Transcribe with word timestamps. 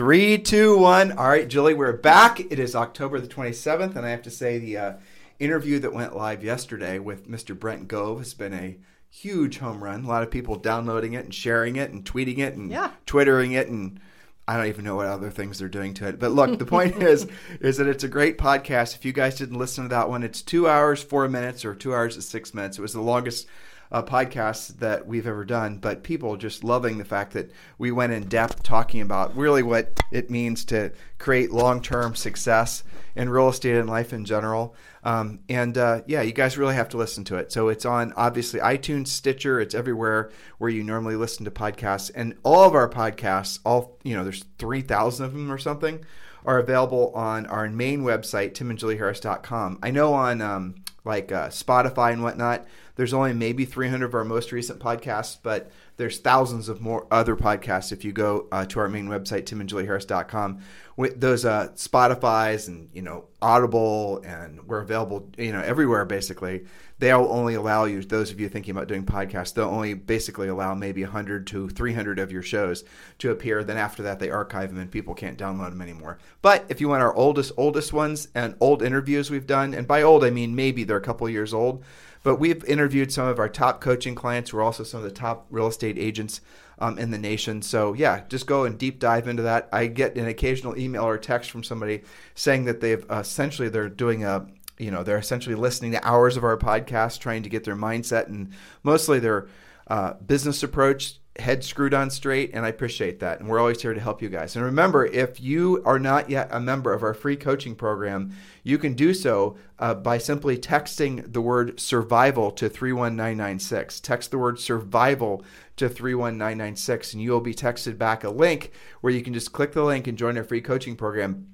Three, 0.00 0.38
two, 0.38 0.78
one. 0.78 1.12
All 1.12 1.28
right, 1.28 1.46
Julie, 1.46 1.74
we're 1.74 1.92
back. 1.92 2.40
It 2.40 2.58
is 2.58 2.74
October 2.74 3.20
the 3.20 3.28
27th, 3.28 3.96
and 3.96 4.06
I 4.06 4.08
have 4.08 4.22
to 4.22 4.30
say 4.30 4.58
the 4.58 4.78
uh, 4.78 4.92
interview 5.38 5.78
that 5.80 5.92
went 5.92 6.16
live 6.16 6.42
yesterday 6.42 6.98
with 6.98 7.28
Mr. 7.30 7.54
Brent 7.54 7.86
Gove 7.86 8.16
has 8.16 8.32
been 8.32 8.54
a 8.54 8.78
huge 9.10 9.58
home 9.58 9.84
run. 9.84 10.02
A 10.04 10.08
lot 10.08 10.22
of 10.22 10.30
people 10.30 10.56
downloading 10.56 11.12
it 11.12 11.24
and 11.26 11.34
sharing 11.34 11.76
it 11.76 11.90
and 11.90 12.02
tweeting 12.02 12.38
it 12.38 12.54
and 12.54 12.70
Yeah. 12.70 12.92
twittering 13.04 13.52
it 13.52 13.68
and 13.68 14.00
I 14.48 14.56
don't 14.56 14.68
even 14.68 14.86
know 14.86 14.96
what 14.96 15.06
other 15.06 15.28
things 15.28 15.58
they're 15.58 15.68
doing 15.68 15.92
to 15.92 16.08
it. 16.08 16.18
But 16.18 16.32
look, 16.32 16.58
the 16.58 16.64
point 16.64 17.02
is 17.02 17.26
is 17.60 17.76
that 17.76 17.86
it's 17.86 18.02
a 18.02 18.08
great 18.08 18.38
podcast. 18.38 18.94
If 18.94 19.04
you 19.04 19.12
guys 19.12 19.36
didn't 19.36 19.58
listen 19.58 19.84
to 19.84 19.90
that 19.90 20.08
one, 20.08 20.22
it's 20.22 20.40
two 20.40 20.66
hours, 20.66 21.02
four 21.02 21.28
minutes, 21.28 21.62
or 21.62 21.74
two 21.74 21.92
hours 21.94 22.14
and 22.14 22.24
six 22.24 22.54
minutes. 22.54 22.78
It 22.78 22.82
was 22.82 22.94
the 22.94 23.02
longest 23.02 23.46
uh, 23.92 24.02
podcast 24.02 24.78
that 24.78 25.06
we've 25.06 25.26
ever 25.26 25.44
done. 25.44 25.78
But 25.78 26.02
people 26.02 26.36
just 26.36 26.64
loving 26.64 26.98
the 26.98 27.04
fact 27.04 27.32
that 27.32 27.50
we 27.78 27.90
went 27.90 28.12
in 28.12 28.28
depth 28.28 28.62
talking 28.62 29.00
about 29.00 29.36
really 29.36 29.62
what 29.62 30.00
it 30.10 30.30
means 30.30 30.64
to 30.66 30.92
create 31.18 31.50
long 31.50 31.82
term 31.82 32.14
success 32.14 32.84
in 33.16 33.28
real 33.28 33.48
estate 33.48 33.76
and 33.76 33.88
life 33.88 34.12
in 34.12 34.24
general. 34.24 34.74
Um, 35.02 35.40
and 35.48 35.76
uh, 35.78 36.02
yeah, 36.06 36.22
you 36.22 36.32
guys 36.32 36.58
really 36.58 36.74
have 36.74 36.90
to 36.90 36.96
listen 36.96 37.24
to 37.24 37.36
it. 37.36 37.50
So 37.50 37.68
it's 37.68 37.84
on 37.84 38.12
obviously 38.16 38.60
iTunes, 38.60 39.08
Stitcher, 39.08 39.60
it's 39.60 39.74
everywhere 39.74 40.30
where 40.58 40.70
you 40.70 40.82
normally 40.82 41.16
listen 41.16 41.44
to 41.46 41.50
podcasts. 41.50 42.10
And 42.14 42.36
all 42.42 42.64
of 42.64 42.74
our 42.74 42.88
podcasts, 42.88 43.60
all 43.64 43.98
you 44.02 44.16
know, 44.16 44.24
there's 44.24 44.44
three 44.58 44.82
thousand 44.82 45.26
of 45.26 45.32
them 45.32 45.50
or 45.50 45.58
something, 45.58 46.04
are 46.44 46.58
available 46.58 47.12
on 47.14 47.46
our 47.46 47.68
main 47.68 48.02
website, 48.02 48.52
timandjulieharris.com. 48.52 49.78
I 49.82 49.90
know 49.90 50.12
on 50.12 50.40
um, 50.40 50.76
like 51.04 51.32
uh, 51.32 51.48
Spotify 51.48 52.12
and 52.12 52.22
whatnot, 52.22 52.66
there's 52.96 53.14
only 53.14 53.32
maybe 53.32 53.64
300 53.64 54.04
of 54.04 54.14
our 54.14 54.24
most 54.24 54.52
recent 54.52 54.78
podcasts, 54.80 55.38
but 55.42 55.70
there's 56.00 56.18
thousands 56.18 56.70
of 56.70 56.80
more 56.80 57.06
other 57.10 57.36
podcasts 57.36 57.92
if 57.92 58.06
you 58.06 58.12
go 58.12 58.48
uh, 58.50 58.64
to 58.64 58.80
our 58.80 58.88
main 58.88 59.06
website, 59.06 59.42
timandjulieharris.com. 59.42 60.60
With 60.96 61.20
those 61.20 61.44
uh, 61.44 61.68
Spotify's 61.74 62.68
and 62.68 62.88
you 62.94 63.02
know 63.02 63.26
Audible, 63.42 64.22
and 64.24 64.66
we're 64.66 64.80
available 64.80 65.28
you 65.36 65.52
know 65.52 65.60
everywhere 65.60 66.06
basically. 66.06 66.64
They'll 66.98 67.26
only 67.30 67.54
allow 67.54 67.84
you 67.84 68.02
those 68.02 68.30
of 68.30 68.40
you 68.40 68.48
thinking 68.48 68.72
about 68.72 68.88
doing 68.88 69.04
podcasts. 69.04 69.54
They'll 69.54 69.68
only 69.68 69.92
basically 69.94 70.48
allow 70.48 70.74
maybe 70.74 71.02
100 71.02 71.46
to 71.48 71.68
300 71.68 72.18
of 72.18 72.32
your 72.32 72.42
shows 72.42 72.84
to 73.18 73.30
appear. 73.30 73.64
Then 73.64 73.78
after 73.78 74.02
that, 74.02 74.18
they 74.18 74.30
archive 74.30 74.70
them 74.70 74.78
and 74.78 74.90
people 74.90 75.14
can't 75.14 75.38
download 75.38 75.70
them 75.70 75.80
anymore. 75.80 76.18
But 76.42 76.64
if 76.68 76.80
you 76.80 76.88
want 76.88 77.02
our 77.02 77.14
oldest 77.14 77.52
oldest 77.58 77.92
ones 77.92 78.28
and 78.34 78.54
old 78.60 78.82
interviews 78.82 79.30
we've 79.30 79.46
done, 79.46 79.74
and 79.74 79.86
by 79.86 80.02
old 80.02 80.24
I 80.24 80.30
mean 80.30 80.54
maybe 80.54 80.84
they're 80.84 80.96
a 80.96 81.02
couple 81.02 81.28
years 81.28 81.52
old. 81.52 81.84
But 82.22 82.36
we've 82.36 82.64
interviewed 82.64 83.12
some 83.12 83.26
of 83.26 83.38
our 83.38 83.48
top 83.48 83.80
coaching 83.80 84.14
clients. 84.14 84.52
We're 84.52 84.62
also 84.62 84.84
some 84.84 84.98
of 84.98 85.04
the 85.04 85.10
top 85.10 85.46
real 85.50 85.68
estate 85.68 85.98
agents 85.98 86.40
um, 86.78 86.98
in 86.98 87.10
the 87.10 87.18
nation. 87.18 87.62
So 87.62 87.92
yeah, 87.92 88.22
just 88.28 88.46
go 88.46 88.64
and 88.64 88.78
deep 88.78 88.98
dive 88.98 89.28
into 89.28 89.42
that. 89.42 89.68
I 89.72 89.86
get 89.86 90.16
an 90.16 90.26
occasional 90.26 90.78
email 90.78 91.04
or 91.04 91.18
text 91.18 91.50
from 91.50 91.62
somebody 91.62 92.02
saying 92.34 92.64
that 92.64 92.80
they've 92.80 93.04
uh, 93.10 93.20
essentially 93.20 93.68
they're 93.68 93.88
doing 93.88 94.24
a 94.24 94.46
you 94.78 94.90
know 94.90 95.02
they're 95.02 95.18
essentially 95.18 95.54
listening 95.54 95.92
to 95.92 96.06
hours 96.06 96.36
of 96.36 96.44
our 96.44 96.56
podcast, 96.56 97.20
trying 97.20 97.42
to 97.42 97.48
get 97.48 97.64
their 97.64 97.76
mindset 97.76 98.26
and 98.26 98.52
mostly 98.82 99.18
their 99.18 99.48
uh, 99.88 100.14
business 100.14 100.62
approach 100.62 101.19
head 101.38 101.62
screwed 101.62 101.94
on 101.94 102.10
straight 102.10 102.50
and 102.52 102.66
i 102.66 102.68
appreciate 102.68 103.20
that 103.20 103.38
and 103.38 103.48
we're 103.48 103.60
always 103.60 103.80
here 103.80 103.94
to 103.94 104.00
help 104.00 104.20
you 104.20 104.28
guys 104.28 104.56
and 104.56 104.64
remember 104.64 105.06
if 105.06 105.40
you 105.40 105.80
are 105.86 105.98
not 105.98 106.28
yet 106.28 106.48
a 106.50 106.58
member 106.58 106.92
of 106.92 107.04
our 107.04 107.14
free 107.14 107.36
coaching 107.36 107.74
program 107.74 108.34
you 108.64 108.76
can 108.76 108.94
do 108.94 109.14
so 109.14 109.56
uh, 109.78 109.94
by 109.94 110.18
simply 110.18 110.58
texting 110.58 111.32
the 111.32 111.40
word 111.40 111.78
survival 111.78 112.50
to 112.50 112.68
31996 112.68 114.00
text 114.00 114.32
the 114.32 114.38
word 114.38 114.58
survival 114.58 115.44
to 115.76 115.88
31996 115.88 117.12
and 117.12 117.22
you 117.22 117.30
will 117.30 117.40
be 117.40 117.54
texted 117.54 117.96
back 117.96 118.24
a 118.24 118.30
link 118.30 118.72
where 119.00 119.12
you 119.12 119.22
can 119.22 119.32
just 119.32 119.52
click 119.52 119.72
the 119.72 119.84
link 119.84 120.08
and 120.08 120.18
join 120.18 120.36
our 120.36 120.44
free 120.44 120.60
coaching 120.60 120.96
program 120.96 121.46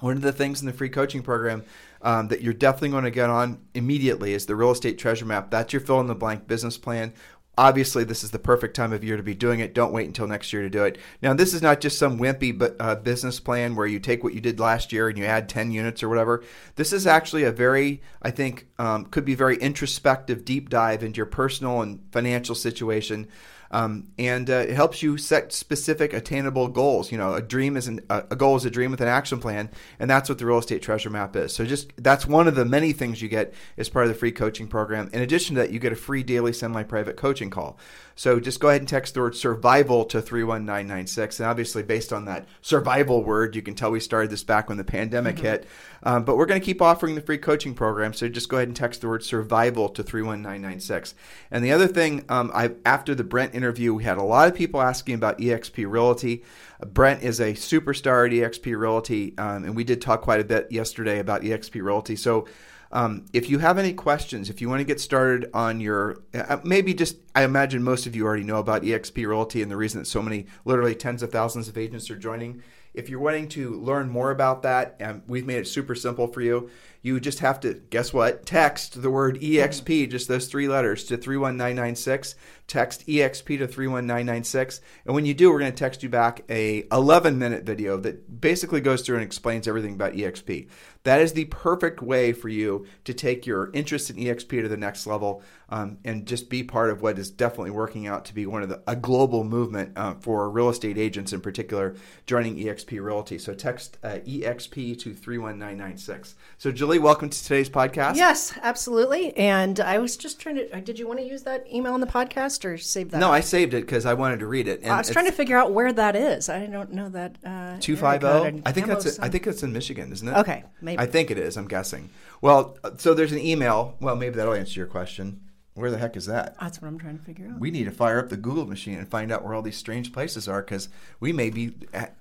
one 0.00 0.16
of 0.16 0.22
the 0.22 0.32
things 0.32 0.60
in 0.60 0.66
the 0.66 0.72
free 0.72 0.88
coaching 0.88 1.22
program 1.22 1.64
um, 2.02 2.28
that 2.28 2.42
you're 2.42 2.52
definitely 2.52 2.90
going 2.90 3.04
to 3.04 3.10
get 3.10 3.30
on 3.30 3.60
immediately 3.74 4.32
is 4.32 4.46
the 4.46 4.54
real 4.54 4.70
estate 4.70 4.98
treasure 4.98 5.24
map. 5.24 5.50
That's 5.50 5.72
your 5.72 5.80
fill 5.80 6.00
in 6.00 6.06
the 6.06 6.14
blank 6.14 6.46
business 6.46 6.78
plan. 6.78 7.12
Obviously, 7.58 8.04
this 8.04 8.22
is 8.22 8.30
the 8.30 8.38
perfect 8.38 8.76
time 8.76 8.92
of 8.92 9.02
year 9.02 9.16
to 9.16 9.22
be 9.24 9.34
doing 9.34 9.58
it. 9.58 9.74
Don't 9.74 9.92
wait 9.92 10.06
until 10.06 10.28
next 10.28 10.52
year 10.52 10.62
to 10.62 10.70
do 10.70 10.84
it. 10.84 10.96
Now, 11.20 11.34
this 11.34 11.52
is 11.52 11.60
not 11.60 11.80
just 11.80 11.98
some 11.98 12.16
wimpy 12.16 12.56
but, 12.56 12.76
uh, 12.78 12.94
business 12.94 13.40
plan 13.40 13.74
where 13.74 13.88
you 13.88 13.98
take 13.98 14.22
what 14.22 14.32
you 14.32 14.40
did 14.40 14.60
last 14.60 14.92
year 14.92 15.08
and 15.08 15.18
you 15.18 15.24
add 15.24 15.48
10 15.48 15.72
units 15.72 16.00
or 16.04 16.08
whatever. 16.08 16.44
This 16.76 16.92
is 16.92 17.04
actually 17.04 17.42
a 17.42 17.50
very, 17.50 18.00
I 18.22 18.30
think, 18.30 18.68
um, 18.78 19.06
could 19.06 19.24
be 19.24 19.34
very 19.34 19.56
introspective 19.56 20.44
deep 20.44 20.70
dive 20.70 21.02
into 21.02 21.16
your 21.16 21.26
personal 21.26 21.82
and 21.82 21.98
financial 22.12 22.54
situation. 22.54 23.26
Um, 23.70 24.08
and 24.18 24.48
uh, 24.48 24.54
it 24.54 24.74
helps 24.74 25.02
you 25.02 25.18
set 25.18 25.52
specific 25.52 26.12
attainable 26.12 26.68
goals. 26.68 27.12
You 27.12 27.18
know, 27.18 27.34
a 27.34 27.42
dream 27.42 27.76
is 27.76 27.86
an, 27.86 28.00
a 28.08 28.36
goal 28.36 28.56
is 28.56 28.64
a 28.64 28.70
dream 28.70 28.90
with 28.90 29.00
an 29.00 29.08
action 29.08 29.40
plan, 29.40 29.70
and 29.98 30.08
that's 30.08 30.28
what 30.28 30.38
the 30.38 30.46
real 30.46 30.58
estate 30.58 30.82
treasure 30.82 31.10
map 31.10 31.36
is. 31.36 31.54
So 31.54 31.64
just 31.64 31.92
that's 31.96 32.26
one 32.26 32.48
of 32.48 32.54
the 32.54 32.64
many 32.64 32.92
things 32.92 33.20
you 33.20 33.28
get 33.28 33.52
as 33.76 33.88
part 33.88 34.06
of 34.06 34.12
the 34.12 34.18
free 34.18 34.32
coaching 34.32 34.68
program. 34.68 35.10
In 35.12 35.20
addition 35.20 35.56
to 35.56 35.62
that, 35.62 35.70
you 35.70 35.78
get 35.78 35.92
a 35.92 35.96
free 35.96 36.22
daily 36.22 36.52
semi-private 36.52 37.16
coaching 37.16 37.50
call. 37.50 37.78
So 38.14 38.40
just 38.40 38.58
go 38.58 38.68
ahead 38.68 38.80
and 38.80 38.88
text 38.88 39.14
the 39.14 39.20
word 39.20 39.36
survival 39.36 40.04
to 40.06 40.20
31996. 40.20 41.38
And 41.38 41.48
obviously, 41.48 41.84
based 41.84 42.12
on 42.12 42.24
that 42.24 42.48
survival 42.62 43.22
word, 43.22 43.54
you 43.54 43.62
can 43.62 43.74
tell 43.74 43.92
we 43.92 44.00
started 44.00 44.30
this 44.30 44.42
back 44.42 44.68
when 44.68 44.76
the 44.76 44.82
pandemic 44.82 45.36
mm-hmm. 45.36 45.44
hit. 45.44 45.68
Um, 46.02 46.24
but 46.24 46.36
we're 46.36 46.46
going 46.46 46.60
to 46.60 46.64
keep 46.64 46.80
offering 46.80 47.14
the 47.14 47.20
free 47.20 47.38
coaching 47.38 47.74
program. 47.74 48.12
So 48.12 48.28
just 48.28 48.48
go 48.48 48.56
ahead 48.56 48.68
and 48.68 48.76
text 48.76 49.00
the 49.00 49.08
word 49.08 49.24
survival 49.24 49.88
to 49.90 50.02
31996. 50.02 51.14
And 51.50 51.64
the 51.64 51.72
other 51.72 51.86
thing, 51.86 52.24
um, 52.28 52.50
I 52.54 52.72
after 52.84 53.14
the 53.14 53.24
Brent 53.24 53.54
interview, 53.54 53.94
we 53.94 54.04
had 54.04 54.18
a 54.18 54.22
lot 54.22 54.48
of 54.48 54.54
people 54.54 54.80
asking 54.80 55.14
about 55.14 55.38
EXP 55.38 55.90
Realty. 55.90 56.44
Uh, 56.80 56.86
Brent 56.86 57.22
is 57.22 57.40
a 57.40 57.52
superstar 57.52 58.26
at 58.26 58.32
EXP 58.32 58.78
Realty. 58.78 59.36
Um, 59.38 59.64
and 59.64 59.76
we 59.76 59.84
did 59.84 60.00
talk 60.00 60.22
quite 60.22 60.40
a 60.40 60.44
bit 60.44 60.70
yesterday 60.70 61.18
about 61.18 61.42
EXP 61.42 61.82
Realty. 61.82 62.16
So 62.16 62.46
um, 62.90 63.26
if 63.32 63.50
you 63.50 63.58
have 63.58 63.76
any 63.78 63.92
questions, 63.92 64.48
if 64.48 64.60
you 64.60 64.68
want 64.68 64.80
to 64.80 64.84
get 64.84 65.00
started 65.00 65.50
on 65.52 65.80
your, 65.80 66.22
uh, 66.32 66.58
maybe 66.64 66.94
just, 66.94 67.16
I 67.34 67.44
imagine 67.44 67.82
most 67.82 68.06
of 68.06 68.16
you 68.16 68.24
already 68.24 68.44
know 68.44 68.58
about 68.58 68.82
EXP 68.82 69.26
Realty 69.26 69.60
and 69.60 69.70
the 69.70 69.76
reason 69.76 70.00
that 70.00 70.06
so 70.06 70.22
many, 70.22 70.46
literally 70.64 70.94
tens 70.94 71.22
of 71.22 71.30
thousands 71.30 71.68
of 71.68 71.76
agents 71.76 72.10
are 72.10 72.16
joining. 72.16 72.62
If 72.94 73.08
you're 73.08 73.20
wanting 73.20 73.48
to 73.50 73.70
learn 73.74 74.08
more 74.08 74.30
about 74.30 74.62
that, 74.62 74.96
um, 75.00 75.22
we've 75.26 75.46
made 75.46 75.58
it 75.58 75.68
super 75.68 75.94
simple 75.94 76.26
for 76.26 76.40
you. 76.40 76.70
You 77.00 77.20
just 77.20 77.38
have 77.38 77.60
to, 77.60 77.74
guess 77.74 78.12
what? 78.12 78.44
Text 78.44 79.00
the 79.00 79.10
word 79.10 79.40
EXP, 79.40 80.10
just 80.10 80.28
those 80.28 80.48
three 80.48 80.68
letters, 80.68 81.04
to 81.04 81.16
31996. 81.16 82.34
Text 82.66 83.06
EXP 83.06 83.58
to 83.58 83.66
31996. 83.66 84.80
And 85.06 85.14
when 85.14 85.24
you 85.24 85.32
do, 85.32 85.50
we're 85.50 85.60
going 85.60 85.72
to 85.72 85.76
text 85.76 86.02
you 86.02 86.08
back 86.08 86.42
a 86.50 86.86
11 86.92 87.38
minute 87.38 87.64
video 87.64 87.96
that 87.98 88.40
basically 88.40 88.80
goes 88.80 89.02
through 89.02 89.16
and 89.16 89.24
explains 89.24 89.66
everything 89.66 89.94
about 89.94 90.12
EXP. 90.12 90.68
That 91.04 91.22
is 91.22 91.32
the 91.32 91.46
perfect 91.46 92.02
way 92.02 92.32
for 92.32 92.50
you 92.50 92.86
to 93.04 93.14
take 93.14 93.46
your 93.46 93.70
interest 93.72 94.10
in 94.10 94.16
EXP 94.16 94.62
to 94.62 94.68
the 94.68 94.76
next 94.76 95.06
level 95.06 95.42
um, 95.70 95.96
and 96.04 96.26
just 96.26 96.50
be 96.50 96.62
part 96.62 96.90
of 96.90 97.00
what 97.00 97.18
is 97.18 97.30
definitely 97.30 97.70
working 97.70 98.06
out 98.06 98.26
to 98.26 98.34
be 98.34 98.44
one 98.44 98.62
of 98.62 98.68
the 98.68 98.82
a 98.86 98.96
global 98.96 99.44
movement 99.44 99.96
uh, 99.96 100.14
for 100.14 100.50
real 100.50 100.68
estate 100.68 100.98
agents 100.98 101.32
in 101.32 101.40
particular 101.40 101.94
joining 102.26 102.56
EXP 102.56 103.02
Realty. 103.02 103.38
So 103.38 103.54
text 103.54 103.96
uh, 104.02 104.18
EXP 104.26 104.98
to 104.98 105.14
31996. 105.14 106.34
So 106.58 106.72
Julie, 106.88 107.00
welcome 107.00 107.28
to 107.28 107.42
today's 107.44 107.68
podcast. 107.68 108.16
Yes, 108.16 108.58
absolutely. 108.62 109.36
And 109.36 109.78
I 109.78 109.98
was 109.98 110.16
just 110.16 110.40
trying 110.40 110.54
to. 110.54 110.74
uh, 110.74 110.80
Did 110.80 110.98
you 110.98 111.06
want 111.06 111.20
to 111.20 111.26
use 111.26 111.42
that 111.42 111.70
email 111.70 111.94
in 111.94 112.00
the 112.00 112.06
podcast 112.06 112.64
or 112.64 112.78
save 112.78 113.10
that? 113.10 113.18
No, 113.20 113.30
I 113.30 113.40
saved 113.40 113.74
it 113.74 113.82
because 113.82 114.06
I 114.06 114.14
wanted 114.14 114.38
to 114.38 114.46
read 114.46 114.66
it. 114.68 114.80
And 114.80 114.90
I 114.90 114.96
was 114.96 115.10
trying 115.10 115.26
to 115.26 115.32
figure 115.32 115.58
out 115.58 115.74
where 115.74 115.92
that 115.92 116.16
is. 116.16 116.48
I 116.48 116.64
don't 116.64 116.92
know 116.92 117.10
that. 117.10 117.36
Uh, 117.44 117.76
Two 117.78 117.94
five 117.94 118.22
zero. 118.22 118.44
And 118.44 118.62
I 118.64 118.72
think 118.72 118.86
that's 118.86 119.04
it. 119.04 119.18
I 119.20 119.28
think 119.28 119.46
it's 119.46 119.62
in 119.62 119.70
Michigan, 119.70 120.10
isn't 120.12 120.26
it? 120.28 120.34
Okay, 120.38 120.64
maybe. 120.80 120.98
I 120.98 121.04
think 121.04 121.30
it 121.30 121.36
is. 121.36 121.58
I'm 121.58 121.68
guessing. 121.68 122.08
Well, 122.40 122.78
uh, 122.82 122.92
so 122.96 123.12
there's 123.12 123.32
an 123.32 123.40
email. 123.40 123.94
Well, 124.00 124.16
maybe 124.16 124.36
that'll 124.36 124.54
answer 124.54 124.80
your 124.80 124.86
question. 124.86 125.42
Where 125.74 125.90
the 125.90 125.98
heck 125.98 126.16
is 126.16 126.24
that? 126.24 126.56
That's 126.58 126.80
what 126.80 126.88
I'm 126.88 126.98
trying 126.98 127.18
to 127.18 127.24
figure 127.24 127.48
out. 127.48 127.60
We 127.60 127.70
need 127.70 127.84
to 127.84 127.92
fire 127.92 128.18
up 128.18 128.30
the 128.30 128.38
Google 128.38 128.66
machine 128.66 128.98
and 128.98 129.06
find 129.06 129.30
out 129.30 129.44
where 129.44 129.52
all 129.54 129.62
these 129.62 129.76
strange 129.76 130.10
places 130.12 130.48
are 130.48 130.62
because 130.62 130.88
we 131.20 131.34
may 131.34 131.50
be 131.50 131.74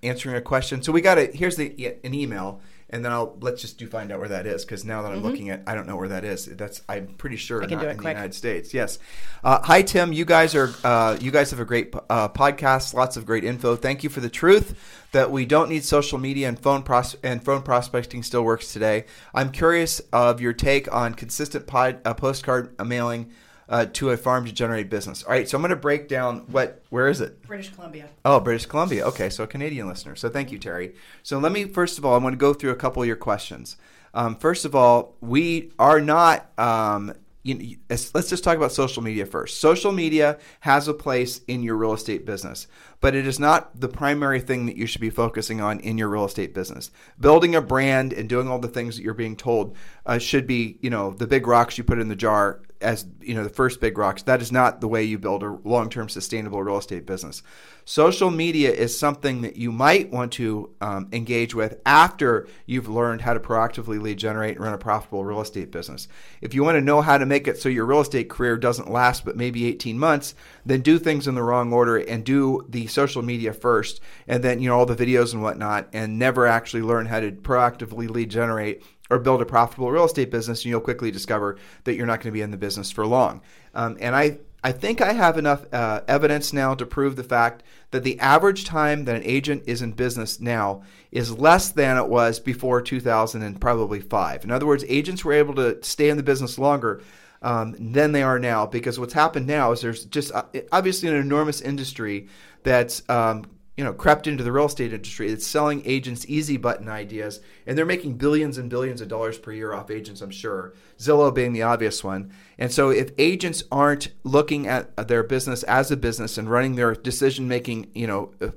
answering 0.04 0.36
a 0.36 0.42
question. 0.42 0.84
So 0.84 0.92
we 0.92 1.00
got 1.00 1.18
it. 1.18 1.36
Here's 1.36 1.56
the 1.56 1.96
an 2.04 2.14
email. 2.14 2.60
And 2.90 3.04
then 3.04 3.12
I'll 3.12 3.38
let's 3.42 3.62
just 3.62 3.78
do 3.78 3.86
find 3.88 4.12
out 4.12 4.20
where 4.20 4.30
that 4.30 4.46
is 4.46 4.64
because 4.64 4.86
now 4.86 5.02
that 5.02 5.12
I'm 5.12 5.22
looking 5.22 5.50
at, 5.50 5.62
I 5.68 5.76
don't 5.76 5.88
know 5.88 5.98
where 5.98 6.08
that 6.08 6.24
is. 6.24 6.46
That's 6.46 6.82
I'm 6.88 7.08
pretty 7.18 7.36
sure 7.36 7.62
Mm-hmm. 7.62 7.74
not 7.76 7.84
in 7.86 7.98
quick. 7.98 8.04
the 8.04 8.10
United 8.10 8.34
States. 8.34 8.74
Yes. 8.74 9.00
Uh, 9.44 9.60
hi 9.62 9.82
Tim, 9.82 10.14
you 10.14 10.24
guys 10.26 10.56
are 10.56 10.70
uh, 10.84 11.18
you 11.20 11.32
guys 11.32 11.52
have 11.52 11.60
a 11.60 11.66
great 11.66 11.94
uh, 12.10 12.30
podcast, 12.30 12.94
lots 12.94 13.18
of 13.18 13.26
great 13.26 13.44
info. 13.44 13.76
Thank 13.76 14.04
you 14.04 14.10
for 14.10 14.22
the 14.22 14.30
truth 14.30 14.78
that 15.12 15.32
we 15.32 15.46
don't 15.46 15.70
need 15.70 15.84
social 15.84 16.18
media 16.18 16.48
and 16.48 16.60
phone 16.60 16.84
pros- 16.84 17.16
and 17.24 17.44
phone 17.44 17.62
prospecting 17.62 18.24
still 18.24 18.44
works 18.44 18.72
today. 18.74 19.06
I'm 19.34 19.52
curious 19.52 20.00
of 20.12 20.40
your 20.42 20.54
take 20.54 20.92
on 20.94 21.14
consistent 21.14 21.68
pod- 21.68 22.00
uh, 22.06 22.14
postcard 22.14 22.76
mailing. 22.86 23.32
Uh, 23.70 23.86
to 23.86 24.12
a 24.12 24.18
farm 24.18 24.46
to 24.46 24.52
generate 24.54 24.90
business. 24.90 25.24
All 25.24 25.32
right, 25.32 25.50
so 25.50 25.58
I'm 25.58 25.62
going 25.62 25.72
to 25.72 25.76
break 25.76 26.08
down 26.08 26.46
what. 26.52 26.84
Where 26.90 27.10
is 27.10 27.20
it? 27.20 27.44
British 27.44 27.74
Columbia. 27.74 28.08
Oh, 28.24 28.40
British 28.40 28.66
Columbia. 28.66 29.06
Okay, 29.08 29.30
so 29.30 29.44
a 29.44 29.48
Canadian 29.48 29.90
listener. 29.90 30.16
So 30.16 30.30
thank 30.30 30.54
you, 30.54 30.58
Terry. 30.58 30.96
So 31.22 31.38
let 31.38 31.52
me 31.52 31.66
first 31.66 31.98
of 31.98 32.06
all, 32.06 32.16
I'm 32.16 32.22
going 32.22 32.34
to 32.34 32.38
go 32.38 32.54
through 32.54 32.72
a 32.72 32.78
couple 32.78 33.02
of 33.02 33.08
your 33.08 33.18
questions. 33.18 33.76
Um, 34.14 34.36
first 34.36 34.64
of 34.64 34.74
all, 34.74 35.16
we 35.20 35.72
are 35.78 36.00
not. 36.00 36.58
Um, 36.58 37.14
you 37.48 37.78
let's 37.90 38.30
just 38.30 38.44
talk 38.44 38.58
about 38.58 38.72
social 38.72 39.02
media 39.02 39.26
first. 39.26 39.60
Social 39.60 39.92
media 39.92 40.38
has 40.62 40.88
a 40.88 40.94
place 40.94 41.42
in 41.48 41.64
your 41.64 41.78
real 41.78 41.94
estate 41.94 42.26
business, 42.26 42.68
but 43.00 43.16
it 43.16 43.26
is 43.26 43.40
not 43.40 43.80
the 43.80 43.88
primary 43.88 44.42
thing 44.42 44.66
that 44.66 44.76
you 44.76 44.86
should 44.86 45.02
be 45.02 45.10
focusing 45.10 45.62
on 45.62 45.80
in 45.80 45.98
your 45.98 46.10
real 46.10 46.26
estate 46.26 46.54
business. 46.54 46.92
Building 47.20 47.56
a 47.56 47.62
brand 47.62 48.12
and 48.12 48.28
doing 48.28 48.48
all 48.48 48.60
the 48.60 48.68
things 48.68 48.98
that 48.98 49.04
you're 49.04 49.14
being 49.14 49.36
told 49.36 49.76
uh, 50.06 50.18
should 50.18 50.46
be, 50.46 50.78
you 50.82 50.90
know, 50.90 51.12
the 51.12 51.28
big 51.28 51.48
rocks 51.48 51.78
you 51.78 51.84
put 51.84 52.00
in 52.00 52.10
the 52.10 52.16
jar 52.16 52.62
as 52.82 53.06
you 53.22 53.34
know 53.34 53.44
the 53.44 53.50
first 53.50 53.80
big 53.80 53.98
rocks 53.98 54.24
that 54.24 54.42
is 54.42 54.52
not 54.52 54.82
the 54.82 54.88
way 54.88 55.04
you 55.04 55.18
build 55.18 55.44
a 55.44 55.58
long-term 55.64 56.10
sustainable 56.10 56.62
real 56.62 56.78
estate 56.78 57.06
business. 57.06 57.44
Social 57.86 58.30
media 58.30 58.72
is 58.72 58.98
something 58.98 59.42
that 59.42 59.56
you 59.56 59.72
might 59.72 60.12
want 60.12 60.34
to 60.34 60.72
um, 60.82 61.08
engage 61.14 61.56
with 61.56 61.80
after 61.86 62.46
you've 62.66 62.90
learned 62.90 63.22
how 63.22 63.34
to 63.34 63.40
proactively 63.40 64.02
lead 64.02 64.18
generate 64.18 64.58
and 64.58 64.66
run 64.66 64.74
a 64.74 64.78
profitable 64.78 65.24
real 65.24 65.40
estate 65.40 65.72
business. 65.72 66.10
If 66.42 66.54
you 66.54 66.64
want 66.64 66.76
to 66.76 66.82
know 66.82 67.02
how 67.02 67.18
to 67.18 67.26
make 67.26 67.48
it 67.48 67.58
so 67.58 67.70
your 67.70 67.86
real 67.86 68.02
estate 68.02 68.30
career 68.30 68.58
doesn't 68.58 68.92
last 68.92 69.24
but 69.24 69.38
maybe 69.38 69.66
18 69.66 69.98
months 69.98 70.36
then 70.66 70.82
do 70.82 71.00
things 71.00 71.28
in 71.28 71.36
the 71.36 71.44
wrong 71.44 71.72
order 71.72 71.98
and 71.98 72.26
do 72.26 72.66
the 72.70 72.88
social 72.88 73.22
media 73.22 73.54
first 73.54 74.02
and 74.28 74.44
then 74.44 74.60
you 74.60 74.70
know 74.70 74.78
all 74.78 74.86
the 74.86 74.96
videos 74.96 75.34
and 75.34 75.42
whatnot 75.42 75.88
and 75.94 76.20
never 76.20 76.46
actually 76.46 76.84
learn 76.84 77.06
how 77.06 77.20
to 77.20 77.32
proactively 77.32 78.10
lead 78.10 78.30
generate 78.30 78.84
or 79.10 79.20
build 79.20 79.42
a 79.42 79.46
profitable 79.46 79.92
real 79.92 80.06
estate 80.06 80.32
business, 80.32 80.64
and 80.64 80.70
you'll 80.70 80.82
quickly 80.82 81.12
discover 81.12 81.58
that 81.84 81.96
you're 81.96 82.06
not 82.06 82.20
going 82.20 82.32
to 82.32 82.38
be 82.38 82.42
in 82.42 82.52
the 82.52 82.58
business 82.58 82.92
for 82.92 83.06
long. 83.06 83.42
Um, 83.74 83.98
and 84.00 84.16
I, 84.16 84.40
I 84.64 84.72
think 84.72 85.02
I 85.02 85.14
have 85.14 85.38
enough 85.38 85.66
uh, 85.74 86.02
evidence 86.08 86.52
now 86.52 86.76
to 86.76 86.86
prove 86.86 87.16
the 87.16 87.24
fact 87.24 87.64
that 87.92 88.04
the 88.04 88.20
average 88.20 88.66
time 88.66 89.06
that 89.06 89.16
an 89.16 89.24
agent 89.24 89.64
is 89.66 89.82
in 89.82 89.94
business 89.94 90.40
now 90.40 90.84
is 91.12 91.38
less 91.38 91.72
than 91.72 91.98
it 91.98 92.08
was 92.08 92.40
before 92.40 92.82
2000 92.82 93.42
and 93.42 93.62
probably 93.62 94.00
five. 94.00 94.44
In 94.44 94.52
other 94.52 94.66
words, 94.66 94.84
agents 94.88 95.24
were 95.24 95.34
able 95.34 95.56
to 95.56 95.82
stay 95.84 96.10
in 96.10 96.18
the 96.18 96.24
business 96.24 96.58
longer 96.58 97.02
um, 97.42 97.76
than 97.80 98.12
they 98.12 98.24
are 98.24 98.40
now 98.40 98.66
because 98.66 99.00
what's 99.00 99.14
happened 99.14 99.48
now 99.48 99.72
is 99.72 99.82
there's 99.82 100.06
just 100.06 100.34
uh, 100.34 100.44
obviously 100.72 101.08
an 101.08 101.16
enormous 101.16 101.62
industry 101.62 102.28
that's 102.64 103.08
um, 103.10 103.46
you 103.78 103.84
know 103.84 103.94
crept 103.94 104.28
into 104.28 104.44
the 104.44 104.52
real 104.52 104.66
estate 104.66 104.92
industry. 104.92 105.30
It's 105.32 105.48
selling 105.48 105.84
agents 105.86 106.26
easy 106.28 106.58
button 106.58 106.90
ideas 106.90 107.40
and 107.66 107.78
they're 107.78 107.86
making 107.86 108.16
billions 108.16 108.58
and 108.58 108.70
billions 108.70 109.00
of 109.02 109.08
dollars 109.08 109.38
per 109.38 109.52
year 109.52 109.74
off 109.74 109.92
agents 109.92 110.22
i'm 110.22 110.32
sure 110.32 110.74
zillow 110.98 111.34
being 111.34 111.54
the 111.54 111.62
obvious 111.62 112.04
one 112.04 112.32
and 112.58 112.72
so 112.72 112.90
if 112.90 113.12
agents 113.18 113.64
aren't 113.72 114.10
looking 114.24 114.68
at 114.68 114.96
their 115.08 115.24
business 115.24 115.64
as 115.64 115.92
a 115.92 115.98
business 115.98 116.38
and 116.38 116.50
running 116.50 116.76
their 116.76 116.94
decision 116.94 117.48
making 117.48 117.90
you 117.94 118.08
know 118.08 118.32
uh, 118.42 118.50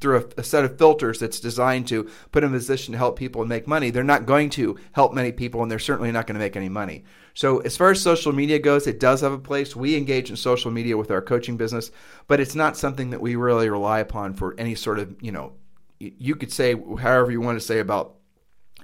through 0.00 0.18
a, 0.18 0.40
a 0.40 0.42
set 0.42 0.64
of 0.64 0.78
filters 0.78 1.18
that's 1.18 1.40
designed 1.40 1.86
to 1.88 2.04
put 2.32 2.40
them 2.40 2.50
in 2.50 2.56
a 2.56 2.58
position 2.58 2.92
to 2.92 2.98
help 2.98 3.18
people 3.18 3.44
make 3.44 3.66
money 3.66 3.90
they're 3.90 4.04
not 4.04 4.26
going 4.26 4.50
to 4.50 4.76
help 4.92 5.12
many 5.12 5.32
people 5.32 5.62
and 5.62 5.70
they're 5.70 5.78
certainly 5.78 6.12
not 6.12 6.26
going 6.26 6.34
to 6.34 6.44
make 6.44 6.56
any 6.56 6.68
money 6.68 7.04
so 7.36 7.58
as 7.58 7.76
far 7.76 7.90
as 7.90 8.00
social 8.00 8.32
media 8.32 8.58
goes, 8.58 8.86
it 8.86 8.98
does 8.98 9.20
have 9.20 9.32
a 9.32 9.38
place. 9.38 9.76
We 9.76 9.94
engage 9.94 10.30
in 10.30 10.36
social 10.36 10.70
media 10.70 10.96
with 10.96 11.10
our 11.10 11.20
coaching 11.20 11.58
business, 11.58 11.90
but 12.28 12.40
it's 12.40 12.54
not 12.54 12.78
something 12.78 13.10
that 13.10 13.20
we 13.20 13.36
really 13.36 13.68
rely 13.68 13.98
upon 13.98 14.32
for 14.32 14.58
any 14.58 14.74
sort 14.74 14.98
of, 14.98 15.14
you 15.20 15.32
know, 15.32 15.52
you 15.98 16.34
could 16.34 16.50
say 16.50 16.72
however 16.72 17.30
you 17.30 17.42
want 17.42 17.60
to 17.60 17.64
say 17.64 17.78
about 17.78 18.14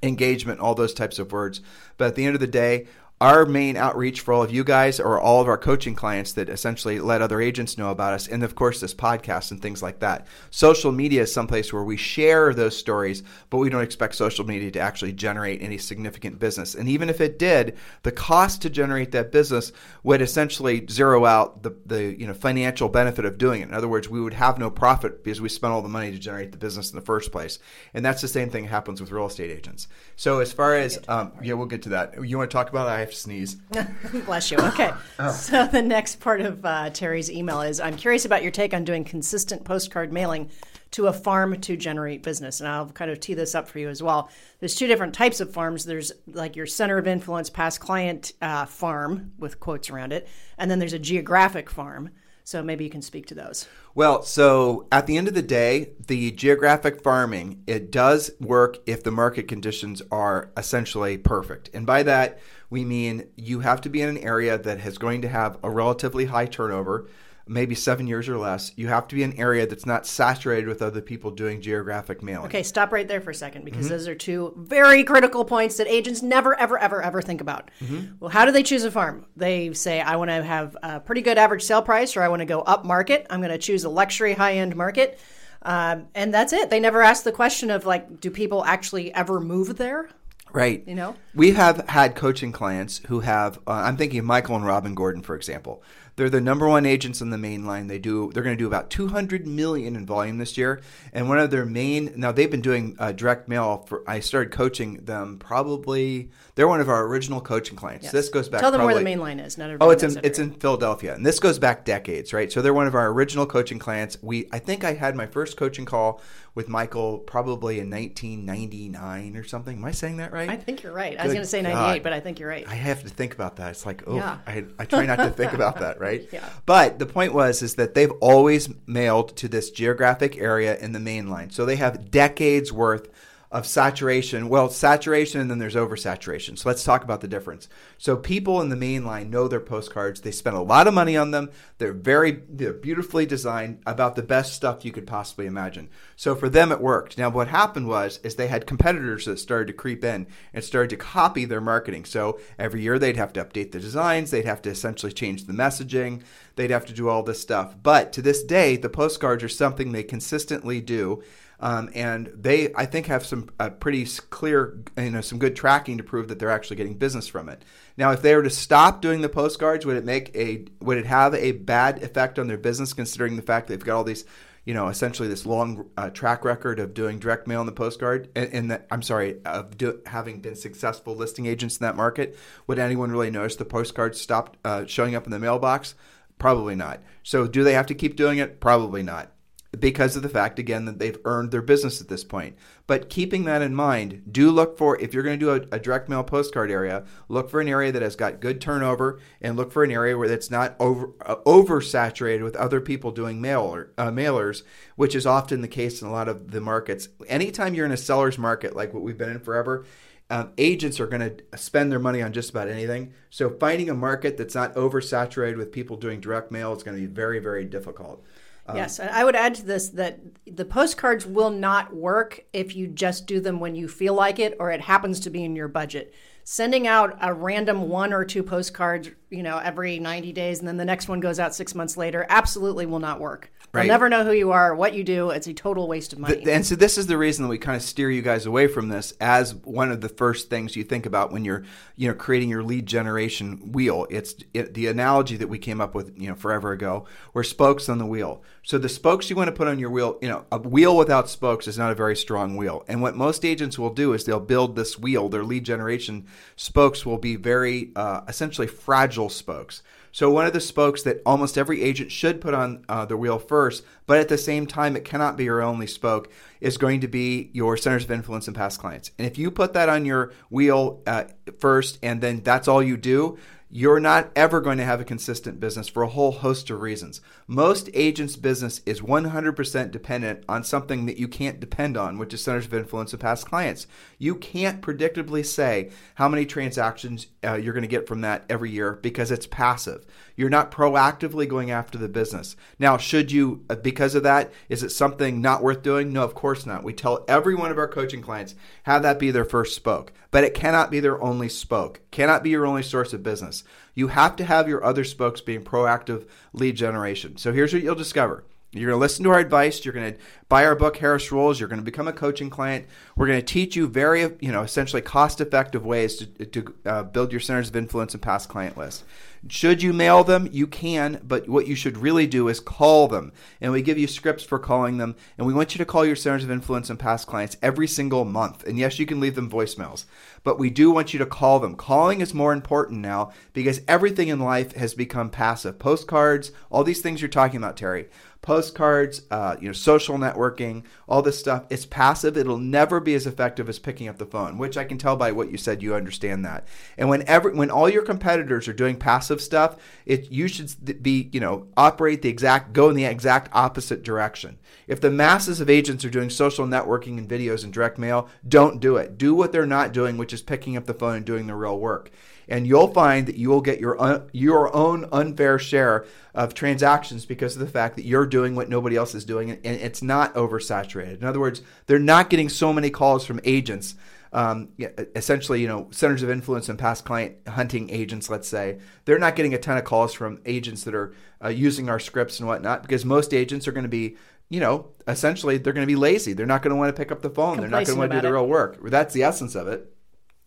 engagement, 0.02 0.60
all 0.60 0.74
those 0.74 0.92
types 0.92 1.18
of 1.18 1.32
words. 1.32 1.62
But 1.96 2.08
at 2.08 2.14
the 2.14 2.26
end 2.26 2.34
of 2.34 2.40
the 2.40 2.46
day, 2.46 2.88
our 3.22 3.46
main 3.46 3.76
outreach 3.76 4.20
for 4.20 4.34
all 4.34 4.42
of 4.42 4.50
you 4.50 4.64
guys 4.64 4.98
or 4.98 5.20
all 5.20 5.40
of 5.40 5.46
our 5.46 5.56
coaching 5.56 5.94
clients 5.94 6.32
that 6.32 6.48
essentially 6.48 6.98
let 6.98 7.22
other 7.22 7.40
agents 7.40 7.78
know 7.78 7.92
about 7.92 8.12
us 8.12 8.26
and 8.26 8.42
of 8.42 8.56
course 8.56 8.80
this 8.80 8.92
podcast 8.92 9.52
and 9.52 9.62
things 9.62 9.80
like 9.80 10.00
that. 10.00 10.26
Social 10.50 10.90
media 10.90 11.22
is 11.22 11.32
someplace 11.32 11.72
where 11.72 11.84
we 11.84 11.96
share 11.96 12.52
those 12.52 12.76
stories 12.76 13.22
but 13.48 13.58
we 13.58 13.70
don't 13.70 13.84
expect 13.84 14.16
social 14.16 14.44
media 14.44 14.72
to 14.72 14.80
actually 14.80 15.12
generate 15.12 15.62
any 15.62 15.78
significant 15.78 16.40
business. 16.40 16.74
And 16.74 16.88
even 16.88 17.08
if 17.08 17.20
it 17.20 17.38
did 17.38 17.76
the 18.02 18.10
cost 18.10 18.60
to 18.62 18.70
generate 18.70 19.12
that 19.12 19.30
business 19.30 19.70
would 20.02 20.20
essentially 20.20 20.84
zero 20.90 21.24
out 21.24 21.62
the, 21.62 21.76
the 21.86 22.18
you 22.18 22.26
know 22.26 22.34
financial 22.34 22.88
benefit 22.88 23.24
of 23.24 23.38
doing 23.38 23.62
it. 23.62 23.68
In 23.68 23.74
other 23.74 23.86
words 23.86 24.08
we 24.08 24.20
would 24.20 24.34
have 24.34 24.58
no 24.58 24.68
profit 24.68 25.22
because 25.22 25.40
we 25.40 25.48
spent 25.48 25.72
all 25.72 25.80
the 25.80 25.88
money 25.88 26.10
to 26.10 26.18
generate 26.18 26.50
the 26.50 26.58
business 26.58 26.90
in 26.90 26.96
the 26.96 27.06
first 27.06 27.30
place. 27.30 27.60
And 27.94 28.04
that's 28.04 28.20
the 28.20 28.26
same 28.26 28.50
thing 28.50 28.64
happens 28.64 29.00
with 29.00 29.12
real 29.12 29.26
estate 29.26 29.52
agents. 29.52 29.86
So 30.16 30.40
as 30.40 30.52
far 30.52 30.74
as 30.74 30.98
um, 31.06 31.34
yeah 31.40 31.54
we'll 31.54 31.66
get 31.66 31.82
to 31.82 31.90
that. 31.90 32.14
You 32.26 32.36
want 32.36 32.50
to 32.50 32.56
talk 32.56 32.68
about 32.68 32.88
it? 32.88 33.11
To 33.12 33.18
sneeze 33.18 33.56
Bless 34.26 34.50
you. 34.50 34.58
Okay. 34.58 34.92
So 35.32 35.66
the 35.66 35.82
next 35.82 36.20
part 36.20 36.40
of 36.40 36.64
uh, 36.64 36.90
Terry's 36.90 37.30
email 37.30 37.62
is 37.62 37.80
I'm 37.80 37.96
curious 37.96 38.24
about 38.24 38.42
your 38.42 38.50
take 38.50 38.74
on 38.74 38.84
doing 38.84 39.04
consistent 39.04 39.64
postcard 39.64 40.12
mailing 40.12 40.50
to 40.92 41.06
a 41.06 41.12
farm 41.12 41.58
to 41.60 41.76
generate 41.76 42.22
business. 42.22 42.60
And 42.60 42.68
I'll 42.68 42.86
kind 42.86 43.10
of 43.10 43.18
tee 43.18 43.34
this 43.34 43.54
up 43.54 43.68
for 43.68 43.78
you 43.78 43.88
as 43.88 44.02
well. 44.02 44.30
There's 44.60 44.74
two 44.74 44.86
different 44.86 45.14
types 45.14 45.40
of 45.40 45.52
farms. 45.52 45.84
There's 45.84 46.12
like 46.26 46.54
your 46.54 46.66
center 46.66 46.98
of 46.98 47.06
influence 47.06 47.50
past 47.50 47.80
client 47.80 48.32
uh, 48.40 48.66
farm 48.66 49.32
with 49.38 49.58
quotes 49.58 49.90
around 49.90 50.12
it. 50.12 50.28
And 50.58 50.70
then 50.70 50.78
there's 50.78 50.92
a 50.92 50.98
geographic 50.98 51.70
farm. 51.70 52.10
So 52.44 52.62
maybe 52.62 52.84
you 52.84 52.90
can 52.90 53.02
speak 53.02 53.26
to 53.26 53.34
those. 53.34 53.68
Well, 53.94 54.22
so 54.22 54.86
at 54.90 55.06
the 55.06 55.16
end 55.16 55.28
of 55.28 55.34
the 55.34 55.42
day, 55.42 55.90
the 56.06 56.32
geographic 56.32 57.02
farming, 57.02 57.62
it 57.66 57.90
does 57.92 58.32
work 58.40 58.78
if 58.86 59.02
the 59.02 59.10
market 59.10 59.48
conditions 59.48 60.02
are 60.10 60.50
essentially 60.56 61.18
perfect. 61.18 61.70
And 61.72 61.86
by 61.86 62.02
that, 62.02 62.40
we 62.68 62.84
mean 62.84 63.28
you 63.36 63.60
have 63.60 63.80
to 63.82 63.90
be 63.90 64.02
in 64.02 64.08
an 64.08 64.18
area 64.18 64.58
that 64.58 64.84
is 64.84 64.98
going 64.98 65.22
to 65.22 65.28
have 65.28 65.58
a 65.62 65.70
relatively 65.70 66.24
high 66.24 66.46
turnover, 66.46 67.08
maybe 67.52 67.74
seven 67.74 68.06
years 68.06 68.28
or 68.28 68.38
less. 68.38 68.72
You 68.76 68.88
have 68.88 69.06
to 69.08 69.14
be 69.14 69.22
in 69.22 69.32
an 69.32 69.38
area 69.38 69.66
that's 69.66 69.86
not 69.86 70.06
saturated 70.06 70.66
with 70.66 70.82
other 70.82 71.00
people 71.00 71.30
doing 71.30 71.60
geographic 71.60 72.22
mailing. 72.22 72.46
Okay, 72.46 72.62
stop 72.62 72.92
right 72.92 73.06
there 73.06 73.20
for 73.20 73.30
a 73.30 73.34
second 73.34 73.64
because 73.64 73.86
Mm-hmm. 73.86 73.94
those 73.94 74.08
are 74.08 74.14
two 74.14 74.54
very 74.56 75.04
critical 75.04 75.44
points 75.44 75.76
that 75.76 75.86
agents 75.88 76.22
never, 76.22 76.58
ever, 76.58 76.78
ever, 76.78 77.02
ever 77.02 77.20
think 77.20 77.40
about. 77.40 77.70
Mm-hmm. 77.80 78.14
Well, 78.20 78.30
how 78.30 78.44
do 78.44 78.52
they 78.52 78.62
choose 78.62 78.84
a 78.84 78.90
farm? 78.90 79.26
They 79.36 79.72
say, 79.72 80.00
I 80.00 80.16
want 80.16 80.30
to 80.30 80.42
have 80.42 80.76
a 80.82 81.00
pretty 81.00 81.20
good 81.20 81.38
average 81.38 81.62
sale 81.62 81.82
price 81.82 82.16
or 82.16 82.22
I 82.22 82.28
want 82.28 82.40
to 82.40 82.46
go 82.46 82.60
up 82.60 82.84
market. 82.84 83.26
I'm 83.28 83.40
going 83.40 83.52
to 83.52 83.58
choose 83.58 83.84
a 83.84 83.88
luxury 83.90 84.34
high 84.34 84.54
end 84.54 84.74
market. 84.76 85.18
Um, 85.62 86.08
and 86.14 86.32
that's 86.34 86.52
it. 86.52 86.70
They 86.70 86.80
never 86.80 87.02
ask 87.02 87.22
the 87.22 87.32
question 87.32 87.70
of, 87.70 87.86
like, 87.86 88.20
do 88.20 88.30
people 88.30 88.64
actually 88.64 89.14
ever 89.14 89.40
move 89.40 89.76
there? 89.76 90.08
Right. 90.52 90.82
You 90.86 90.94
know? 90.94 91.16
We 91.34 91.52
have 91.52 91.88
had 91.88 92.14
coaching 92.14 92.52
clients 92.52 93.00
who 93.06 93.20
have. 93.20 93.58
Uh, 93.66 93.72
I'm 93.72 93.96
thinking 93.96 94.18
of 94.18 94.24
Michael 94.26 94.56
and 94.56 94.66
Robin 94.66 94.94
Gordon, 94.94 95.22
for 95.22 95.34
example. 95.34 95.82
They're 96.16 96.28
the 96.28 96.40
number 96.40 96.68
one 96.68 96.84
agents 96.84 97.20
in 97.20 97.30
the 97.30 97.38
main 97.38 97.64
line. 97.66 97.86
They 97.86 97.98
do. 97.98 98.30
They're 98.32 98.42
going 98.42 98.56
to 98.56 98.62
do 98.62 98.66
about 98.66 98.90
200 98.90 99.46
million 99.46 99.96
in 99.96 100.04
volume 100.04 100.38
this 100.38 100.58
year. 100.58 100.82
And 101.12 101.28
one 101.28 101.38
of 101.38 101.50
their 101.50 101.64
main. 101.64 102.12
Now 102.16 102.32
they've 102.32 102.50
been 102.50 102.60
doing 102.60 102.96
uh, 102.98 103.12
direct 103.12 103.48
mail 103.48 103.84
for. 103.88 104.02
I 104.06 104.20
started 104.20 104.52
coaching 104.52 105.04
them 105.04 105.38
probably. 105.38 106.30
They're 106.54 106.68
one 106.68 106.80
of 106.80 106.88
our 106.88 107.06
original 107.06 107.40
coaching 107.40 107.76
clients. 107.76 108.10
This 108.10 108.28
goes 108.28 108.48
back. 108.48 108.60
To 108.60 108.62
Tell 108.62 108.72
them 108.72 108.82
where 108.82 108.88
the 108.94 109.00
probably- 109.00 109.04
main 109.04 109.20
line 109.20 109.40
is. 109.40 109.56
Not 109.56 109.70
Oh, 109.80 109.90
it's 109.90 110.02
in 110.02 110.20
it's 110.22 110.38
in 110.38 110.52
Philadelphia, 110.52 111.14
and 111.14 111.24
this 111.24 111.40
goes 111.40 111.58
back 111.58 111.84
decades, 111.84 112.32
right? 112.32 112.52
So 112.52 112.60
they're 112.60 112.74
one 112.74 112.86
of 112.86 112.94
our 112.94 113.08
original 113.08 113.46
coaching 113.46 113.78
clients. 113.78 114.18
We 114.22 114.48
I 114.52 114.58
think 114.58 114.84
I 114.84 114.92
had 114.94 115.16
my 115.16 115.26
first 115.26 115.56
coaching 115.56 115.86
call 115.86 116.20
with 116.54 116.68
Michael 116.68 117.18
probably 117.18 117.78
in 117.80 117.88
1999 117.90 119.36
or 119.36 119.44
something. 119.44 119.78
Am 119.78 119.84
I 119.84 119.90
saying 119.92 120.18
that 120.18 120.32
right? 120.32 120.50
I 120.50 120.56
think 120.56 120.82
you're 120.82 120.92
right. 120.92 121.18
I 121.18 121.24
was 121.24 121.32
going 121.32 121.42
to 121.44 121.48
say 121.48 121.62
God. 121.62 121.72
98, 121.72 122.02
but 122.02 122.12
I 122.12 122.20
think 122.20 122.38
you're 122.38 122.48
right. 122.48 122.66
I 122.68 122.74
have 122.74 123.02
to 123.04 123.08
think 123.08 123.32
about 123.34 123.56
that. 123.56 123.70
It's 123.70 123.86
like, 123.86 124.02
oh, 124.06 124.16
Yeah. 124.16 124.38
I, 124.46 124.64
I 124.78 124.84
try 124.84 125.06
not 125.06 125.16
to 125.16 125.30
think 125.30 125.52
about 125.52 125.80
that, 125.80 125.98
right? 126.00 126.28
Yeah. 126.32 126.48
But 126.66 126.98
the 126.98 127.06
point 127.06 127.34
was 127.34 127.62
is 127.62 127.74
that 127.74 127.94
they've 127.94 128.10
always 128.20 128.68
mailed 128.86 129.36
to 129.36 129.48
this 129.48 129.70
geographic 129.70 130.36
area 130.38 130.78
in 130.78 130.92
the 130.92 131.00
main 131.00 131.28
line. 131.28 131.50
So 131.50 131.66
they 131.66 131.76
have 131.76 132.10
decades 132.10 132.72
worth 132.72 133.08
of 133.52 133.66
saturation. 133.66 134.48
Well, 134.48 134.70
saturation 134.70 135.40
and 135.40 135.50
then 135.50 135.58
there's 135.58 135.74
oversaturation. 135.74 136.58
So 136.58 136.70
let's 136.70 136.82
talk 136.82 137.04
about 137.04 137.20
the 137.20 137.28
difference. 137.28 137.68
So 137.98 138.16
people 138.16 138.62
in 138.62 138.70
the 138.70 138.76
main 138.76 139.04
line 139.04 139.28
know 139.28 139.46
their 139.46 139.60
postcards. 139.60 140.22
They 140.22 140.30
spend 140.30 140.56
a 140.56 140.62
lot 140.62 140.88
of 140.88 140.94
money 140.94 141.18
on 141.18 141.32
them. 141.32 141.50
They're 141.76 141.92
very 141.92 142.42
they're 142.48 142.72
beautifully 142.72 143.26
designed 143.26 143.82
about 143.86 144.16
the 144.16 144.22
best 144.22 144.54
stuff 144.54 144.86
you 144.86 144.90
could 144.90 145.06
possibly 145.06 145.44
imagine. 145.44 145.90
So 146.16 146.34
for 146.34 146.48
them 146.48 146.72
it 146.72 146.80
worked. 146.80 147.18
Now 147.18 147.28
what 147.28 147.48
happened 147.48 147.88
was 147.88 148.20
is 148.24 148.36
they 148.36 148.46
had 148.46 148.66
competitors 148.66 149.26
that 149.26 149.38
started 149.38 149.66
to 149.66 149.74
creep 149.74 150.02
in 150.02 150.26
and 150.54 150.64
started 150.64 150.88
to 150.90 150.96
copy 150.96 151.44
their 151.44 151.60
marketing. 151.60 152.06
So 152.06 152.40
every 152.58 152.80
year 152.80 152.98
they'd 152.98 153.18
have 153.18 153.34
to 153.34 153.44
update 153.44 153.72
the 153.72 153.80
designs, 153.80 154.30
they'd 154.30 154.46
have 154.46 154.62
to 154.62 154.70
essentially 154.70 155.12
change 155.12 155.44
the 155.44 155.52
messaging, 155.52 156.22
they'd 156.56 156.70
have 156.70 156.86
to 156.86 156.94
do 156.94 157.10
all 157.10 157.22
this 157.22 157.42
stuff. 157.42 157.76
But 157.82 158.14
to 158.14 158.22
this 158.22 158.42
day, 158.42 158.76
the 158.76 158.88
postcards 158.88 159.44
are 159.44 159.48
something 159.50 159.92
they 159.92 160.02
consistently 160.02 160.80
do. 160.80 161.22
Um, 161.62 161.90
and 161.94 162.28
they, 162.34 162.74
I 162.74 162.86
think, 162.86 163.06
have 163.06 163.24
some 163.24 163.48
uh, 163.60 163.70
pretty 163.70 164.04
clear, 164.30 164.82
you 164.98 165.10
know, 165.10 165.20
some 165.20 165.38
good 165.38 165.54
tracking 165.54 165.96
to 165.98 166.02
prove 166.02 166.26
that 166.26 166.40
they're 166.40 166.50
actually 166.50 166.76
getting 166.76 166.98
business 166.98 167.28
from 167.28 167.48
it. 167.48 167.64
Now, 167.96 168.10
if 168.10 168.20
they 168.20 168.34
were 168.34 168.42
to 168.42 168.50
stop 168.50 169.00
doing 169.00 169.20
the 169.20 169.28
postcards, 169.28 169.86
would 169.86 169.96
it 169.96 170.04
make 170.04 170.34
a 170.34 170.66
would 170.80 170.98
it 170.98 171.06
have 171.06 171.34
a 171.34 171.52
bad 171.52 172.02
effect 172.02 172.40
on 172.40 172.48
their 172.48 172.58
business, 172.58 172.92
considering 172.92 173.36
the 173.36 173.42
fact 173.42 173.68
they've 173.68 173.78
got 173.78 173.94
all 173.94 174.02
these, 174.02 174.24
you 174.64 174.74
know, 174.74 174.88
essentially 174.88 175.28
this 175.28 175.46
long 175.46 175.88
uh, 175.96 176.10
track 176.10 176.44
record 176.44 176.80
of 176.80 176.94
doing 176.94 177.20
direct 177.20 177.46
mail 177.46 177.60
on 177.60 177.66
the 177.66 177.72
postcard, 177.72 178.28
and, 178.34 178.52
and 178.52 178.70
that, 178.72 178.88
I'm 178.90 179.02
sorry, 179.02 179.36
of 179.44 179.78
do, 179.78 180.00
having 180.06 180.40
been 180.40 180.56
successful 180.56 181.14
listing 181.14 181.46
agents 181.46 181.76
in 181.76 181.86
that 181.86 181.94
market? 181.94 182.36
Would 182.66 182.80
anyone 182.80 183.12
really 183.12 183.30
notice 183.30 183.54
the 183.54 183.64
postcards 183.64 184.20
stopped 184.20 184.58
uh, 184.64 184.86
showing 184.86 185.14
up 185.14 185.26
in 185.26 185.30
the 185.30 185.38
mailbox? 185.38 185.94
Probably 186.38 186.74
not. 186.74 186.98
So, 187.22 187.46
do 187.46 187.62
they 187.62 187.74
have 187.74 187.86
to 187.86 187.94
keep 187.94 188.16
doing 188.16 188.38
it? 188.38 188.58
Probably 188.58 189.04
not 189.04 189.31
because 189.78 190.16
of 190.16 190.22
the 190.22 190.28
fact 190.28 190.58
again 190.58 190.84
that 190.84 190.98
they've 190.98 191.18
earned 191.24 191.50
their 191.50 191.62
business 191.62 192.00
at 192.00 192.08
this 192.08 192.24
point. 192.24 192.56
But 192.86 193.08
keeping 193.08 193.44
that 193.44 193.62
in 193.62 193.74
mind, 193.74 194.22
do 194.30 194.50
look 194.50 194.76
for 194.76 195.00
if 195.00 195.14
you're 195.14 195.22
going 195.22 195.38
to 195.38 195.44
do 195.44 195.50
a, 195.50 195.76
a, 195.76 195.78
direct 195.78 196.08
mail 196.08 196.22
postcard 196.22 196.70
area, 196.70 197.04
look 197.28 197.48
for 197.48 197.60
an 197.60 197.68
area 197.68 197.90
that 197.90 198.02
has 198.02 198.14
got 198.14 198.40
good 198.40 198.60
turnover, 198.60 199.18
and 199.40 199.56
look 199.56 199.72
for 199.72 199.82
an 199.82 199.90
area 199.90 200.18
where 200.18 200.28
that's 200.28 200.50
not 200.50 200.76
over 200.78 201.12
uh, 201.24 201.36
oversaturated 201.46 202.42
with 202.42 202.56
other 202.56 202.80
people 202.80 203.12
doing 203.12 203.38
uh, 203.38 204.10
mailers, 204.10 204.62
which 204.96 205.14
is 205.14 205.26
often 205.26 205.62
the 205.62 205.68
case 205.68 206.02
in 206.02 206.08
a 206.08 206.12
lot 206.12 206.28
of 206.28 206.50
the 206.50 206.60
markets. 206.60 207.08
Anytime 207.26 207.74
you're 207.74 207.86
in 207.86 207.92
a 207.92 207.96
seller's 207.96 208.38
market 208.38 208.76
like 208.76 208.92
what 208.92 209.02
we've 209.02 209.18
been 209.18 209.30
in 209.30 209.40
forever. 209.40 209.86
Um, 210.30 210.52
agents 210.56 210.98
are 210.98 211.06
going 211.06 211.20
to 211.20 211.58
spend 211.58 211.92
their 211.92 211.98
money 211.98 212.22
on 212.22 212.32
just 212.32 212.48
about 212.48 212.66
anything. 212.66 213.12
So 213.28 213.50
finding 213.50 213.90
a 213.90 213.94
market 213.94 214.38
that's 214.38 214.54
not 214.54 214.74
oversaturated 214.76 215.58
with 215.58 215.72
people 215.72 215.98
doing 215.98 216.20
direct 216.20 216.50
mail 216.50 216.72
is 216.72 216.82
going 216.82 216.96
to 216.96 217.00
be 217.02 217.12
very, 217.12 217.38
very 217.38 217.66
difficult. 217.66 218.24
Um, 218.72 218.78
yes, 218.78 218.98
and 218.98 219.10
I 219.10 219.24
would 219.24 219.36
add 219.36 219.54
to 219.56 219.64
this 219.64 219.90
that 219.90 220.20
the 220.46 220.64
postcards 220.64 221.26
will 221.26 221.50
not 221.50 221.94
work 221.94 222.44
if 222.52 222.74
you 222.74 222.86
just 222.88 223.26
do 223.26 223.40
them 223.40 223.60
when 223.60 223.74
you 223.74 223.88
feel 223.88 224.14
like 224.14 224.38
it 224.38 224.56
or 224.58 224.70
it 224.70 224.80
happens 224.80 225.20
to 225.20 225.30
be 225.30 225.44
in 225.44 225.54
your 225.54 225.68
budget. 225.68 226.14
Sending 226.44 226.86
out 226.86 227.16
a 227.20 227.32
random 227.32 227.88
one 227.88 228.12
or 228.12 228.24
two 228.24 228.42
postcards, 228.42 229.10
you 229.32 229.42
know, 229.42 229.58
every 229.58 229.98
90 229.98 230.32
days 230.32 230.58
and 230.58 230.68
then 230.68 230.76
the 230.76 230.84
next 230.84 231.08
one 231.08 231.20
goes 231.20 231.40
out 231.40 231.54
6 231.54 231.74
months 231.74 231.96
later 231.96 232.26
absolutely 232.28 232.86
will 232.86 233.00
not 233.00 233.20
work. 233.20 233.50
They'll 233.72 233.86
never 233.86 234.10
know 234.10 234.22
who 234.22 234.32
you 234.32 234.52
are, 234.52 234.74
what 234.74 234.92
you 234.94 235.02
do. 235.02 235.30
It's 235.30 235.46
a 235.46 235.54
total 235.54 235.88
waste 235.88 236.12
of 236.12 236.18
money. 236.18 236.44
The, 236.44 236.52
and 236.52 236.66
so 236.66 236.74
this 236.74 236.98
is 236.98 237.06
the 237.06 237.16
reason 237.16 237.44
that 237.44 237.48
we 237.48 237.56
kind 237.56 237.74
of 237.74 237.82
steer 237.82 238.10
you 238.10 238.20
guys 238.20 238.44
away 238.44 238.66
from 238.66 238.90
this 238.90 239.14
as 239.18 239.54
one 239.54 239.90
of 239.90 240.02
the 240.02 240.10
first 240.10 240.50
things 240.50 240.76
you 240.76 240.84
think 240.84 241.06
about 241.06 241.32
when 241.32 241.42
you're, 241.42 241.64
you 241.96 242.06
know, 242.06 242.14
creating 242.14 242.50
your 242.50 242.62
lead 242.62 242.84
generation 242.84 243.72
wheel. 243.72 244.06
It's 244.10 244.34
it, 244.52 244.74
the 244.74 244.88
analogy 244.88 245.38
that 245.38 245.48
we 245.48 245.58
came 245.58 245.80
up 245.80 245.94
with, 245.94 246.12
you 246.18 246.28
know, 246.28 246.34
forever 246.34 246.72
ago, 246.72 247.06
were 247.32 247.44
spokes 247.44 247.88
on 247.88 247.96
the 247.96 248.04
wheel. 248.04 248.42
So 248.62 248.76
the 248.76 248.90
spokes 248.90 249.30
you 249.30 249.36
want 249.36 249.48
to 249.48 249.52
put 249.52 249.68
on 249.68 249.78
your 249.78 249.90
wheel, 249.90 250.18
you 250.20 250.28
know, 250.28 250.44
a 250.52 250.58
wheel 250.58 250.94
without 250.94 251.30
spokes 251.30 251.66
is 251.66 251.78
not 251.78 251.90
a 251.90 251.94
very 251.94 252.14
strong 252.14 252.56
wheel. 252.56 252.84
And 252.88 253.00
what 253.00 253.16
most 253.16 253.42
agents 253.42 253.78
will 253.78 253.94
do 253.94 254.12
is 254.12 254.24
they'll 254.24 254.38
build 254.38 254.76
this 254.76 254.98
wheel. 254.98 255.30
Their 255.30 255.44
lead 255.44 255.64
generation 255.64 256.26
spokes 256.56 257.06
will 257.06 257.18
be 257.18 257.36
very 257.36 257.90
uh, 257.96 258.20
essentially 258.28 258.66
fragile 258.66 259.21
spokes. 259.28 259.82
So 260.12 260.30
one 260.30 260.44
of 260.44 260.52
the 260.52 260.60
spokes 260.60 261.02
that 261.04 261.22
almost 261.24 261.56
every 261.56 261.82
agent 261.82 262.12
should 262.12 262.40
put 262.40 262.52
on 262.52 262.84
uh, 262.88 263.06
the 263.06 263.16
wheel 263.16 263.38
first, 263.38 263.82
but 264.06 264.18
at 264.18 264.28
the 264.28 264.36
same 264.36 264.66
time 264.66 264.94
it 264.94 265.06
cannot 265.06 265.38
be 265.38 265.44
your 265.44 265.62
only 265.62 265.86
spoke, 265.86 266.30
is 266.60 266.76
going 266.76 267.00
to 267.00 267.08
be 267.08 267.50
your 267.54 267.78
centers 267.78 268.04
of 268.04 268.10
influence 268.10 268.46
and 268.46 268.56
past 268.56 268.78
clients. 268.78 269.10
And 269.18 269.26
if 269.26 269.38
you 269.38 269.50
put 269.50 269.72
that 269.72 269.88
on 269.88 270.04
your 270.04 270.32
wheel 270.50 271.02
uh, 271.06 271.24
first 271.58 271.98
and 272.02 272.20
then 272.20 272.42
that's 272.42 272.68
all 272.68 272.82
you 272.82 272.98
do, 272.98 273.38
you're 273.74 273.98
not 273.98 274.30
ever 274.36 274.60
going 274.60 274.76
to 274.76 274.84
have 274.84 275.00
a 275.00 275.04
consistent 275.04 275.58
business 275.58 275.88
for 275.88 276.02
a 276.02 276.08
whole 276.08 276.30
host 276.30 276.68
of 276.68 276.82
reasons. 276.82 277.22
Most 277.46 277.88
agents' 277.94 278.36
business 278.36 278.82
is 278.84 279.00
100% 279.00 279.90
dependent 279.90 280.44
on 280.46 280.62
something 280.62 281.06
that 281.06 281.16
you 281.16 281.26
can't 281.26 281.58
depend 281.58 281.96
on, 281.96 282.18
which 282.18 282.34
is 282.34 282.44
centers 282.44 282.66
of 282.66 282.74
influence 282.74 283.14
and 283.14 283.20
past 283.20 283.46
clients. 283.46 283.86
You 284.18 284.34
can't 284.34 284.82
predictably 284.82 285.44
say 285.44 285.90
how 286.16 286.28
many 286.28 286.44
transactions 286.44 287.28
uh, 287.42 287.54
you're 287.54 287.72
going 287.72 287.80
to 287.80 287.88
get 287.88 288.06
from 288.06 288.20
that 288.20 288.44
every 288.50 288.70
year 288.70 288.98
because 289.00 289.30
it's 289.30 289.46
passive. 289.46 290.04
You're 290.36 290.50
not 290.50 290.70
proactively 290.70 291.48
going 291.48 291.70
after 291.70 291.96
the 291.96 292.08
business. 292.08 292.56
Now, 292.78 292.98
should 292.98 293.32
you, 293.32 293.64
uh, 293.70 293.76
because 293.76 294.14
of 294.14 294.22
that, 294.24 294.52
is 294.68 294.82
it 294.82 294.90
something 294.90 295.40
not 295.40 295.62
worth 295.62 295.82
doing? 295.82 296.12
No, 296.12 296.24
of 296.24 296.34
course 296.34 296.66
not. 296.66 296.84
We 296.84 296.92
tell 296.92 297.24
every 297.26 297.54
one 297.54 297.70
of 297.70 297.78
our 297.78 297.88
coaching 297.88 298.20
clients 298.20 298.54
have 298.82 299.02
that 299.02 299.18
be 299.18 299.30
their 299.30 299.46
first 299.46 299.74
spoke, 299.74 300.12
but 300.30 300.44
it 300.44 300.54
cannot 300.54 300.90
be 300.90 301.00
their 301.00 301.22
only 301.22 301.48
spoke, 301.48 302.00
cannot 302.10 302.42
be 302.42 302.50
your 302.50 302.66
only 302.66 302.82
source 302.82 303.12
of 303.12 303.22
business. 303.22 303.61
You 303.94 304.08
have 304.08 304.36
to 304.36 304.44
have 304.44 304.68
your 304.68 304.84
other 304.84 305.04
spokes 305.04 305.40
being 305.40 305.62
proactive 305.62 306.26
lead 306.52 306.76
generation. 306.76 307.36
So 307.36 307.52
here's 307.52 307.72
what 307.72 307.82
you'll 307.82 307.94
discover. 307.94 308.44
You're 308.74 308.90
going 308.90 308.98
to 308.98 309.00
listen 309.00 309.24
to 309.24 309.30
our 309.30 309.38
advice. 309.38 309.84
You're 309.84 309.92
going 309.92 310.14
to 310.14 310.18
buy 310.48 310.64
our 310.64 310.74
book, 310.74 310.96
Harris 310.96 311.30
Rules. 311.30 311.60
You're 311.60 311.68
going 311.68 311.80
to 311.80 311.84
become 311.84 312.08
a 312.08 312.12
coaching 312.12 312.48
client. 312.48 312.86
We're 313.16 313.26
going 313.26 313.38
to 313.38 313.44
teach 313.44 313.76
you 313.76 313.86
very, 313.86 314.22
you 314.40 314.50
know, 314.50 314.62
essentially 314.62 315.02
cost-effective 315.02 315.84
ways 315.84 316.16
to, 316.16 316.26
to 316.46 316.74
uh, 316.86 317.02
build 317.02 317.32
your 317.32 317.40
centers 317.40 317.68
of 317.68 317.76
influence 317.76 318.14
and 318.14 318.22
past 318.22 318.48
client 318.48 318.78
list. 318.78 319.04
Should 319.48 319.82
you 319.82 319.92
mail 319.92 320.24
them? 320.24 320.48
You 320.52 320.66
can, 320.66 321.20
but 321.24 321.48
what 321.48 321.66
you 321.66 321.74
should 321.74 321.98
really 321.98 322.26
do 322.26 322.48
is 322.48 322.60
call 322.60 323.08
them. 323.08 323.32
And 323.60 323.72
we 323.72 323.82
give 323.82 323.98
you 323.98 324.06
scripts 324.06 324.44
for 324.44 324.58
calling 324.58 324.98
them. 324.98 325.16
And 325.36 325.46
we 325.46 325.52
want 325.52 325.74
you 325.74 325.78
to 325.78 325.84
call 325.84 326.06
your 326.06 326.16
centers 326.16 326.44
of 326.44 326.50
influence 326.50 326.88
and 326.88 326.98
past 326.98 327.26
clients 327.26 327.56
every 327.60 327.88
single 327.88 328.24
month. 328.24 328.64
And 328.64 328.78
yes, 328.78 328.98
you 328.98 329.04
can 329.04 329.20
leave 329.20 329.34
them 329.34 329.50
voicemails, 329.50 330.04
but 330.44 330.58
we 330.58 330.70
do 330.70 330.90
want 330.92 331.12
you 331.12 331.18
to 331.18 331.26
call 331.26 331.58
them. 331.58 331.74
Calling 331.74 332.20
is 332.20 332.32
more 332.32 332.52
important 332.52 333.00
now 333.00 333.32
because 333.52 333.82
everything 333.86 334.28
in 334.28 334.38
life 334.38 334.74
has 334.76 334.94
become 334.94 335.28
passive. 335.28 335.78
Postcards, 335.78 336.52
all 336.70 336.84
these 336.84 337.02
things 337.02 337.20
you're 337.20 337.28
talking 337.28 337.56
about, 337.58 337.76
Terry 337.76 338.08
postcards, 338.42 339.22
uh, 339.30 339.56
you 339.60 339.68
know, 339.68 339.72
social 339.72 340.18
networking, 340.18 340.82
all 341.08 341.22
this 341.22 341.38
stuff. 341.38 341.64
It's 341.70 341.86
passive. 341.86 342.36
It'll 342.36 342.58
never 342.58 342.98
be 342.98 343.14
as 343.14 343.26
effective 343.26 343.68
as 343.68 343.78
picking 343.78 344.08
up 344.08 344.18
the 344.18 344.26
phone, 344.26 344.58
which 344.58 344.76
I 344.76 344.84
can 344.84 344.98
tell 344.98 345.16
by 345.16 345.30
what 345.30 345.50
you 345.50 345.56
said. 345.56 345.82
You 345.82 345.94
understand 345.94 346.44
that. 346.44 346.66
And 346.98 347.08
whenever, 347.08 347.50
when 347.50 347.70
all 347.70 347.88
your 347.88 348.02
competitors 348.02 348.66
are 348.66 348.72
doing 348.72 348.96
passive 348.96 349.40
stuff, 349.40 349.76
it 350.04 350.30
you 350.30 350.48
should 350.48 351.02
be, 351.02 351.30
you 351.32 351.40
know, 351.40 351.68
operate 351.76 352.22
the 352.22 352.28
exact, 352.28 352.72
go 352.72 352.90
in 352.90 352.96
the 352.96 353.04
exact 353.04 353.48
opposite 353.52 354.02
direction. 354.02 354.58
If 354.88 355.00
the 355.00 355.10
masses 355.10 355.60
of 355.60 355.70
agents 355.70 356.04
are 356.04 356.10
doing 356.10 356.28
social 356.28 356.66
networking 356.66 357.18
and 357.18 357.28
videos 357.28 357.62
and 357.62 357.72
direct 357.72 357.96
mail, 357.96 358.28
don't 358.46 358.80
do 358.80 358.96
it. 358.96 359.16
Do 359.16 359.34
what 359.34 359.52
they're 359.52 359.66
not 359.66 359.92
doing, 359.92 360.18
which 360.18 360.32
is 360.32 360.42
picking 360.42 360.76
up 360.76 360.86
the 360.86 360.94
phone 360.94 361.16
and 361.16 361.24
doing 361.24 361.46
the 361.46 361.54
real 361.54 361.78
work 361.78 362.10
and 362.52 362.66
you'll 362.66 362.92
find 362.92 363.26
that 363.26 363.36
you 363.36 363.48
will 363.48 363.62
get 363.62 363.80
your 363.80 363.98
un, 364.00 364.28
your 364.30 364.74
own 364.76 365.08
unfair 365.10 365.58
share 365.58 366.04
of 366.34 366.52
transactions 366.52 367.24
because 367.24 367.56
of 367.56 367.60
the 367.60 367.66
fact 367.66 367.96
that 367.96 368.04
you're 368.04 368.26
doing 368.26 368.54
what 368.54 368.68
nobody 368.68 368.94
else 368.94 369.14
is 369.14 369.24
doing, 369.24 369.50
and 369.50 369.64
it's 369.64 370.02
not 370.02 370.34
oversaturated. 370.34 371.18
In 371.18 371.24
other 371.24 371.40
words, 371.40 371.62
they're 371.86 371.98
not 371.98 372.28
getting 372.28 372.50
so 372.50 372.70
many 372.70 372.90
calls 372.90 373.24
from 373.24 373.40
agents. 373.44 373.94
Um, 374.34 374.68
essentially, 375.16 375.62
you 375.62 375.68
know, 375.68 375.88
centers 375.92 376.22
of 376.22 376.28
influence 376.28 376.68
and 376.68 376.78
past 376.78 377.06
client 377.06 377.36
hunting 377.48 377.88
agents, 377.88 378.28
let's 378.28 378.48
say, 378.48 378.80
they're 379.06 379.18
not 379.18 379.34
getting 379.34 379.54
a 379.54 379.58
ton 379.58 379.78
of 379.78 379.84
calls 379.84 380.12
from 380.12 380.40
agents 380.44 380.84
that 380.84 380.94
are 380.94 381.14
uh, 381.42 381.48
using 381.48 381.88
our 381.88 381.98
scripts 381.98 382.38
and 382.38 382.46
whatnot 382.46 382.82
because 382.82 383.04
most 383.04 383.32
agents 383.32 383.66
are 383.66 383.72
going 383.72 383.84
to 383.84 383.90
be 383.90 384.16
you 384.48 384.60
know, 384.60 384.88
essentially 385.08 385.56
they're 385.56 385.72
going 385.72 385.86
to 385.86 385.90
be 385.90 385.96
lazy. 385.96 386.34
They're 386.34 386.44
not 386.44 386.60
going 386.60 386.72
to 386.72 386.76
want 386.76 386.94
to 386.94 387.00
pick 387.00 387.10
up 387.10 387.22
the 387.22 387.30
phone. 387.30 387.56
They're 387.56 387.68
not 387.68 387.86
going 387.86 387.94
to 387.94 387.98
want 387.98 388.10
to 388.10 388.18
do 388.18 388.26
the 388.26 388.34
real 388.34 388.46
work. 388.46 388.78
That's 388.82 389.14
the 389.14 389.22
essence 389.22 389.54
of 389.54 389.66
it. 389.66 389.91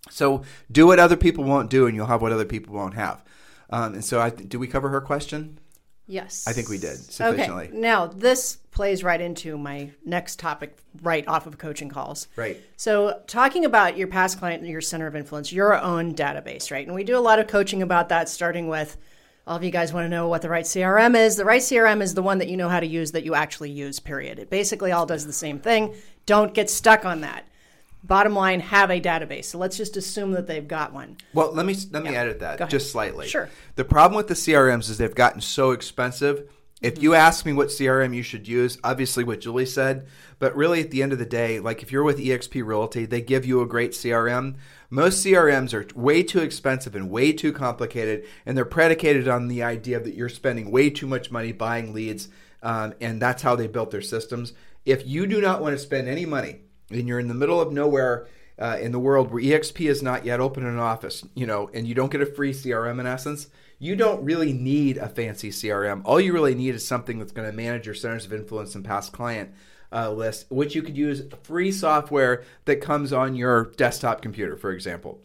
So 0.10 0.44
do 0.72 0.88
what 0.88 1.00
other 1.00 1.18
people 1.18 1.44
won't 1.44 1.70
do, 1.70 1.88
and 1.88 1.96
you'll 1.96 2.06
have 2.08 2.22
what 2.22 2.32
other 2.32 2.46
people 2.46 2.76
won't 2.76 2.94
have. 2.94 3.24
Um, 3.70 3.96
and 3.96 4.06
so, 4.06 4.22
I, 4.22 4.30
do 4.30 4.60
we 4.60 4.68
cover 4.68 4.90
her 4.90 5.02
question? 5.02 5.60
Yes. 6.08 6.46
I 6.48 6.54
think 6.54 6.70
we 6.70 6.78
did 6.78 6.98
sufficiently. 6.98 7.68
Okay. 7.68 7.78
Now, 7.78 8.06
this 8.06 8.58
plays 8.72 9.04
right 9.04 9.20
into 9.20 9.58
my 9.58 9.90
next 10.06 10.38
topic 10.38 10.78
right 11.02 11.28
off 11.28 11.48
of 11.48 11.58
coaching 11.58 11.90
calls. 11.90 12.28
Right. 12.36 12.62
So, 12.78 13.22
talking 13.26 13.66
about 13.66 13.98
your 13.98 14.08
past 14.08 14.38
client 14.38 14.62
and 14.62 14.72
your 14.72 14.82
center 14.82 15.08
of 15.08 15.16
influence, 15.16 15.52
your 15.52 15.80
own 15.80 16.14
database, 16.14 16.72
right? 16.72 16.86
And 16.86 16.96
we 16.96 17.04
do 17.04 17.18
a 17.18 17.20
lot 17.20 17.40
of 17.40 17.48
coaching 17.48 17.82
about 17.82 18.10
that, 18.10 18.30
starting 18.30 18.68
with 18.68 18.98
all 19.48 19.58
of 19.58 19.64
you 19.64 19.72
guys 19.72 19.94
want 19.94 20.06
to 20.06 20.10
know 20.10 20.28
what 20.28 20.42
the 20.42 20.50
right 20.50 20.66
CRM 20.66 21.16
is. 21.16 21.36
The 21.36 21.46
right 21.46 21.62
CRM 21.62 22.02
is 22.02 22.14
the 22.14 22.24
one 22.24 22.40
that 22.40 22.50
you 22.50 22.58
know 22.58 22.70
how 22.70 22.80
to 22.80 22.88
use 22.88 23.12
that 23.12 23.26
you 23.26 23.36
actually 23.36 23.72
use, 23.72 24.00
period. 24.00 24.40
It 24.40 24.50
basically 24.50 24.92
all 24.92 25.06
does 25.06 25.26
the 25.26 25.34
same 25.34 25.60
thing. 25.60 25.96
Don't 26.26 26.54
get 26.54 26.70
stuck 26.70 27.06
on 27.06 27.22
that 27.22 27.48
bottom 28.08 28.34
line 28.34 28.60
have 28.60 28.90
a 28.90 29.00
database. 29.02 29.46
So 29.46 29.58
let's 29.58 29.78
just 29.78 29.98
assume 29.98 30.32
that 30.32 30.48
they've 30.48 30.68
got 30.68 30.94
one. 30.94 31.18
Well, 31.34 31.54
let 31.54 31.66
me 31.66 31.76
let 31.92 32.04
me 32.04 32.12
yeah. 32.12 32.22
edit 32.22 32.40
that 32.40 32.70
just 32.70 32.92
slightly. 32.92 33.28
Sure. 33.28 33.50
The 33.76 33.86
problem 33.86 34.18
with 34.18 34.28
the 34.28 34.34
CRMs 34.34 34.90
is 34.90 34.98
they've 34.98 35.14
gotten 35.14 35.42
so 35.42 35.72
expensive. 35.72 36.50
If 36.82 37.02
you 37.02 37.16
ask 37.16 37.46
me 37.46 37.54
what 37.54 37.70
CRM 37.70 38.14
you 38.14 38.22
should 38.22 38.48
use, 38.48 38.78
obviously 38.84 39.24
what 39.24 39.40
Julie 39.40 39.66
said, 39.66 40.08
but 40.40 40.56
really 40.56 40.82
at 40.82 40.92
the 40.92 41.02
end 41.02 41.14
of 41.14 41.20
the 41.20 41.26
day, 41.26 41.60
like 41.60 41.82
if 41.82 41.92
you're 41.92 42.04
with 42.04 42.20
eXp 42.20 42.64
Realty, 42.66 43.06
they 43.06 43.22
give 43.22 43.46
you 43.46 43.62
a 43.62 43.66
great 43.66 43.92
CRM. 43.92 44.56
Most 44.90 45.26
CRMs 45.26 45.74
are 45.74 45.88
way 46.00 46.22
too 46.22 46.40
expensive 46.40 46.96
and 46.96 47.10
way 47.10 47.32
too 47.32 47.54
complicated, 47.54 48.26
and 48.46 48.58
they're 48.58 48.66
predicated 48.66 49.28
on 49.28 49.48
the 49.48 49.64
idea 49.64 50.00
that 50.00 50.16
you're 50.16 50.30
spending 50.30 50.70
way 50.70 50.90
too 50.90 51.08
much 51.08 51.32
money 51.32 51.54
buying 51.54 51.94
leads, 51.94 52.28
um, 52.62 52.94
and 53.00 53.22
that's 53.22 53.42
how 53.42 53.56
they 53.56 53.68
built 53.68 53.92
their 53.92 54.02
systems. 54.02 54.54
If 54.86 55.08
you 55.08 55.26
do 55.26 55.42
not 55.42 55.62
want 55.62 55.74
to 55.74 55.80
spend 55.80 56.08
any 56.08 56.26
money 56.26 56.60
and 56.89 57.08
you're 57.08 57.20
in 57.20 57.27
the 57.27 57.34
middle 57.34 57.60
of 57.60 57.72
nowhere 57.72 58.27
uh, 58.58 58.77
in 58.80 58.92
the 58.92 59.00
world 59.00 59.32
where 59.32 59.44
EXP 59.44 59.89
is 59.89 60.01
not 60.01 60.25
yet 60.25 60.39
open 60.39 60.63
in 60.63 60.70
an 60.70 60.80
office, 60.80 61.25
you 61.36 61.46
know, 61.46 61.70
and 61.74 61.88
you 61.88 61.94
don't 61.94 62.12
get 62.12 62.22
a 62.22 62.25
free 62.25 62.54
CRM 62.54 63.00
in 63.00 63.08
essence, 63.08 63.48
you 63.80 63.96
don't 63.96 64.24
really 64.24 64.54
need 64.54 64.98
a 64.98 65.10
fancy 65.10 65.50
CRM. 65.50 66.01
All 66.06 66.20
you 66.20 66.34
really 66.34 66.56
need 66.56 66.75
is 66.75 66.88
something 66.88 67.20
that's 67.20 67.34
going 67.34 67.50
to 67.50 67.56
manage 67.56 67.86
your 67.86 67.96
centers 67.96 68.25
of 68.25 68.34
influence 68.34 68.75
and 68.75 68.86
past 68.86 69.12
client 69.12 69.54
uh, 69.92 70.12
list, 70.12 70.46
which 70.50 70.75
you 70.75 70.82
could 70.82 70.98
use 70.98 71.24
free 71.44 71.72
software 71.72 72.44
that 72.65 72.82
comes 72.82 73.12
on 73.12 73.36
your 73.36 73.72
desktop 73.77 74.22
computer, 74.22 74.56
for 74.56 74.72
example. 74.72 75.20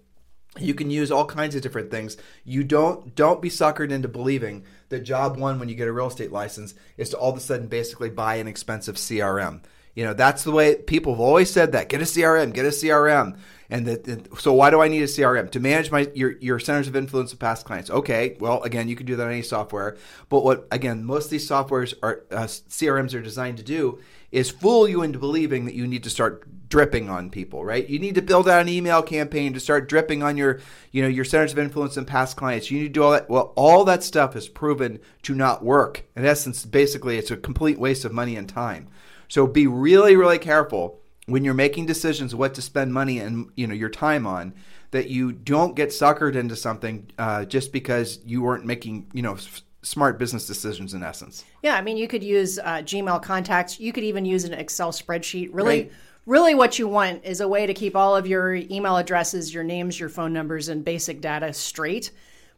You 0.59 0.75
can 0.75 0.91
use 0.91 1.13
all 1.13 1.27
kinds 1.27 1.55
of 1.55 1.63
different 1.63 1.93
things. 1.93 2.17
You 2.45 2.65
don't 2.65 3.15
don't 3.15 3.41
be 3.41 3.49
suckered 3.49 3.93
into 3.93 4.09
believing 4.09 4.65
that 4.89 5.05
job 5.05 5.37
one 5.37 5.61
when 5.61 5.69
you 5.69 5.77
get 5.77 5.87
a 5.87 5.93
real 5.93 6.09
estate 6.09 6.33
license 6.33 6.75
is 6.97 7.11
to 7.11 7.17
all 7.17 7.31
of 7.31 7.37
a 7.37 7.41
sudden 7.41 7.69
basically 7.69 8.11
buy 8.11 8.35
an 8.37 8.49
expensive 8.49 8.97
CRM. 8.97 9.63
You 9.95 10.05
know, 10.05 10.15
that's 10.15 10.45
the 10.45 10.53
way 10.53 10.77
people 10.77 11.15
have 11.15 11.21
always 11.21 11.51
said 11.51 11.73
that. 11.73 11.89
Get 11.89 12.01
a 12.01 12.05
CRM, 12.05 12.53
get 12.53 12.65
a 12.65 12.69
CRM. 12.69 13.39
And 13.73 13.87
that, 13.87 14.41
so 14.41 14.53
why 14.53 14.71
do 14.71 14.81
I 14.81 14.89
need 14.89 15.03
a 15.03 15.07
CRM 15.07 15.51
to 15.53 15.61
manage 15.61 15.93
my 15.93 16.11
your, 16.15 16.33
your 16.39 16.59
centers 16.59 16.89
of 16.89 16.97
influence 16.97 17.33
of 17.33 17.39
past 17.39 17.65
clients? 17.65 17.89
Okay, 17.89 18.37
well 18.41 18.63
again, 18.63 18.89
you 18.89 18.97
can 18.97 19.07
do 19.07 19.15
that 19.17 19.27
on 19.27 19.33
any 19.33 19.43
software. 19.43 19.97
But 20.29 20.43
what 20.43 20.67
again, 20.73 21.05
most 21.05 21.27
of 21.27 21.31
these 21.31 21.49
softwares 21.49 21.95
are 22.03 22.25
uh, 22.33 22.45
CRMs 22.45 23.15
are 23.15 23.23
designed 23.23 23.59
to 23.59 23.63
do 23.63 24.01
is 24.33 24.51
fool 24.51 24.89
you 24.89 25.03
into 25.03 25.19
believing 25.19 25.65
that 25.65 25.75
you 25.75 25.87
need 25.87 26.05
to 26.05 26.11
start 26.11 26.45
dripping 26.69 27.11
on 27.11 27.31
people, 27.31 27.65
right? 27.65 27.89
You 27.89 27.99
need 27.99 28.15
to 28.15 28.23
build 28.23 28.49
out 28.49 28.63
an 28.63 28.69
email 28.69 29.03
campaign 29.03 29.53
to 29.55 29.61
start 29.61 29.89
dripping 29.89 30.23
on 30.23 30.37
your, 30.37 30.61
you 30.93 31.03
know, 31.03 31.09
your 31.09 31.25
centers 31.25 31.53
of 31.53 31.59
influence 31.59 31.97
and 31.97 32.07
past 32.07 32.37
clients. 32.37 32.71
You 32.71 32.79
need 32.79 32.87
to 32.87 32.93
do 32.93 33.03
all 33.03 33.11
that. 33.11 33.29
Well, 33.29 33.53
all 33.57 33.85
that 33.85 34.05
stuff 34.05 34.37
is 34.37 34.49
proven 34.49 35.01
to 35.23 35.35
not 35.35 35.65
work. 35.65 36.05
In 36.15 36.25
essence, 36.25 36.65
basically, 36.65 37.19
it's 37.19 37.33
a 37.33 37.37
complete 37.37 37.79
waste 37.79 38.05
of 38.05 38.13
money 38.13 38.37
and 38.37 38.49
time. 38.49 38.89
So 39.31 39.47
be 39.47 39.67
really, 39.67 40.17
really 40.17 40.39
careful 40.39 41.01
when 41.27 41.45
you're 41.45 41.55
making 41.55 41.87
decisions 41.87 42.35
what 42.35 42.53
to 42.55 42.63
spend 42.63 42.93
money 42.93 43.21
and 43.21 43.51
you 43.55 43.67
know 43.67 43.75
your 43.75 43.89
time 43.89 44.27
on 44.27 44.53
that 44.91 45.09
you 45.09 45.31
don't 45.31 45.77
get 45.77 45.91
suckered 45.91 46.35
into 46.35 46.57
something 46.57 47.09
uh, 47.17 47.45
just 47.45 47.73
because 47.73 48.19
you 48.27 48.43
weren't 48.43 48.67
making 48.67 49.09
you 49.15 49.23
know 49.23 49.39
smart 49.83 50.19
business 50.19 50.47
decisions 50.47 50.95
in 50.95 51.03
essence. 51.05 51.45
Yeah, 51.63 51.77
I 51.77 51.81
mean, 51.81 51.97
you 51.97 52.09
could 52.09 52.25
use 52.25 52.59
uh, 52.59 52.83
Gmail 52.83 53.23
contacts. 53.23 53.79
You 53.79 53.93
could 53.93 54.05
even 54.05 54.25
use 54.25 54.45
an 54.45 54.53
Excel 54.53 54.91
spreadsheet. 54.91 55.51
Really, 55.53 55.83
right. 55.83 55.93
really, 56.27 56.55
what 56.57 56.79
you 56.81 56.89
want 56.89 57.25
is 57.25 57.41
a 57.41 57.49
way 57.49 57.67
to 57.67 57.73
keep 57.73 57.95
all 57.95 58.17
of 58.17 58.27
your 58.27 58.57
email 58.57 58.97
addresses, 58.97 59.55
your 59.55 59.65
names, 59.65 59.99
your 59.99 60.09
phone 60.09 60.33
numbers, 60.33 60.69
and 60.69 60.85
basic 60.85 61.21
data 61.21 61.53
straight. 61.53 62.11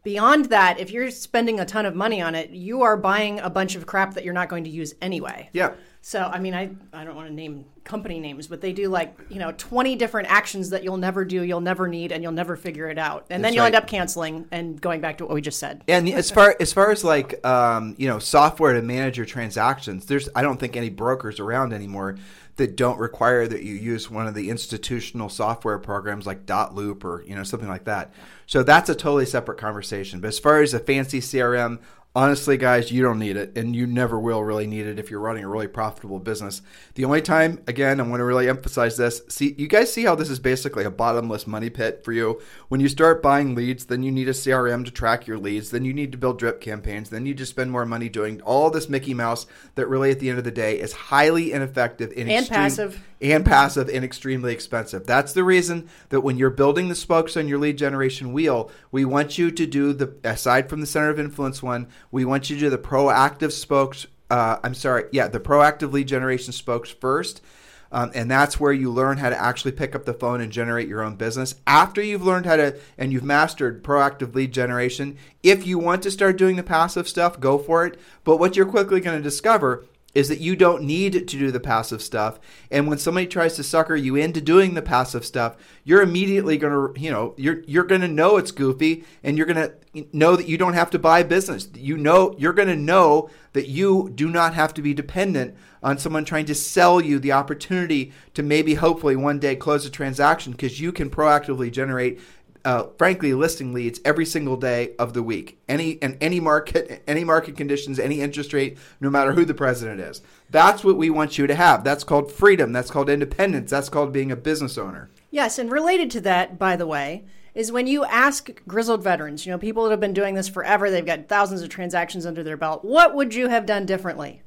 Beyond 0.04 0.46
that, 0.46 0.80
if 0.80 0.90
you're 0.90 1.10
spending 1.10 1.60
a 1.60 1.64
ton 1.64 1.86
of 1.86 1.94
money 1.94 2.20
on 2.20 2.34
it, 2.34 2.50
you 2.50 2.82
are 2.82 2.96
buying 2.96 3.38
a 3.38 3.50
bunch 3.50 3.76
of 3.76 3.86
crap 3.86 4.14
that 4.14 4.24
you're 4.24 4.34
not 4.34 4.48
going 4.48 4.64
to 4.64 4.70
use 4.70 4.94
anyway. 5.00 5.48
Yeah. 5.52 5.74
So, 6.04 6.20
I 6.20 6.40
mean, 6.40 6.52
I, 6.52 6.68
I 6.92 7.04
don't 7.04 7.14
want 7.14 7.28
to 7.28 7.32
name 7.32 7.64
company 7.84 8.18
names, 8.18 8.48
but 8.48 8.60
they 8.60 8.72
do 8.72 8.88
like, 8.88 9.16
you 9.28 9.38
know, 9.38 9.52
20 9.56 9.94
different 9.94 10.28
actions 10.28 10.70
that 10.70 10.82
you'll 10.82 10.96
never 10.96 11.24
do, 11.24 11.42
you'll 11.42 11.60
never 11.60 11.86
need, 11.86 12.10
and 12.10 12.24
you'll 12.24 12.32
never 12.32 12.56
figure 12.56 12.90
it 12.90 12.98
out. 12.98 13.26
And 13.30 13.42
That's 13.42 13.50
then 13.50 13.54
you'll 13.54 13.62
right. 13.62 13.74
end 13.74 13.76
up 13.76 13.86
canceling 13.86 14.48
and 14.50 14.80
going 14.80 15.00
back 15.00 15.18
to 15.18 15.24
what 15.24 15.34
we 15.34 15.40
just 15.40 15.60
said. 15.60 15.84
And 15.86 16.08
as 16.08 16.28
far 16.28 16.56
as 16.58 16.72
far 16.72 16.90
as 16.90 17.04
like, 17.04 17.46
um, 17.46 17.94
you 17.98 18.08
know, 18.08 18.18
software 18.18 18.72
to 18.72 18.82
manage 18.82 19.16
your 19.16 19.26
transactions, 19.26 20.06
there's, 20.06 20.28
I 20.34 20.42
don't 20.42 20.58
think 20.58 20.74
any 20.74 20.90
brokers 20.90 21.38
around 21.38 21.72
anymore 21.72 22.16
that 22.56 22.76
don't 22.76 22.98
require 22.98 23.46
that 23.46 23.62
you 23.62 23.74
use 23.74 24.10
one 24.10 24.26
of 24.26 24.34
the 24.34 24.50
institutional 24.50 25.28
software 25.28 25.78
programs 25.78 26.26
like 26.26 26.46
dot 26.46 26.74
loop 26.74 27.04
or, 27.04 27.22
you 27.28 27.36
know, 27.36 27.44
something 27.44 27.68
like 27.68 27.84
that. 27.84 28.12
So 28.46 28.64
that's 28.64 28.90
a 28.90 28.94
totally 28.96 29.24
separate 29.24 29.58
conversation. 29.58 30.20
But 30.20 30.28
as 30.28 30.40
far 30.40 30.62
as 30.62 30.74
a 30.74 30.80
fancy 30.80 31.20
CRM, 31.20 31.78
honestly, 32.14 32.56
guys, 32.56 32.92
you 32.92 33.02
don't 33.02 33.18
need 33.18 33.36
it, 33.36 33.56
and 33.56 33.74
you 33.74 33.86
never 33.86 34.18
will 34.20 34.44
really 34.44 34.66
need 34.66 34.86
it 34.86 34.98
if 34.98 35.10
you're 35.10 35.20
running 35.20 35.44
a 35.44 35.48
really 35.48 35.66
profitable 35.66 36.18
business. 36.18 36.60
The 36.94 37.04
only 37.04 37.22
time, 37.22 37.62
again, 37.66 38.00
I'm 38.00 38.08
going 38.08 38.18
to 38.18 38.24
really 38.24 38.48
emphasize 38.48 38.96
this. 38.96 39.22
See, 39.28 39.54
you 39.56 39.66
guys 39.66 39.92
see 39.92 40.04
how 40.04 40.14
this 40.14 40.28
is 40.28 40.38
basically 40.38 40.84
a 40.84 40.90
bottomless 40.90 41.46
money 41.46 41.70
pit 41.70 42.02
for 42.04 42.12
you. 42.12 42.40
When 42.68 42.80
you 42.80 42.88
start 42.88 43.22
buying 43.22 43.54
leads, 43.54 43.86
then 43.86 44.02
you 44.02 44.12
need 44.12 44.28
a 44.28 44.32
CRM 44.32 44.84
to 44.84 44.90
track 44.90 45.26
your 45.26 45.38
leads. 45.38 45.70
Then 45.70 45.84
you 45.84 45.94
need 45.94 46.12
to 46.12 46.18
build 46.18 46.38
drip 46.38 46.60
campaigns. 46.60 47.10
Then 47.10 47.26
you 47.26 47.34
just 47.34 47.50
spend 47.50 47.70
more 47.70 47.86
money 47.86 48.08
doing 48.08 48.40
all 48.42 48.70
this 48.70 48.88
Mickey 48.88 49.14
Mouse 49.14 49.46
that 49.74 49.88
really, 49.88 50.10
at 50.10 50.20
the 50.20 50.28
end 50.28 50.38
of 50.38 50.44
the 50.44 50.50
day, 50.50 50.78
is 50.78 50.92
highly 50.92 51.52
ineffective 51.52 52.10
and, 52.10 52.30
and 52.30 52.30
extreme, 52.30 52.56
passive 52.56 53.02
and 53.22 53.44
passive 53.44 53.88
and 53.88 54.04
extremely 54.04 54.52
expensive. 54.52 55.06
That's 55.06 55.32
the 55.32 55.44
reason 55.44 55.88
that 56.08 56.22
when 56.22 56.36
you're 56.36 56.50
building 56.50 56.88
the 56.88 56.94
spokes 56.94 57.36
on 57.36 57.46
your 57.46 57.58
lead 57.58 57.78
generation 57.78 58.32
wheel, 58.32 58.70
we 58.90 59.04
want 59.04 59.38
you 59.38 59.50
to 59.52 59.66
do 59.66 59.92
the 59.92 60.14
aside 60.24 60.68
from 60.68 60.80
the 60.80 60.86
center 60.86 61.08
of 61.08 61.20
influence 61.20 61.62
one 61.62 61.86
we 62.12 62.24
want 62.24 62.48
you 62.48 62.56
to 62.56 62.60
do 62.60 62.70
the 62.70 62.78
proactive 62.78 63.50
spokes. 63.50 64.06
Uh, 64.30 64.58
I'm 64.62 64.74
sorry, 64.74 65.04
yeah, 65.10 65.26
the 65.26 65.40
proactive 65.40 65.92
lead 65.92 66.06
generation 66.06 66.52
spokes 66.52 66.90
first. 66.90 67.42
Um, 67.90 68.10
and 68.14 68.30
that's 68.30 68.58
where 68.58 68.72
you 68.72 68.90
learn 68.90 69.18
how 69.18 69.28
to 69.28 69.38
actually 69.38 69.72
pick 69.72 69.94
up 69.94 70.06
the 70.06 70.14
phone 70.14 70.40
and 70.40 70.50
generate 70.50 70.88
your 70.88 71.02
own 71.02 71.16
business. 71.16 71.54
After 71.66 72.02
you've 72.02 72.24
learned 72.24 72.46
how 72.46 72.56
to 72.56 72.78
and 72.96 73.12
you've 73.12 73.22
mastered 73.22 73.84
proactive 73.84 74.34
lead 74.34 74.52
generation, 74.52 75.18
if 75.42 75.66
you 75.66 75.78
want 75.78 76.02
to 76.04 76.10
start 76.10 76.38
doing 76.38 76.56
the 76.56 76.62
passive 76.62 77.06
stuff, 77.06 77.38
go 77.38 77.58
for 77.58 77.84
it. 77.84 78.00
But 78.24 78.38
what 78.38 78.56
you're 78.56 78.64
quickly 78.64 79.00
going 79.00 79.18
to 79.18 79.22
discover 79.22 79.84
is 80.14 80.28
that 80.28 80.40
you 80.40 80.54
don't 80.54 80.82
need 80.82 81.12
to 81.12 81.38
do 81.38 81.50
the 81.50 81.60
passive 81.60 82.02
stuff. 82.02 82.38
And 82.70 82.86
when 82.86 82.98
somebody 82.98 83.26
tries 83.26 83.56
to 83.56 83.62
sucker 83.62 83.96
you 83.96 84.16
into 84.16 84.40
doing 84.40 84.74
the 84.74 84.82
passive 84.82 85.24
stuff, 85.24 85.56
you're 85.84 86.02
immediately 86.02 86.58
going 86.58 86.94
to, 86.94 87.00
you 87.00 87.10
know, 87.10 87.34
you're 87.36 87.62
you're 87.66 87.84
going 87.84 88.02
to 88.02 88.08
know 88.08 88.36
it's 88.36 88.50
goofy 88.50 89.04
and 89.22 89.36
you're 89.36 89.46
going 89.46 89.70
to 89.94 90.06
know 90.12 90.36
that 90.36 90.48
you 90.48 90.58
don't 90.58 90.74
have 90.74 90.90
to 90.90 90.98
buy 90.98 91.22
business. 91.22 91.68
You 91.74 91.96
know, 91.96 92.34
you're 92.38 92.52
going 92.52 92.68
to 92.68 92.76
know 92.76 93.30
that 93.52 93.68
you 93.68 94.10
do 94.14 94.28
not 94.28 94.54
have 94.54 94.74
to 94.74 94.82
be 94.82 94.94
dependent 94.94 95.54
on 95.82 95.98
someone 95.98 96.24
trying 96.24 96.46
to 96.46 96.54
sell 96.54 97.00
you 97.00 97.18
the 97.18 97.32
opportunity 97.32 98.12
to 98.34 98.42
maybe 98.42 98.74
hopefully 98.74 99.16
one 99.16 99.38
day 99.38 99.56
close 99.56 99.84
a 99.84 99.90
transaction 99.90 100.52
because 100.52 100.80
you 100.80 100.92
can 100.92 101.10
proactively 101.10 101.70
generate 101.70 102.20
uh, 102.64 102.84
frankly, 102.98 103.34
listing 103.34 103.72
leads 103.72 104.00
every 104.04 104.24
single 104.24 104.56
day 104.56 104.94
of 104.98 105.12
the 105.12 105.22
week. 105.22 105.58
Any 105.68 106.00
and 106.02 106.16
any 106.20 106.40
market, 106.40 107.02
any 107.06 107.24
market 107.24 107.56
conditions, 107.56 107.98
any 107.98 108.20
interest 108.20 108.52
rate, 108.52 108.78
no 109.00 109.10
matter 109.10 109.32
who 109.32 109.44
the 109.44 109.54
president 109.54 110.00
is. 110.00 110.22
That's 110.50 110.84
what 110.84 110.96
we 110.96 111.10
want 111.10 111.38
you 111.38 111.46
to 111.46 111.54
have. 111.54 111.84
That's 111.84 112.04
called 112.04 112.30
freedom. 112.30 112.72
That's 112.72 112.90
called 112.90 113.08
independence. 113.08 113.70
That's 113.70 113.88
called 113.88 114.12
being 114.12 114.30
a 114.30 114.36
business 114.36 114.78
owner. 114.78 115.10
Yes, 115.30 115.58
and 115.58 115.70
related 115.72 116.10
to 116.12 116.20
that, 116.22 116.58
by 116.58 116.76
the 116.76 116.86
way, 116.86 117.24
is 117.54 117.72
when 117.72 117.86
you 117.86 118.04
ask 118.04 118.50
grizzled 118.66 119.02
veterans, 119.02 119.44
you 119.44 119.52
know, 119.52 119.58
people 119.58 119.84
that 119.84 119.90
have 119.90 120.00
been 120.00 120.14
doing 120.14 120.34
this 120.34 120.48
forever, 120.48 120.90
they've 120.90 121.04
got 121.04 121.28
thousands 121.28 121.62
of 121.62 121.68
transactions 121.68 122.24
under 122.24 122.42
their 122.42 122.56
belt. 122.56 122.84
What 122.84 123.14
would 123.14 123.34
you 123.34 123.48
have 123.48 123.66
done 123.66 123.86
differently? 123.86 124.42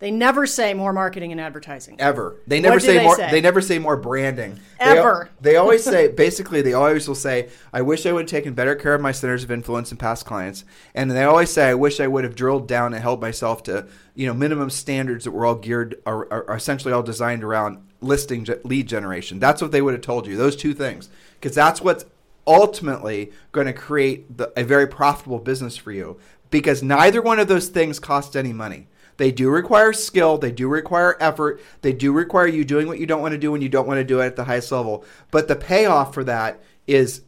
They 0.00 0.10
never 0.10 0.46
say 0.46 0.72
more 0.72 0.94
marketing 0.94 1.30
and 1.30 1.40
advertising. 1.40 1.96
Ever. 2.00 2.36
They 2.46 2.58
never 2.58 2.80
say 2.80 2.96
they 2.96 3.04
more 3.04 3.16
say? 3.16 3.30
they 3.30 3.42
never 3.42 3.60
say 3.60 3.78
more 3.78 3.98
branding. 3.98 4.58
Ever. 4.78 5.28
They, 5.42 5.50
they 5.50 5.56
always 5.56 5.84
say 5.84 6.08
basically 6.16 6.62
they 6.62 6.72
always 6.72 7.06
will 7.06 7.14
say, 7.14 7.50
I 7.70 7.82
wish 7.82 8.06
I 8.06 8.12
would 8.12 8.22
have 8.22 8.30
taken 8.30 8.54
better 8.54 8.74
care 8.74 8.94
of 8.94 9.02
my 9.02 9.12
centers 9.12 9.44
of 9.44 9.50
influence 9.50 9.90
and 9.90 10.00
past 10.00 10.24
clients. 10.24 10.64
And 10.94 11.10
they 11.10 11.22
always 11.24 11.52
say, 11.52 11.68
I 11.68 11.74
wish 11.74 12.00
I 12.00 12.06
would 12.06 12.24
have 12.24 12.34
drilled 12.34 12.66
down 12.66 12.94
and 12.94 13.02
held 13.02 13.20
myself 13.20 13.62
to, 13.64 13.86
you 14.14 14.26
know, 14.26 14.32
minimum 14.32 14.70
standards 14.70 15.24
that 15.24 15.32
were 15.32 15.44
all 15.44 15.54
geared 15.54 16.00
are, 16.06 16.32
are 16.32 16.56
essentially 16.56 16.94
all 16.94 17.02
designed 17.02 17.44
around 17.44 17.86
listing 18.00 18.46
lead 18.64 18.88
generation. 18.88 19.38
That's 19.38 19.60
what 19.60 19.70
they 19.70 19.82
would 19.82 19.92
have 19.92 20.02
told 20.02 20.26
you. 20.26 20.34
Those 20.34 20.56
two 20.56 20.72
things. 20.72 21.10
Because 21.38 21.54
that's 21.54 21.82
what's 21.82 22.06
ultimately 22.46 23.32
going 23.52 23.66
to 23.66 23.74
create 23.74 24.38
the, 24.38 24.50
a 24.58 24.64
very 24.64 24.86
profitable 24.86 25.38
business 25.38 25.76
for 25.76 25.92
you 25.92 26.18
because 26.50 26.82
neither 26.82 27.22
one 27.22 27.38
of 27.38 27.48
those 27.48 27.68
things 27.68 27.98
cost 27.98 28.34
any 28.34 28.52
money. 28.52 28.88
They 29.20 29.32
do 29.32 29.50
require 29.50 29.92
skill, 29.92 30.38
they 30.38 30.50
do 30.50 30.66
require 30.66 31.14
effort, 31.20 31.60
they 31.82 31.92
do 31.92 32.10
require 32.10 32.46
you 32.46 32.64
doing 32.64 32.86
what 32.86 32.98
you 32.98 33.04
don't 33.04 33.20
want 33.20 33.32
to 33.32 33.38
do 33.38 33.52
when 33.52 33.60
you 33.60 33.68
don't 33.68 33.86
want 33.86 33.98
to 33.98 34.04
do 34.04 34.22
it 34.22 34.24
at 34.24 34.36
the 34.36 34.44
highest 34.44 34.72
level. 34.72 35.04
But 35.30 35.46
the 35.46 35.56
payoff 35.56 36.14
for 36.14 36.24
that 36.24 36.62
is 36.86 37.20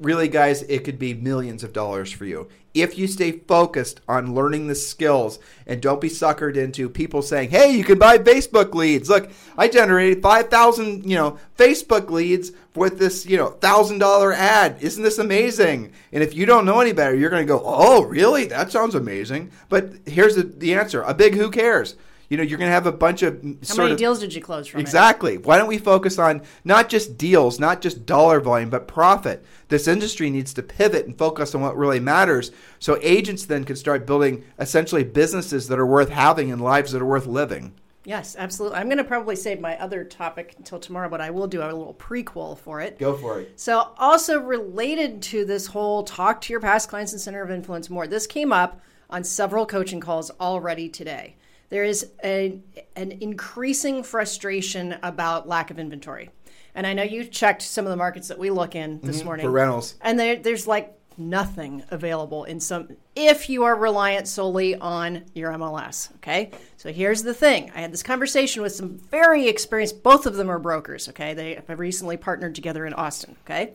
really, 0.00 0.28
guys, 0.28 0.62
it 0.62 0.84
could 0.84 0.98
be 0.98 1.12
millions 1.12 1.62
of 1.62 1.74
dollars 1.74 2.10
for 2.10 2.24
you 2.24 2.48
if 2.74 2.98
you 2.98 3.06
stay 3.06 3.30
focused 3.30 4.00
on 4.08 4.34
learning 4.34 4.66
the 4.66 4.74
skills 4.74 5.38
and 5.66 5.80
don't 5.80 6.00
be 6.00 6.08
suckered 6.08 6.56
into 6.56 6.88
people 6.90 7.22
saying, 7.22 7.50
"Hey, 7.50 7.70
you 7.70 7.84
can 7.84 7.98
buy 7.98 8.18
Facebook 8.18 8.74
leads." 8.74 9.08
Look, 9.08 9.30
I 9.56 9.68
generated 9.68 10.22
5,000, 10.22 11.08
you 11.08 11.16
know, 11.16 11.38
Facebook 11.56 12.10
leads 12.10 12.52
with 12.74 12.98
this, 12.98 13.24
you 13.24 13.36
know, 13.36 13.50
$1,000 13.60 14.34
ad. 14.34 14.76
Isn't 14.80 15.04
this 15.04 15.18
amazing? 15.18 15.92
And 16.12 16.22
if 16.22 16.34
you 16.34 16.44
don't 16.44 16.66
know 16.66 16.80
any 16.80 16.92
better, 16.92 17.14
you're 17.14 17.30
going 17.30 17.46
to 17.46 17.52
go, 17.52 17.62
"Oh, 17.64 18.02
really? 18.02 18.46
That 18.46 18.72
sounds 18.72 18.94
amazing." 18.94 19.50
But 19.68 19.92
here's 20.04 20.34
the, 20.34 20.42
the 20.42 20.74
answer. 20.74 21.02
A 21.02 21.14
big 21.14 21.34
who 21.34 21.50
cares? 21.50 21.94
You 22.28 22.36
know, 22.36 22.42
you're 22.42 22.58
going 22.58 22.68
to 22.68 22.74
have 22.74 22.86
a 22.86 22.92
bunch 22.92 23.22
of 23.22 23.42
how 23.42 23.76
many 23.76 23.92
of, 23.92 23.98
deals 23.98 24.20
did 24.20 24.34
you 24.34 24.40
close 24.40 24.66
from 24.66 24.80
exactly? 24.80 25.34
It? 25.34 25.44
Why 25.44 25.58
don't 25.58 25.68
we 25.68 25.78
focus 25.78 26.18
on 26.18 26.42
not 26.64 26.88
just 26.88 27.18
deals, 27.18 27.60
not 27.60 27.80
just 27.80 28.06
dollar 28.06 28.40
volume, 28.40 28.70
but 28.70 28.88
profit? 28.88 29.44
This 29.68 29.88
industry 29.88 30.30
needs 30.30 30.54
to 30.54 30.62
pivot 30.62 31.06
and 31.06 31.16
focus 31.16 31.54
on 31.54 31.60
what 31.60 31.76
really 31.76 32.00
matters, 32.00 32.50
so 32.78 32.98
agents 33.02 33.46
then 33.46 33.64
can 33.64 33.76
start 33.76 34.06
building 34.06 34.44
essentially 34.58 35.04
businesses 35.04 35.68
that 35.68 35.78
are 35.78 35.86
worth 35.86 36.10
having 36.10 36.50
and 36.50 36.60
lives 36.60 36.92
that 36.92 37.02
are 37.02 37.06
worth 37.06 37.26
living. 37.26 37.74
Yes, 38.06 38.36
absolutely. 38.38 38.78
I'm 38.78 38.88
going 38.88 38.98
to 38.98 39.04
probably 39.04 39.34
save 39.34 39.60
my 39.60 39.78
other 39.78 40.04
topic 40.04 40.54
until 40.58 40.78
tomorrow, 40.78 41.08
but 41.08 41.22
I 41.22 41.30
will 41.30 41.46
do 41.46 41.62
a 41.62 41.64
little 41.64 41.94
prequel 41.94 42.58
for 42.58 42.82
it. 42.82 42.98
Go 42.98 43.16
for 43.16 43.40
it. 43.40 43.58
So, 43.58 43.94
also 43.96 44.40
related 44.40 45.22
to 45.22 45.46
this 45.46 45.66
whole 45.66 46.02
talk 46.02 46.42
to 46.42 46.52
your 46.52 46.60
past 46.60 46.90
clients 46.90 47.12
and 47.12 47.20
center 47.20 47.42
of 47.42 47.50
influence 47.50 47.88
more, 47.88 48.06
this 48.06 48.26
came 48.26 48.52
up 48.52 48.82
on 49.08 49.24
several 49.24 49.64
coaching 49.64 50.00
calls 50.00 50.30
already 50.38 50.88
today 50.90 51.36
there 51.74 51.82
is 51.82 52.06
a, 52.22 52.60
an 52.94 53.10
increasing 53.10 54.04
frustration 54.04 54.96
about 55.02 55.48
lack 55.48 55.72
of 55.72 55.78
inventory. 55.80 56.30
And 56.72 56.86
I 56.86 56.92
know 56.92 57.02
you 57.02 57.24
checked 57.24 57.62
some 57.62 57.84
of 57.84 57.90
the 57.90 57.96
markets 57.96 58.28
that 58.28 58.38
we 58.38 58.50
look 58.50 58.76
in 58.76 59.00
this 59.00 59.16
mm-hmm, 59.16 59.24
morning 59.24 59.46
for 59.46 59.50
rentals, 59.50 59.96
and 60.00 60.16
there, 60.16 60.36
there's 60.36 60.68
like 60.68 60.96
nothing 61.18 61.82
available 61.90 62.44
in 62.44 62.60
some 62.60 62.96
if 63.16 63.48
you 63.48 63.64
are 63.64 63.74
reliant 63.74 64.28
solely 64.28 64.76
on 64.76 65.24
your 65.34 65.50
MLS. 65.50 66.14
Okay. 66.16 66.52
So 66.76 66.92
here's 66.92 67.24
the 67.24 67.34
thing. 67.34 67.72
I 67.74 67.80
had 67.80 67.92
this 67.92 68.04
conversation 68.04 68.62
with 68.62 68.72
some 68.72 68.96
very 69.10 69.48
experienced, 69.48 70.04
both 70.04 70.26
of 70.26 70.36
them 70.36 70.48
are 70.48 70.60
brokers. 70.60 71.08
Okay. 71.08 71.34
They 71.34 71.60
have 71.66 71.80
recently 71.80 72.16
partnered 72.16 72.54
together 72.54 72.86
in 72.86 72.94
Austin. 72.94 73.34
Okay. 73.44 73.72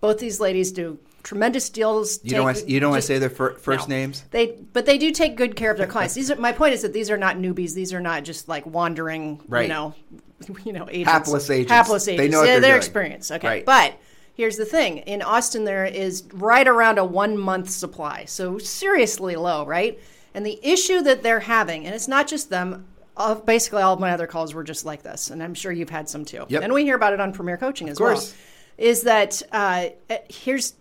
Both 0.00 0.20
these 0.20 0.40
ladies 0.40 0.72
do 0.72 0.98
tremendous 1.22 1.70
deals. 1.70 2.20
You 2.22 2.32
don't 2.32 2.44
want, 2.44 2.68
you 2.68 2.80
don't 2.80 2.90
want 2.90 3.02
to 3.02 3.06
say 3.06 3.18
their 3.18 3.30
fir- 3.30 3.54
first 3.54 3.88
no. 3.88 3.96
names. 3.96 4.24
They 4.30 4.56
but 4.72 4.86
they 4.86 4.98
do 4.98 5.10
take 5.10 5.36
good 5.36 5.56
care 5.56 5.70
of 5.70 5.78
their 5.78 5.86
clients. 5.94 6.14
These 6.14 6.30
are 6.30 6.36
my 6.36 6.52
point 6.52 6.74
is 6.74 6.82
that 6.82 6.92
these 6.92 7.10
are 7.10 7.16
not 7.18 7.36
newbies. 7.36 7.74
These 7.74 7.92
are 7.92 8.00
not 8.00 8.24
just 8.24 8.48
like 8.48 8.66
wandering, 8.66 9.40
right. 9.48 9.62
you 9.62 9.68
know, 9.68 9.94
you 10.64 10.72
know, 10.72 10.88
agents. 10.90 11.10
hapless 11.10 11.50
agents. 11.50 11.72
Hapless 11.72 12.08
agents. 12.08 12.22
They 12.22 12.28
know 12.28 12.42
yeah, 12.44 12.54
what 12.54 12.60
they're 12.62 12.70
doing. 12.72 12.76
experienced. 12.78 13.32
Okay, 13.32 13.46
Right. 13.48 13.64
but 13.66 13.94
here's 14.34 14.56
the 14.56 14.64
thing: 14.64 14.98
in 14.98 15.22
Austin, 15.22 15.64
there 15.64 15.84
is 15.86 16.24
right 16.32 16.66
around 16.66 16.98
a 16.98 17.04
one 17.04 17.36
month 17.38 17.70
supply, 17.70 18.24
so 18.24 18.58
seriously 18.58 19.36
low, 19.36 19.64
right? 19.66 19.98
And 20.34 20.46
the 20.46 20.58
issue 20.62 21.02
that 21.02 21.22
they're 21.22 21.40
having, 21.40 21.84
and 21.86 21.94
it's 21.94 22.08
not 22.08 22.26
just 22.26 22.50
them. 22.50 22.86
All, 23.14 23.34
basically, 23.34 23.82
all 23.82 23.92
of 23.92 24.00
my 24.00 24.12
other 24.12 24.26
calls 24.26 24.54
were 24.54 24.64
just 24.64 24.86
like 24.86 25.02
this, 25.02 25.28
and 25.28 25.42
I'm 25.42 25.52
sure 25.52 25.70
you've 25.70 25.90
had 25.90 26.08
some 26.08 26.24
too. 26.24 26.46
Yep. 26.48 26.62
And 26.62 26.72
we 26.72 26.84
hear 26.84 26.96
about 26.96 27.12
it 27.12 27.20
on 27.20 27.34
Premier 27.34 27.58
Coaching 27.58 27.90
as 27.90 27.98
course. 27.98 28.30
well. 28.30 28.88
Is 28.88 29.02
that 29.02 29.42
uh, 29.52 29.90
here's 30.30 30.72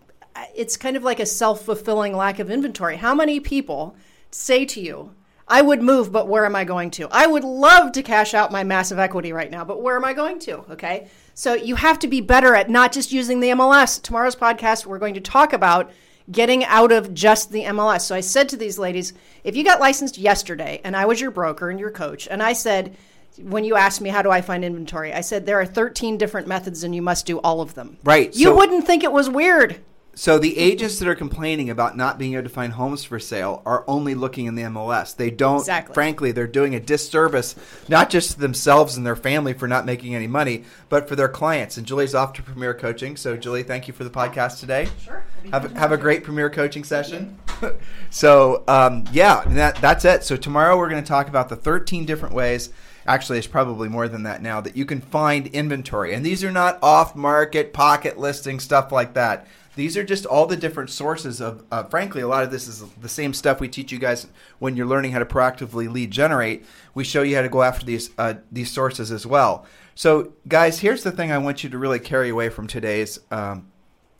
it's 0.55 0.77
kind 0.77 0.95
of 0.97 1.03
like 1.03 1.19
a 1.19 1.25
self 1.25 1.63
fulfilling 1.65 2.15
lack 2.15 2.39
of 2.39 2.49
inventory. 2.49 2.97
How 2.97 3.13
many 3.15 3.39
people 3.39 3.95
say 4.31 4.65
to 4.65 4.79
you, 4.81 5.13
I 5.47 5.61
would 5.61 5.81
move, 5.81 6.11
but 6.11 6.27
where 6.27 6.45
am 6.45 6.55
I 6.55 6.63
going 6.63 6.91
to? 6.91 7.07
I 7.11 7.27
would 7.27 7.43
love 7.43 7.91
to 7.93 8.03
cash 8.03 8.33
out 8.33 8.51
my 8.51 8.63
massive 8.63 8.99
equity 8.99 9.33
right 9.33 9.51
now, 9.51 9.65
but 9.65 9.81
where 9.81 9.95
am 9.97 10.05
I 10.05 10.13
going 10.13 10.39
to? 10.39 10.59
Okay. 10.71 11.09
So 11.33 11.53
you 11.53 11.75
have 11.75 11.99
to 11.99 12.07
be 12.07 12.21
better 12.21 12.55
at 12.55 12.69
not 12.69 12.91
just 12.93 13.11
using 13.11 13.39
the 13.39 13.49
MLS. 13.49 14.01
Tomorrow's 14.01 14.35
podcast, 14.35 14.85
we're 14.85 14.99
going 14.99 15.15
to 15.15 15.21
talk 15.21 15.51
about 15.53 15.91
getting 16.31 16.63
out 16.65 16.91
of 16.93 17.13
just 17.13 17.51
the 17.51 17.63
MLS. 17.63 18.01
So 18.01 18.15
I 18.15 18.21
said 18.21 18.47
to 18.49 18.57
these 18.57 18.77
ladies, 18.79 19.11
if 19.43 19.55
you 19.55 19.63
got 19.65 19.79
licensed 19.81 20.17
yesterday 20.17 20.79
and 20.83 20.95
I 20.95 21.05
was 21.05 21.19
your 21.19 21.31
broker 21.31 21.69
and 21.69 21.79
your 21.79 21.91
coach, 21.91 22.27
and 22.29 22.41
I 22.41 22.53
said, 22.53 22.95
when 23.41 23.63
you 23.65 23.75
asked 23.75 23.99
me 24.01 24.09
how 24.09 24.21
do 24.21 24.29
I 24.29 24.39
find 24.41 24.63
inventory, 24.63 25.13
I 25.13 25.21
said 25.21 25.45
there 25.45 25.59
are 25.59 25.65
13 25.65 26.17
different 26.17 26.47
methods 26.47 26.83
and 26.83 26.93
you 26.95 27.01
must 27.01 27.25
do 27.25 27.39
all 27.39 27.59
of 27.59 27.73
them. 27.73 27.97
Right, 28.03 28.33
You 28.35 28.47
so- 28.47 28.55
wouldn't 28.55 28.85
think 28.85 29.03
it 29.03 29.11
was 29.11 29.29
weird. 29.29 29.81
So 30.13 30.37
the 30.37 30.57
agents 30.57 30.99
that 30.99 31.07
are 31.07 31.15
complaining 31.15 31.69
about 31.69 31.95
not 31.95 32.19
being 32.19 32.33
able 32.33 32.43
to 32.43 32.49
find 32.49 32.73
homes 32.73 33.05
for 33.05 33.17
sale 33.17 33.61
are 33.65 33.85
only 33.87 34.13
looking 34.13 34.45
in 34.45 34.55
the 34.55 34.63
MLS. 34.63 35.15
They 35.15 35.31
don't. 35.31 35.59
Exactly. 35.59 35.93
Frankly, 35.93 36.31
they're 36.33 36.47
doing 36.47 36.75
a 36.75 36.81
disservice 36.81 37.55
not 37.87 38.09
just 38.09 38.31
to 38.31 38.39
themselves 38.39 38.97
and 38.97 39.05
their 39.05 39.15
family 39.15 39.53
for 39.53 39.69
not 39.69 39.85
making 39.85 40.13
any 40.13 40.27
money, 40.27 40.65
but 40.89 41.07
for 41.07 41.15
their 41.15 41.29
clients. 41.29 41.77
And 41.77 41.87
Julie's 41.87 42.13
off 42.13 42.33
to 42.33 42.43
Premier 42.43 42.73
Coaching. 42.73 43.15
So 43.15 43.37
Julie, 43.37 43.63
thank 43.63 43.87
you 43.87 43.93
for 43.93 44.03
the 44.03 44.09
podcast 44.09 44.59
today. 44.59 44.89
Sure. 45.01 45.23
Have, 45.51 45.71
have 45.73 45.91
a 45.93 45.97
great 45.97 46.25
Premier 46.25 46.49
Coaching 46.49 46.83
session. 46.83 47.39
so 48.09 48.65
um, 48.67 49.05
yeah, 49.13 49.43
that 49.47 49.77
that's 49.77 50.03
it. 50.03 50.25
So 50.25 50.35
tomorrow 50.35 50.77
we're 50.77 50.89
going 50.89 51.03
to 51.03 51.07
talk 51.07 51.29
about 51.29 51.47
the 51.47 51.55
13 51.55 52.05
different 52.05 52.35
ways. 52.35 52.69
Actually, 53.07 53.39
it's 53.39 53.47
probably 53.47 53.89
more 53.89 54.07
than 54.07 54.23
that 54.23 54.43
now 54.43 54.61
that 54.61 54.75
you 54.75 54.85
can 54.85 55.01
find 55.01 55.47
inventory, 55.47 56.13
and 56.13 56.23
these 56.23 56.43
are 56.43 56.51
not 56.51 56.77
off-market 56.83 57.73
pocket 57.73 58.19
listing 58.19 58.59
stuff 58.59 58.91
like 58.91 59.15
that. 59.15 59.47
These 59.75 59.95
are 59.95 60.03
just 60.03 60.25
all 60.25 60.45
the 60.45 60.57
different 60.57 60.89
sources 60.89 61.39
of. 61.39 61.63
Uh, 61.71 61.83
frankly, 61.83 62.21
a 62.21 62.27
lot 62.27 62.43
of 62.43 62.51
this 62.51 62.67
is 62.67 62.83
the 63.01 63.09
same 63.09 63.33
stuff 63.33 63.59
we 63.59 63.69
teach 63.69 63.91
you 63.91 63.99
guys 63.99 64.27
when 64.59 64.75
you're 64.75 64.85
learning 64.85 65.13
how 65.13 65.19
to 65.19 65.25
proactively 65.25 65.91
lead 65.91 66.11
generate. 66.11 66.65
We 66.93 67.03
show 67.03 67.21
you 67.21 67.35
how 67.37 67.41
to 67.41 67.49
go 67.49 67.63
after 67.63 67.85
these 67.85 68.09
uh, 68.17 68.35
these 68.51 68.69
sources 68.69 69.11
as 69.11 69.25
well. 69.25 69.65
So, 69.95 70.33
guys, 70.47 70.79
here's 70.79 71.03
the 71.03 71.11
thing 71.11 71.31
I 71.31 71.37
want 71.37 71.63
you 71.63 71.69
to 71.69 71.77
really 71.77 71.99
carry 71.99 72.29
away 72.29 72.49
from 72.49 72.67
today's 72.67 73.19
um, 73.31 73.71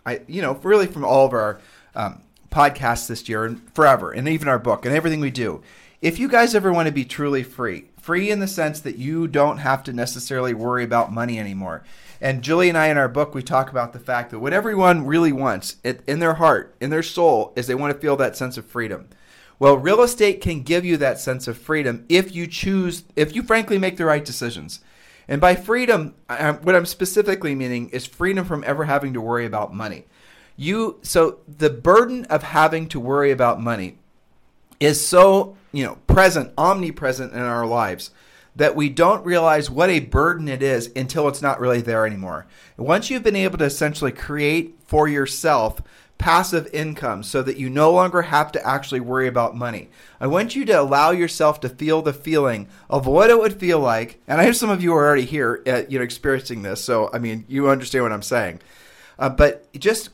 I, 0.06 0.22
you 0.28 0.42
know, 0.42 0.54
really 0.64 0.88
from 0.88 1.06
all 1.06 1.26
of 1.26 1.34
our 1.34 1.60
um, 1.96 2.24
podcasts 2.52 3.08
this 3.08 3.28
year 3.30 3.46
and 3.46 3.74
forever, 3.74 4.12
and 4.12 4.28
even 4.28 4.48
our 4.48 4.60
book 4.60 4.86
and 4.86 4.96
everything 4.96 5.20
we 5.20 5.32
do. 5.32 5.62
If 6.02 6.18
you 6.18 6.28
guys 6.28 6.56
ever 6.56 6.74
want 6.74 6.88
to 6.88 6.94
be 6.94 7.06
truly 7.06 7.44
free, 7.44 7.86
free 8.00 8.32
in 8.32 8.40
the 8.40 8.48
sense 8.48 8.80
that 8.82 8.98
you 8.98 9.28
don't 9.28 9.60
have 9.60 9.84
to 9.84 9.94
necessarily 9.94 10.54
worry 10.54 10.84
about 10.84 11.14
money 11.14 11.40
anymore. 11.40 11.84
And 12.22 12.44
Julie 12.44 12.70
and 12.70 12.78
I 12.78 12.88
in 12.88 12.98
our 12.98 13.10
book, 13.10 13.34
we 13.34 13.42
talk 13.42 13.72
about 13.72 13.94
the 13.94 14.00
fact 14.00 14.30
that 14.30 14.40
what 14.40 14.54
everyone 14.54 15.08
really 15.08 15.32
wants 15.32 15.78
in 15.84 16.20
their 16.20 16.36
heart, 16.36 16.76
in 16.80 16.92
their 16.92 17.02
soul, 17.02 17.52
is 17.56 17.66
they 17.66 17.74
want 17.74 17.94
to 17.94 18.00
feel 18.00 18.16
that 18.18 18.38
sense 18.38 18.58
of 18.58 18.66
freedom. 18.66 19.10
Well, 19.58 19.76
real 19.78 20.02
estate 20.02 20.40
can 20.40 20.62
give 20.62 20.86
you 20.86 20.98
that 20.98 21.20
sense 21.20 21.48
of 21.48 21.58
freedom 21.58 22.06
if 22.10 22.34
you 22.34 22.46
choose, 22.46 23.04
if 23.16 23.36
you 23.36 23.42
frankly 23.42 23.80
make 23.80 23.98
the 23.98 24.06
right 24.06 24.24
decisions. 24.24 24.82
And 25.28 25.42
by 25.42 25.56
freedom, 25.56 26.14
what 26.28 26.76
I'm 26.76 26.86
specifically 26.86 27.56
meaning 27.56 27.90
is 27.90 28.06
freedom 28.06 28.46
from 28.46 28.64
ever 28.68 28.86
having 28.86 29.14
to 29.14 29.22
worry 29.22 29.46
about 29.46 29.74
money. 29.74 30.06
You 30.58 31.00
so 31.02 31.40
the 31.48 31.70
burden 31.70 32.26
of 32.26 32.44
having 32.44 32.88
to 32.90 33.00
worry 33.00 33.32
about 33.32 33.62
money 33.62 33.98
is 34.80 35.04
so, 35.04 35.58
you 35.72 35.86
know, 35.86 35.96
present, 36.08 36.54
omnipresent 36.58 37.34
in 37.34 37.40
our 37.40 37.66
lives 37.66 38.12
that 38.56 38.76
we 38.76 38.90
don't 38.90 39.26
realize 39.26 39.70
what 39.70 39.90
a 39.90 40.00
burden 40.00 40.48
it 40.48 40.62
is 40.62 40.92
until 40.96 41.28
it's 41.28 41.42
not 41.42 41.60
really 41.60 41.82
there 41.82 42.06
anymore. 42.06 42.46
Once 42.78 43.10
you've 43.10 43.24
been 43.24 43.36
able 43.36 43.58
to 43.58 43.66
essentially 43.66 44.12
create 44.12 44.76
for 44.86 45.08
yourself 45.08 45.82
passive 46.22 46.68
income 46.72 47.24
so 47.24 47.42
that 47.42 47.58
you 47.58 47.68
no 47.70 47.92
longer 47.92 48.22
have 48.22 48.52
to 48.52 48.66
actually 48.66 49.00
worry 49.00 49.28
about 49.28 49.56
money. 49.56 49.90
I 50.20 50.28
want 50.28 50.56
you 50.56 50.64
to 50.66 50.74
allow 50.74 51.10
yourself 51.10 51.60
to 51.62 51.70
feel 51.70 52.04
the 52.04 52.14
feeling 52.14 52.68
of 52.90 53.08
what 53.08 53.32
it 53.32 53.40
would 53.40 53.60
feel 53.60 53.80
like. 53.80 54.22
And 54.28 54.40
I 54.40 54.44
have 54.44 54.56
some 54.56 54.70
of 54.70 54.84
you 54.84 54.94
are 54.94 55.04
already 55.04 55.26
here, 55.26 55.64
uh, 55.66 55.82
you 55.90 55.98
know, 55.98 56.04
experiencing 56.04 56.62
this. 56.62 56.84
So, 56.84 57.10
I 57.12 57.18
mean, 57.18 57.46
you 57.48 57.70
understand 57.70 58.04
what 58.04 58.12
I'm 58.12 58.22
saying. 58.22 58.62
Uh, 59.18 59.30
but 59.30 59.72
just 59.74 60.10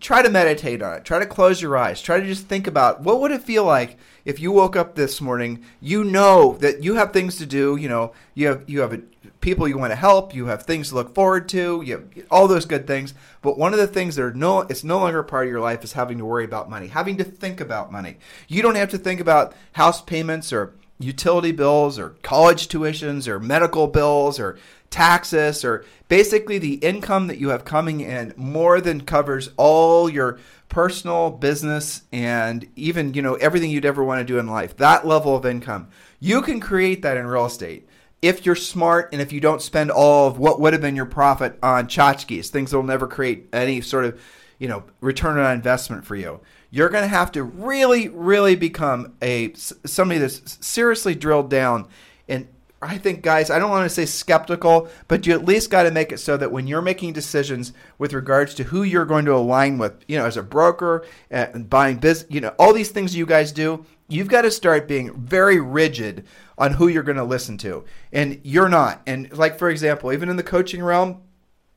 try 0.00 0.22
to 0.22 0.28
meditate 0.28 0.82
on 0.82 0.96
it. 0.96 1.04
Try 1.04 1.20
to 1.20 1.26
close 1.26 1.62
your 1.62 1.76
eyes. 1.76 2.02
Try 2.02 2.18
to 2.18 2.26
just 2.26 2.46
think 2.46 2.66
about 2.66 3.02
what 3.02 3.20
would 3.20 3.30
it 3.30 3.42
feel 3.42 3.64
like 3.64 3.96
if 4.24 4.40
you 4.40 4.52
woke 4.52 4.76
up 4.76 4.94
this 4.94 5.20
morning. 5.20 5.64
You 5.80 6.04
know 6.04 6.56
that 6.60 6.82
you 6.82 6.94
have 6.94 7.12
things 7.12 7.36
to 7.38 7.46
do. 7.46 7.76
You 7.76 7.88
know 7.88 8.12
you 8.34 8.48
have 8.48 8.64
you 8.66 8.80
have 8.80 8.92
a, 8.92 9.02
people 9.40 9.68
you 9.68 9.78
want 9.78 9.92
to 9.92 9.96
help. 9.96 10.34
You 10.34 10.46
have 10.46 10.62
things 10.62 10.88
to 10.88 10.94
look 10.94 11.14
forward 11.14 11.48
to. 11.50 11.82
You 11.84 11.92
have 11.92 12.04
all 12.30 12.48
those 12.48 12.64
good 12.64 12.86
things. 12.86 13.14
But 13.42 13.58
one 13.58 13.72
of 13.72 13.78
the 13.78 13.86
things 13.86 14.16
that 14.16 14.22
are 14.22 14.32
no, 14.32 14.60
it's 14.60 14.84
no 14.84 14.98
longer 14.98 15.22
part 15.22 15.46
of 15.46 15.50
your 15.50 15.60
life 15.60 15.84
is 15.84 15.92
having 15.92 16.18
to 16.18 16.24
worry 16.24 16.44
about 16.44 16.70
money, 16.70 16.88
having 16.88 17.16
to 17.18 17.24
think 17.24 17.60
about 17.60 17.92
money. 17.92 18.16
You 18.48 18.62
don't 18.62 18.76
have 18.76 18.90
to 18.90 18.98
think 18.98 19.20
about 19.20 19.54
house 19.72 20.00
payments 20.00 20.52
or 20.52 20.74
utility 20.98 21.52
bills 21.52 21.98
or 21.98 22.10
college 22.22 22.68
tuitions 22.68 23.26
or 23.26 23.40
medical 23.40 23.86
bills 23.86 24.38
or 24.38 24.58
taxes 24.90 25.64
or 25.64 25.84
basically 26.08 26.58
the 26.58 26.74
income 26.74 27.26
that 27.26 27.38
you 27.38 27.48
have 27.48 27.64
coming 27.64 28.00
in 28.00 28.32
more 28.36 28.80
than 28.80 29.00
covers 29.00 29.50
all 29.56 30.08
your 30.08 30.38
personal 30.68 31.30
business 31.30 32.02
and 32.12 32.68
even 32.76 33.12
you 33.14 33.22
know 33.22 33.34
everything 33.34 33.70
you'd 33.70 33.84
ever 33.84 34.04
want 34.04 34.20
to 34.20 34.24
do 34.24 34.38
in 34.38 34.46
life. 34.46 34.76
That 34.76 35.06
level 35.06 35.36
of 35.36 35.44
income. 35.44 35.88
You 36.20 36.42
can 36.42 36.60
create 36.60 37.02
that 37.02 37.16
in 37.16 37.26
real 37.26 37.46
estate 37.46 37.88
if 38.22 38.46
you're 38.46 38.56
smart 38.56 39.10
and 39.12 39.20
if 39.20 39.32
you 39.32 39.40
don't 39.40 39.60
spend 39.60 39.90
all 39.90 40.28
of 40.28 40.38
what 40.38 40.58
would 40.58 40.72
have 40.72 40.80
been 40.80 40.96
your 40.96 41.04
profit 41.04 41.58
on 41.62 41.86
tchotchkes 41.86 42.48
things 42.48 42.70
that 42.70 42.76
will 42.76 42.84
never 42.84 43.06
create 43.06 43.48
any 43.52 43.80
sort 43.80 44.04
of 44.06 44.20
you 44.64 44.70
know 44.70 44.82
return 45.02 45.36
on 45.38 45.52
investment 45.52 46.06
for 46.06 46.16
you 46.16 46.40
you're 46.70 46.88
going 46.88 47.04
to 47.04 47.08
have 47.08 47.30
to 47.30 47.42
really 47.42 48.08
really 48.08 48.56
become 48.56 49.12
a 49.20 49.52
somebody 49.52 50.18
that's 50.18 50.56
seriously 50.66 51.14
drilled 51.14 51.50
down 51.50 51.86
and 52.30 52.48
I 52.80 52.98
think, 52.98 53.22
guys, 53.22 53.50
I 53.50 53.58
don't 53.58 53.70
want 53.70 53.88
to 53.88 53.94
say 53.94 54.04
skeptical, 54.04 54.88
but 55.08 55.26
you 55.26 55.32
at 55.32 55.44
least 55.44 55.70
got 55.70 55.84
to 55.84 55.90
make 55.90 56.12
it 56.12 56.18
so 56.18 56.36
that 56.36 56.52
when 56.52 56.66
you're 56.66 56.82
making 56.82 57.14
decisions 57.14 57.72
with 57.96 58.12
regards 58.12 58.54
to 58.56 58.64
who 58.64 58.82
you're 58.82 59.06
going 59.06 59.24
to 59.24 59.34
align 59.34 59.78
with, 59.78 60.04
you 60.06 60.18
know, 60.18 60.26
as 60.26 60.36
a 60.36 60.42
broker 60.42 61.06
uh, 61.30 61.46
and 61.54 61.70
buying 61.70 61.96
business, 61.96 62.30
you 62.30 62.42
know, 62.42 62.54
all 62.58 62.74
these 62.74 62.90
things 62.90 63.16
you 63.16 63.24
guys 63.24 63.52
do, 63.52 63.86
you've 64.08 64.28
got 64.28 64.42
to 64.42 64.50
start 64.50 64.86
being 64.86 65.14
very 65.16 65.60
rigid 65.60 66.26
on 66.58 66.72
who 66.72 66.88
you're 66.88 67.02
going 67.02 67.16
to 67.16 67.24
listen 67.24 67.56
to. 67.58 67.84
And 68.12 68.38
you're 68.44 68.68
not. 68.68 69.00
And 69.06 69.32
like, 69.32 69.58
for 69.58 69.70
example, 69.70 70.12
even 70.12 70.28
in 70.28 70.36
the 70.36 70.42
coaching 70.42 70.82
realm, 70.82 71.22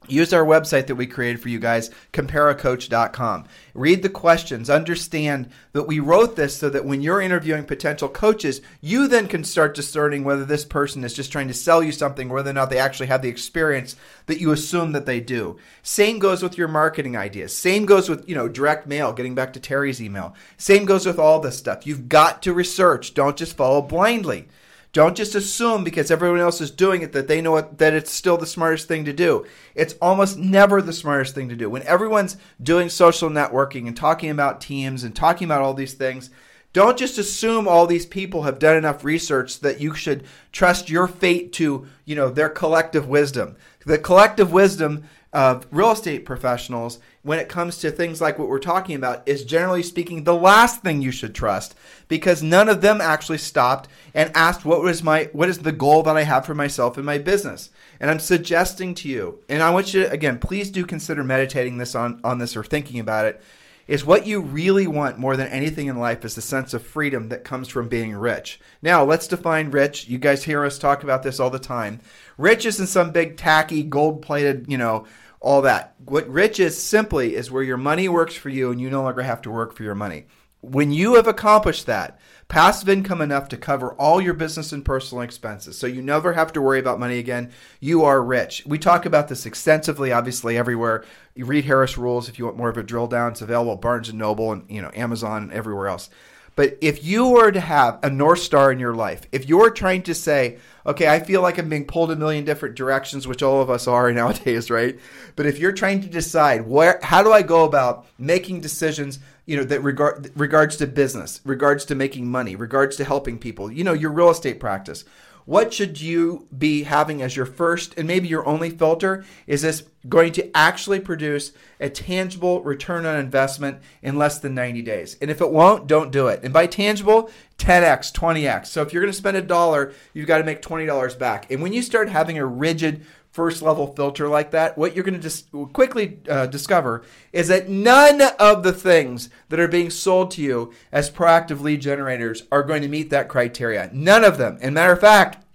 Use 0.08 0.34
our 0.34 0.46
website 0.46 0.88
that 0.88 0.96
we 0.96 1.06
created 1.06 1.42
for 1.42 1.50
you 1.50 1.60
guys, 1.60 1.90
compareacoach.com. 2.14 3.46
Read 3.74 4.02
the 4.02 4.10
questions, 4.10 4.70
understand 4.70 5.50
that 5.74 5.84
we 5.84 6.00
wrote 6.00 6.36
this 6.36 6.58
so 6.58 6.70
that 6.70 6.86
when 6.86 7.02
you're 7.02 7.22
interviewing 7.22 7.66
potential 7.66 8.08
coaches, 8.08 8.62
you 8.82 9.08
then 9.08 9.28
can 9.28 9.44
start 9.44 9.76
discerning 9.76 10.24
whether 10.24 10.46
this 10.46 10.66
person 10.66 11.04
is 11.04 11.14
just 11.14 11.32
trying 11.32 11.48
to 11.48 11.54
sell 11.54 11.84
you 11.84 11.92
something, 11.92 12.30
whether 12.30 12.50
or 12.50 12.54
not 12.54 12.70
they 12.70 12.80
actually 12.80 13.08
have 13.08 13.22
the 13.22 13.30
experience 13.30 13.96
that 14.28 14.40
you 14.40 14.52
assume 14.52 14.94
that 14.94 15.06
they 15.06 15.20
do. 15.20 15.58
Same 15.84 16.20
goes 16.20 16.42
with 16.42 16.58
your 16.58 16.68
marketing 16.68 17.18
ideas. 17.18 17.56
Same 17.56 17.86
goes 17.86 18.10
with, 18.10 18.28
you 18.28 18.36
know, 18.36 18.48
direct 18.48 18.88
mail, 18.88 19.14
getting 19.14 19.36
back 19.36 19.54
to 19.54 19.60
Terry's 19.60 20.02
email. 20.02 20.36
Same 20.58 20.86
goes 20.86 21.06
with 21.06 21.20
all 21.20 21.40
this 21.40 21.58
stuff. 21.58 21.86
You've 21.86 22.10
got 22.10 22.42
to 22.44 22.54
research. 22.54 23.14
Don't 23.14 23.38
just 23.38 23.58
follow 23.58 23.82
blindly. 23.82 24.48
Don't 24.94 25.18
just 25.18 25.36
assume 25.36 25.84
because 25.84 26.10
everyone 26.10 26.40
else 26.40 26.60
is 26.62 26.72
doing 26.72 27.02
it 27.02 27.12
that 27.12 27.28
they 27.28 27.42
know 27.42 27.58
it, 27.58 27.78
that 27.78 27.94
it's 27.94 28.12
still 28.12 28.38
the 28.38 28.48
smartest 28.48 28.88
thing 28.88 29.06
to 29.06 29.14
do. 29.14 29.46
It's 29.76 29.96
almost 30.02 30.38
never 30.38 30.82
the 30.82 30.94
smartest 30.94 31.36
thing 31.36 31.50
to 31.50 31.56
do. 31.56 31.70
When 31.70 31.84
everyone's 31.84 32.38
doing 32.62 32.90
social 32.90 33.30
networking 33.30 33.88
and 33.88 33.96
talking 33.96 34.30
about 34.30 34.62
teams 34.62 35.04
and 35.04 35.16
talking 35.16 35.46
about 35.46 35.62
all 35.62 35.74
these 35.76 35.94
things, 35.94 36.32
Don't 36.74 36.98
just 36.98 37.18
assume 37.18 37.68
all 37.68 37.88
these 37.88 38.06
people 38.06 38.44
have 38.44 38.60
done 38.60 38.76
enough 38.76 39.04
research 39.04 39.62
that 39.62 39.82
you 39.82 39.96
should 39.96 40.24
trust 40.52 40.92
your 40.92 41.08
fate 41.08 41.52
to, 41.54 41.88
you 42.06 42.16
know, 42.16 42.30
their 42.30 42.50
collective 42.50 43.08
wisdom. 43.08 43.56
The 43.86 43.98
collective 43.98 44.52
wisdom 44.52 45.06
of 45.34 45.66
real 45.72 45.92
estate 45.92 46.26
professionals 46.26 47.00
when 47.28 47.40
it 47.40 47.50
comes 47.50 47.78
to 47.78 47.92
things 47.92 48.22
like 48.22 48.40
what 48.40 48.48
we're 48.48 48.58
talking 48.58 48.96
about 48.96 49.22
is 49.28 49.44
generally 49.44 49.84
speaking 49.84 50.24
the 50.24 50.34
last 50.34 50.82
thing 50.82 51.02
you 51.02 51.12
should 51.12 51.36
trust 51.36 51.76
because 52.08 52.42
none 52.42 52.70
of 52.70 52.82
them 52.82 53.02
actually 53.02 53.38
stopped 53.38 53.90
and 54.14 54.32
asked 54.34 54.64
what 54.64 54.82
was 54.82 55.04
my 55.04 55.30
what 55.34 55.50
is 55.50 55.60
the 55.60 55.74
goal 55.74 56.02
that 56.04 56.16
I 56.16 56.24
have 56.24 56.46
for 56.46 56.56
myself 56.56 56.98
in 56.98 57.04
my 57.04 57.18
business. 57.18 57.70
And 58.00 58.10
I'm 58.10 58.20
suggesting 58.20 58.94
to 58.96 59.10
you, 59.10 59.40
and 59.50 59.62
I 59.62 59.72
want 59.72 59.94
you 59.94 60.04
to 60.04 60.12
again, 60.12 60.40
please 60.40 60.72
do 60.72 60.86
consider 60.86 61.24
meditating 61.24 61.78
this 61.78 61.96
on 61.96 62.22
on 62.24 62.40
this 62.40 62.56
or 62.56 62.64
thinking 62.64 63.00
about 63.00 63.26
it 63.26 63.42
is 63.88 64.06
what 64.06 64.28
you 64.28 64.42
really 64.42 64.86
want 64.86 65.18
more 65.18 65.38
than 65.38 65.48
anything 65.48 65.88
in 65.88 65.98
life 65.98 66.26
is 66.26 66.36
the 66.36 66.42
sense 66.42 66.74
of 66.74 66.86
freedom 66.86 67.30
that 67.30 67.46
comes 67.46 67.70
from 67.70 67.88
being 67.88 68.14
rich. 68.14 68.60
Now, 68.82 69.04
let's 69.06 69.28
define 69.28 69.72
rich. 69.72 70.08
You 70.10 70.18
guys 70.18 70.44
hear 70.44 70.66
us 70.66 70.78
talk 70.78 71.04
about 71.04 71.24
this 71.24 71.40
all 71.40 71.50
the 71.50 71.58
time. 71.58 72.02
Rich 72.38 72.66
isn't 72.66 72.88
some 72.88 73.12
big 73.12 73.38
tacky 73.38 73.84
gold 73.84 74.22
plated, 74.22 74.66
you 74.68 74.78
know, 74.78 75.06
all 75.40 75.62
that. 75.62 75.96
What 76.04 76.28
rich 76.28 76.60
is 76.60 76.82
simply 76.82 77.36
is 77.36 77.52
where 77.52 77.64
your 77.64 77.78
money 77.78 78.10
works 78.10 78.36
for 78.36 78.50
you 78.50 78.72
and 78.72 78.82
you 78.82 78.90
no 78.90 79.04
longer 79.04 79.22
have 79.22 79.42
to 79.44 79.52
work 79.52 79.74
for 79.74 79.84
your 79.84 79.96
money. 79.96 80.26
When 80.62 80.92
you 80.92 81.16
have 81.16 81.28
accomplished 81.28 81.86
that, 81.86 82.20
passive 82.48 82.90
income 82.90 83.22
enough 83.22 83.48
to 83.50 83.58
cover 83.58 83.94
all 83.94 84.20
your 84.20 84.34
business 84.34 84.72
and 84.72 84.84
personal 84.84 85.22
expenses, 85.22 85.78
so 85.78 85.86
you 85.86 86.02
never 86.02 86.34
have 86.34 86.52
to 86.54 86.62
worry 86.62 86.80
about 86.80 87.00
money 87.00 87.20
again, 87.20 87.52
you 87.80 88.04
are 88.04 88.24
rich. 88.24 88.64
We 88.66 88.80
talk 88.80 89.06
about 89.06 89.28
this 89.28 89.46
extensively, 89.46 90.12
obviously, 90.12 90.58
everywhere. 90.58 91.06
You 91.36 91.46
read 91.46 91.66
Harris 91.66 91.98
Rules 91.98 92.28
if 92.28 92.40
you 92.40 92.46
want 92.46 92.58
more 92.58 92.70
of 92.70 92.78
a 92.78 92.84
drill 92.84 93.08
down. 93.08 93.34
It's 93.34 93.42
available 93.42 93.74
at 93.74 93.82
Barnes 93.82 94.10
and 94.10 94.18
Noble 94.18 94.52
and 94.52 94.66
you 94.70 94.82
know 94.82 94.92
Amazon 94.96 95.44
and 95.44 95.54
everywhere 95.54 95.88
else. 95.88 96.10
But 96.58 96.80
if 96.82 97.04
you 97.04 97.30
were 97.30 97.52
to 97.52 97.60
have 97.60 98.00
a 98.02 98.10
North 98.10 98.40
Star 98.40 98.72
in 98.72 98.80
your 98.80 98.96
life, 98.96 99.22
if 99.32 99.48
you're 99.48 99.70
trying 99.70 100.02
to 100.02 100.16
say, 100.16 100.58
okay, 100.88 101.08
I 101.08 101.20
feel 101.20 101.44
like 101.44 101.60
I'm 101.60 101.70
being 101.70 101.86
pulled 101.86 102.10
a 102.10 102.16
million 102.16 102.46
different 102.46 102.74
directions, 102.74 103.28
which 103.28 103.44
all 103.44 103.62
of 103.62 103.70
us 103.70 103.88
are 103.88 104.12
nowadays, 104.12 104.72
right? 104.72 105.00
But 105.36 105.46
if 105.46 105.60
you're 105.60 105.72
trying 105.72 106.02
to 106.02 106.08
decide 106.08 106.68
where, 106.68 107.00
how 107.04 107.22
do 107.22 107.32
I 107.32 107.44
go 107.44 107.64
about 107.64 108.08
making 108.18 108.62
decisions, 108.62 109.20
you 109.46 109.56
know, 109.56 109.66
that 109.66 109.84
regard 109.84 110.32
regards 110.36 110.78
to 110.78 110.88
business, 110.88 111.42
regards 111.46 111.86
to 111.86 111.96
making 111.96 112.28
money, 112.28 112.56
regards 112.56 112.96
to 112.98 113.04
helping 113.04 113.38
people, 113.38 113.72
you 113.72 113.84
know, 113.84 113.94
your 113.94 114.12
real 114.12 114.32
estate 114.32 114.60
practice. 114.60 115.06
What 115.48 115.74
should 115.74 116.02
you 116.02 116.46
be 116.58 116.84
having 116.84 117.22
as 117.22 117.38
your 117.38 117.46
first 117.46 117.98
and 117.98 118.06
maybe 118.06 118.28
your 118.28 118.46
only 118.46 118.70
filter? 118.70 119.24
Is 119.48 119.62
this 119.62 119.84
going 120.10 120.34
to 120.34 120.52
actually 120.54 121.00
produce 121.00 121.54
a 121.80 121.90
tangible 121.90 122.62
return 122.64 123.06
on 123.06 123.18
investment 123.18 123.80
in 124.02 124.18
less 124.18 124.40
than 124.40 124.54
90 124.54 124.82
days? 124.82 125.16
And 125.22 125.32
if 125.32 125.40
it 125.40 125.50
won't, 125.50 125.88
don't 125.88 126.12
do 126.12 126.28
it. 126.28 126.42
And 126.44 126.52
by 126.52 126.68
tangible, 126.68 127.32
10x, 127.60 128.12
20x. 128.12 128.66
So 128.66 128.82
if 128.82 128.92
you're 128.92 129.02
going 129.02 129.14
to 129.14 129.18
spend 129.18 129.38
a 129.38 129.42
dollar, 129.42 129.94
you've 130.14 130.28
got 130.28 130.40
to 130.40 130.44
make 130.44 130.62
$20 130.62 131.18
back. 131.18 131.50
And 131.50 131.62
when 131.62 131.72
you 131.72 131.82
start 131.82 132.10
having 132.10 132.38
a 132.38 132.46
rigid 132.46 133.06
first 133.38 133.62
level 133.62 133.94
filter 133.94 134.28
like 134.28 134.50
that, 134.50 134.76
what 134.80 134.96
you're 134.96 135.04
going 135.04 135.14
to 135.14 135.20
just 135.20 135.52
quickly 135.72 136.18
uh, 136.28 136.48
discover 136.48 137.04
is 137.32 137.48
that 137.50 137.70
none 137.70 138.20
of 138.40 138.64
the 138.64 138.74
things 138.74 139.30
that 139.50 139.60
are 139.60 139.68
being 139.68 139.92
sold 139.92 140.32
to 140.32 140.42
you 140.42 140.74
as 140.92 141.12
proactive 141.12 141.62
lead 141.62 141.80
generators 141.80 142.42
are 142.52 142.64
going 142.64 142.82
to 142.82 142.88
meet 142.88 143.12
that 143.12 143.30
criteria. 143.30 143.92
None 143.94 144.24
of 144.24 144.40
them. 144.40 144.58
And 144.60 144.74
matter 144.74 144.92
of 144.92 145.02
fact, 145.02 145.46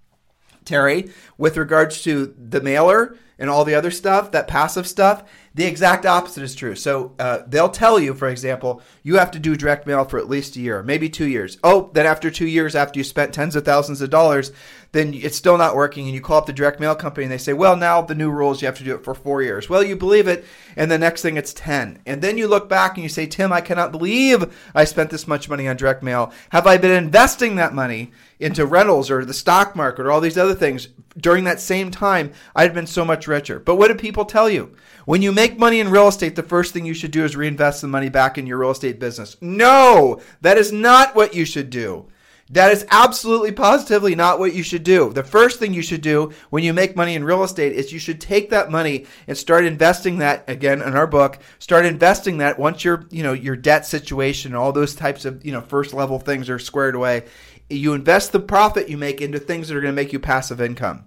Terry, 0.65 1.11
with 1.37 1.57
regards 1.57 2.03
to 2.03 2.33
the 2.39 2.61
mailer 2.61 3.17
and 3.39 3.51
all 3.51 3.65
the 3.65 3.75
other 3.75 3.91
stuff, 3.91 4.31
that 4.33 4.49
passive 4.49 4.87
stuff, 4.87 5.25
the 5.55 5.65
exact 5.65 6.07
opposite 6.07 6.43
is 6.43 6.55
true. 6.55 6.75
So 6.75 7.15
uh, 7.19 7.41
they'll 7.47 7.69
tell 7.69 7.99
you, 7.99 8.15
for 8.15 8.29
example, 8.29 8.81
you 9.03 9.17
have 9.17 9.31
to 9.33 9.39
do 9.39 9.55
direct 9.55 9.87
mail 9.87 10.05
for 10.05 10.19
at 10.19 10.29
least 10.29 10.57
a 10.57 10.61
year, 10.61 10.83
maybe 10.83 11.11
two 11.11 11.27
years. 11.27 11.59
Oh, 11.63 11.91
then 11.93 12.07
after 12.07 12.31
two 12.31 12.47
years, 12.47 12.75
after 12.75 12.99
you 12.99 13.05
spent 13.05 13.35
tens 13.35 13.55
of 13.55 13.65
thousands 13.65 14.01
of 14.01 14.09
dollars, 14.09 14.53
then 14.93 15.13
it's 15.15 15.37
still 15.37 15.59
not 15.59 15.75
working, 15.75 16.07
and 16.07 16.15
you 16.15 16.21
call 16.21 16.39
up 16.39 16.47
the 16.47 16.53
direct 16.53 16.81
mail 16.81 16.95
company 16.95 17.25
and 17.25 17.33
they 17.33 17.39
say, 17.39 17.53
well, 17.53 17.77
now 17.77 18.01
the 18.03 18.15
new 18.15 18.31
rules, 18.31 18.61
you 18.61 18.67
have 18.67 18.79
to 18.79 18.85
do 18.85 18.95
it 18.95 19.05
for 19.05 19.15
four 19.15 19.43
years. 19.43 19.69
Well, 19.69 19.83
you 19.83 19.97
believe 19.97 20.29
it, 20.29 20.45
and 20.77 20.91
the 20.91 20.99
next 20.99 21.23
thing 21.23 21.37
it's 21.37 21.55
10. 21.55 22.01
And 22.07 22.23
then 22.23 22.39
you 22.39 22.47
look 22.47 22.69
back 22.69 22.95
and 22.95 23.03
you 23.03 23.09
say, 23.09 23.27
Tim, 23.27 23.53
I 23.53 23.61
cannot 23.61 23.93
believe 23.93 24.55
I 24.75 24.85
spent 24.85 25.11
this 25.11 25.27
much 25.27 25.49
money 25.49 25.67
on 25.67 25.77
direct 25.77 26.03
mail. 26.03 26.33
Have 26.51 26.67
I 26.67 26.77
been 26.77 26.91
investing 26.91 27.57
that 27.57 27.75
money 27.75 28.13
into 28.39 28.67
rentals 28.67 29.11
or 29.11 29.25
the 29.25 29.35
stock 29.35 29.77
market 29.77 30.05
or 30.05 30.11
all 30.11 30.21
these 30.21 30.39
other 30.39 30.55
things 30.55 30.89
during 31.17 31.45
that 31.45 31.61
same 31.61 31.91
time? 31.91 32.33
I'd 32.55 32.75
been 32.75 32.87
so 32.87 33.05
much 33.05 33.27
richer. 33.27 33.59
But 33.59 33.77
what 33.77 33.89
do 33.89 33.95
people 33.95 34.25
tell 34.25 34.49
you? 34.49 34.75
When 35.05 35.23
you 35.23 35.33
make 35.33 35.59
money 35.59 35.81
in 35.81 35.91
real 35.91 36.09
estate, 36.09 36.37
the 36.37 36.43
first 36.43 36.73
thing 36.73 36.85
you 36.85 36.95
should 36.95 37.11
do 37.11 37.25
is 37.25 37.37
reinvest 37.37 37.81
the 37.81 37.89
money 37.89 38.09
back 38.09 38.39
in 38.39 38.47
your 38.47 38.59
real 38.59 38.71
estate 38.71 39.01
business. 39.01 39.37
No, 39.41 40.21
that 40.41 40.59
is 40.59 40.73
not 40.73 41.15
what 41.15 41.35
you 41.35 41.45
should 41.45 41.71
do. 41.71 42.09
That 42.53 42.71
is 42.71 42.85
absolutely 42.91 43.53
positively 43.53 44.15
not 44.15 44.39
what 44.39 44.55
you 44.55 44.63
should 44.63 44.83
do. 44.85 45.11
The 45.11 45.25
first 45.25 45.59
thing 45.59 45.73
you 45.73 45.81
should 45.81 46.03
do 46.03 46.33
when 46.51 46.63
you 46.63 46.75
make 46.75 46.95
money 46.95 47.15
in 47.15 47.25
real 47.25 47.45
estate 47.45 47.73
is 47.73 47.95
you 47.95 47.99
should 47.99 48.21
take 48.21 48.51
that 48.51 48.71
money 48.71 49.07
and 49.27 49.39
start 49.39 49.65
investing 49.65 50.19
that 50.19 50.45
again 50.49 50.83
in 50.83 50.95
our 50.95 51.07
book, 51.07 51.39
start 51.59 51.87
investing 51.87 52.39
that 52.39 52.59
once 52.59 52.85
your, 52.85 53.07
you 53.11 53.23
know, 53.23 53.33
your 53.33 53.57
debt 53.57 53.87
situation 53.87 54.53
and 54.53 54.59
all 54.59 54.71
those 54.71 54.95
types 54.95 55.25
of, 55.25 55.43
you 55.47 55.53
know, 55.53 55.63
first 55.63 55.95
level 55.95 56.19
things 56.19 56.51
are 56.51 56.59
squared 56.59 56.95
away. 56.95 57.25
You 57.73 57.95
invest 57.95 58.33
the 58.33 58.41
profit 58.41 58.89
you 58.89 58.97
make 58.97 59.21
into 59.21 59.39
things 59.39 59.69
that 59.69 59.77
are 59.77 59.81
going 59.81 59.95
to 59.95 60.01
make 60.01 60.13
you 60.13 60.19
passive 60.19 60.61
income. 60.61 61.05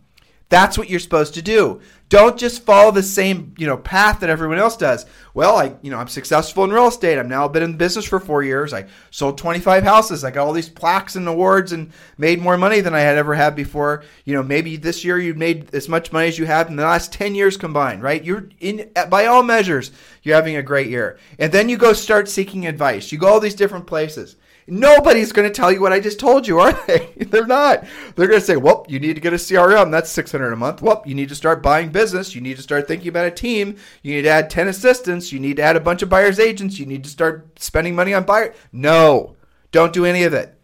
That's 0.50 0.78
what 0.78 0.90
you're 0.90 1.00
supposed 1.00 1.34
to 1.36 1.42
do. 1.42 1.82
Don't 2.08 2.38
just 2.38 2.64
follow 2.64 2.92
the 2.92 3.02
same, 3.02 3.56
you 3.58 3.66
know, 3.66 3.78
path 3.78 4.20
that 4.20 4.30
everyone 4.30 4.60
else 4.60 4.78
does. 4.78 5.08
Well, 5.34 5.58
I, 5.58 5.76
you 5.82 5.90
know, 5.90 5.98
I'm 5.98 6.08
successful 6.08 6.64
in 6.64 6.72
real 6.72 6.88
estate. 6.88 7.18
I've 7.18 7.28
now 7.28 7.48
been 7.48 7.64
in 7.64 7.78
business 7.78 8.06
for 8.06 8.20
four 8.20 8.44
years. 8.44 8.72
I 8.72 8.86
sold 9.10 9.40
25 9.40 9.84
houses. 9.84 10.24
I 10.24 10.30
got 10.30 10.46
all 10.46 10.54
these 10.54 10.70
plaques 10.70 11.16
and 11.16 11.28
awards 11.28 11.72
and 11.72 11.92
made 12.20 12.40
more 12.40 12.58
money 12.58 12.80
than 12.80 12.94
I 12.94 13.00
had 13.00 13.18
ever 13.18 13.34
had 13.34 13.56
before. 13.56 14.04
You 14.24 14.36
know, 14.36 14.44
maybe 14.44 14.78
this 14.78 15.04
year 15.04 15.18
you 15.18 15.34
made 15.34 15.74
as 15.74 15.90
much 15.90 16.14
money 16.14 16.28
as 16.28 16.38
you 16.38 16.46
have 16.46 16.70
in 16.70 16.76
the 16.76 16.84
last 16.84 17.12
10 17.12 17.34
years 17.34 17.58
combined, 17.58 18.04
right? 18.04 18.24
You're 18.24 18.50
in, 18.60 18.92
by 19.10 19.26
all 19.26 19.42
measures, 19.42 19.92
you're 20.22 20.36
having 20.36 20.58
a 20.58 20.64
great 20.64 20.88
year. 20.88 21.18
And 21.40 21.52
then 21.52 21.70
you 21.70 21.78
go 21.78 21.92
start 21.94 22.30
seeking 22.30 22.68
advice. 22.68 23.12
You 23.12 23.18
go 23.18 23.28
all 23.30 23.40
these 23.40 23.56
different 23.56 23.88
places. 23.88 24.36
Nobody's 24.68 25.32
going 25.32 25.48
to 25.48 25.54
tell 25.54 25.72
you 25.72 25.80
what 25.80 25.94
I 25.94 26.00
just 26.00 26.20
told 26.20 26.48
you, 26.48 26.60
are 26.60 26.74
they? 26.88 27.14
They're 27.18 27.46
not. 27.46 27.86
They're 28.16 28.28
going 28.28 28.40
to 28.40 28.46
say, 28.46 28.58
well, 28.58 28.84
you 28.90 29.00
need 29.00 29.14
to 29.14 29.22
get 29.22 29.34
a 29.34 29.38
CRM. 29.38 29.92
That's 29.92 30.10
600 30.10 30.52
a 30.52 30.56
month. 30.56 30.82
Well, 30.82 31.04
you 31.06 31.14
need 31.14 31.30
to 31.30 31.36
start 31.36 31.62
buying 31.62 31.90
business. 31.90 32.34
You 32.34 32.42
need 32.42 32.58
to 32.58 32.64
start 32.64 32.88
thinking 32.88 33.10
about 33.10 33.28
a 33.28 33.32
team. 33.32 33.78
You 34.02 34.16
need 34.16 34.24
to 34.24 34.30
add 34.30 34.50
10 34.50 34.68
assistants. 34.68 35.32
You 35.32 35.40
need 35.40 35.58
to 35.58 35.64
add 35.64 35.76
a 35.76 35.82
bunch 35.82 36.02
of 36.02 36.10
buyer's 36.10 36.40
agents. 36.40 36.80
You 36.80 36.88
need 36.88 37.04
to 37.04 37.10
start 37.10 37.60
spending 37.60 37.96
money 37.96 38.14
on 38.14 38.24
buyer. 38.24 38.56
No, 38.72 39.36
don't 39.72 39.94
do 39.94 40.04
any 40.04 40.24
of 40.24 40.34
it. 40.34 40.60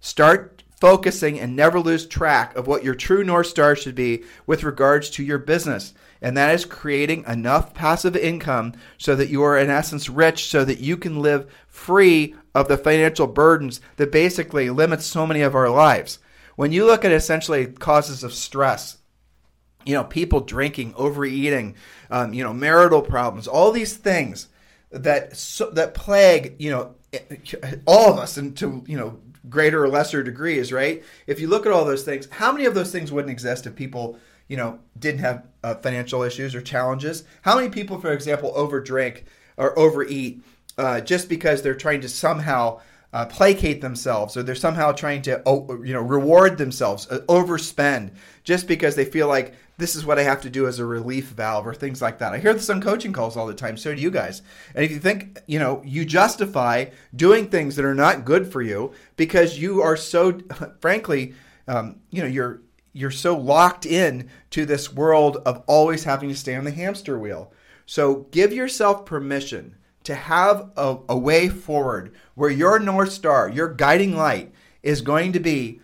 Start 0.00 0.62
focusing 0.78 1.40
and 1.40 1.56
never 1.56 1.80
lose 1.80 2.06
track 2.06 2.54
of 2.56 2.66
what 2.66 2.84
your 2.84 2.94
true 2.94 3.24
North 3.24 3.46
Star 3.46 3.74
should 3.74 3.94
be 3.94 4.24
with 4.46 4.64
regards 4.64 5.08
to 5.10 5.24
your 5.24 5.38
business 5.38 5.94
and 6.20 6.36
that 6.36 6.54
is 6.54 6.64
creating 6.64 7.24
enough 7.26 7.74
passive 7.74 8.16
income 8.16 8.72
so 8.98 9.14
that 9.14 9.28
you 9.28 9.42
are 9.42 9.58
in 9.58 9.70
essence 9.70 10.08
rich 10.08 10.46
so 10.46 10.64
that 10.64 10.80
you 10.80 10.96
can 10.96 11.20
live 11.20 11.52
free 11.68 12.34
of 12.56 12.68
the 12.68 12.78
financial 12.78 13.26
burdens 13.26 13.82
that 13.96 14.10
basically 14.10 14.70
limit 14.70 15.02
so 15.02 15.26
many 15.26 15.42
of 15.42 15.54
our 15.54 15.68
lives. 15.68 16.18
When 16.56 16.72
you 16.72 16.86
look 16.86 17.04
at 17.04 17.12
essentially 17.12 17.66
causes 17.66 18.24
of 18.24 18.32
stress, 18.32 18.96
you 19.84 19.92
know, 19.92 20.04
people 20.04 20.40
drinking, 20.40 20.94
overeating, 20.96 21.76
um, 22.10 22.32
you 22.32 22.42
know, 22.42 22.54
marital 22.54 23.02
problems, 23.02 23.46
all 23.46 23.72
these 23.72 23.94
things 23.94 24.48
that 24.90 25.36
so, 25.36 25.68
that 25.70 25.92
plague, 25.92 26.56
you 26.58 26.70
know, 26.70 26.94
all 27.86 28.10
of 28.10 28.18
us 28.18 28.38
into 28.38 28.82
you 28.86 28.96
know 28.96 29.20
greater 29.50 29.84
or 29.84 29.88
lesser 29.88 30.22
degrees, 30.22 30.72
right? 30.72 31.04
If 31.26 31.38
you 31.40 31.48
look 31.48 31.66
at 31.66 31.72
all 31.72 31.84
those 31.84 32.04
things, 32.04 32.26
how 32.30 32.52
many 32.52 32.64
of 32.64 32.74
those 32.74 32.90
things 32.90 33.12
wouldn't 33.12 33.30
exist 33.30 33.66
if 33.66 33.76
people 33.76 34.18
you 34.48 34.56
know, 34.56 34.78
didn't 34.98 35.20
have 35.20 35.44
uh, 35.64 35.74
financial 35.74 36.22
issues 36.22 36.54
or 36.54 36.62
challenges? 36.62 37.24
How 37.42 37.56
many 37.56 37.68
people, 37.68 38.00
for 38.00 38.12
example, 38.12 38.52
overdrink 38.56 39.24
or 39.56 39.76
overeat 39.78 40.42
uh, 40.78 41.00
just 41.00 41.28
because 41.28 41.62
they're 41.62 41.74
trying 41.74 42.00
to 42.00 42.08
somehow 42.08 42.80
uh, 43.12 43.24
placate 43.26 43.80
themselves 43.80 44.36
or 44.36 44.42
they're 44.42 44.54
somehow 44.54 44.92
trying 44.92 45.22
to, 45.22 45.40
oh, 45.46 45.82
you 45.82 45.92
know, 45.92 46.02
reward 46.02 46.58
themselves, 46.58 47.08
uh, 47.10 47.20
overspend 47.28 48.10
just 48.44 48.68
because 48.68 48.94
they 48.94 49.04
feel 49.04 49.28
like 49.28 49.54
this 49.78 49.94
is 49.94 50.04
what 50.04 50.18
I 50.18 50.22
have 50.22 50.40
to 50.42 50.50
do 50.50 50.66
as 50.66 50.78
a 50.78 50.84
relief 50.84 51.28
valve 51.28 51.66
or 51.66 51.74
things 51.74 52.02
like 52.02 52.18
that. 52.18 52.32
I 52.32 52.38
hear 52.38 52.52
this 52.52 52.70
on 52.70 52.80
coaching 52.80 53.12
calls 53.12 53.36
all 53.36 53.46
the 53.46 53.54
time. 53.54 53.76
So 53.76 53.94
do 53.94 54.00
you 54.00 54.10
guys. 54.10 54.42
And 54.74 54.84
if 54.84 54.90
you 54.90 54.98
think, 54.98 55.40
you 55.46 55.58
know, 55.58 55.82
you 55.84 56.04
justify 56.04 56.86
doing 57.14 57.48
things 57.48 57.76
that 57.76 57.84
are 57.84 57.94
not 57.94 58.24
good 58.24 58.50
for 58.50 58.62
you 58.62 58.92
because 59.16 59.58
you 59.58 59.82
are 59.82 59.96
so, 59.96 60.40
frankly, 60.80 61.34
um, 61.68 62.00
you 62.10 62.22
know, 62.22 62.28
you're 62.28 62.62
you're 62.92 63.10
so 63.10 63.36
locked 63.36 63.84
in 63.84 64.30
to 64.48 64.64
this 64.64 64.90
world 64.90 65.36
of 65.44 65.62
always 65.66 66.04
having 66.04 66.30
to 66.30 66.34
stay 66.34 66.54
on 66.54 66.64
the 66.64 66.70
hamster 66.70 67.18
wheel. 67.18 67.52
So 67.84 68.26
give 68.30 68.54
yourself 68.54 69.04
permission 69.04 69.76
to 70.06 70.14
have 70.14 70.70
a, 70.76 70.98
a 71.08 71.18
way 71.18 71.48
forward 71.48 72.14
where 72.36 72.50
your 72.50 72.78
North 72.78 73.10
Star, 73.10 73.48
your 73.48 73.74
guiding 73.74 74.16
light, 74.16 74.52
is 74.84 75.00
going 75.00 75.32
to 75.32 75.40
be 75.40 75.80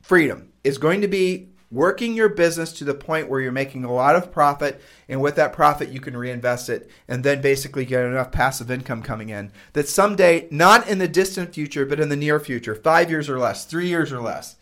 freedom, 0.00 0.52
is 0.62 0.78
going 0.78 1.00
to 1.00 1.08
be 1.08 1.48
working 1.68 2.14
your 2.14 2.28
business 2.28 2.72
to 2.74 2.84
the 2.84 2.94
point 2.94 3.28
where 3.28 3.40
you're 3.40 3.50
making 3.50 3.82
a 3.82 3.92
lot 3.92 4.14
of 4.14 4.30
profit, 4.30 4.80
and 5.08 5.20
with 5.20 5.34
that 5.34 5.52
profit, 5.52 5.88
you 5.88 5.98
can 5.98 6.16
reinvest 6.16 6.68
it 6.68 6.88
and 7.08 7.24
then 7.24 7.40
basically 7.40 7.84
get 7.84 8.04
enough 8.04 8.30
passive 8.30 8.70
income 8.70 9.02
coming 9.02 9.30
in 9.30 9.50
that 9.72 9.88
someday, 9.88 10.46
not 10.52 10.86
in 10.86 10.98
the 10.98 11.08
distant 11.08 11.52
future, 11.52 11.84
but 11.84 11.98
in 11.98 12.10
the 12.10 12.16
near 12.16 12.38
future, 12.38 12.76
five 12.76 13.10
years 13.10 13.28
or 13.28 13.40
less, 13.40 13.64
three 13.64 13.88
years 13.88 14.12
or 14.12 14.20
less, 14.20 14.54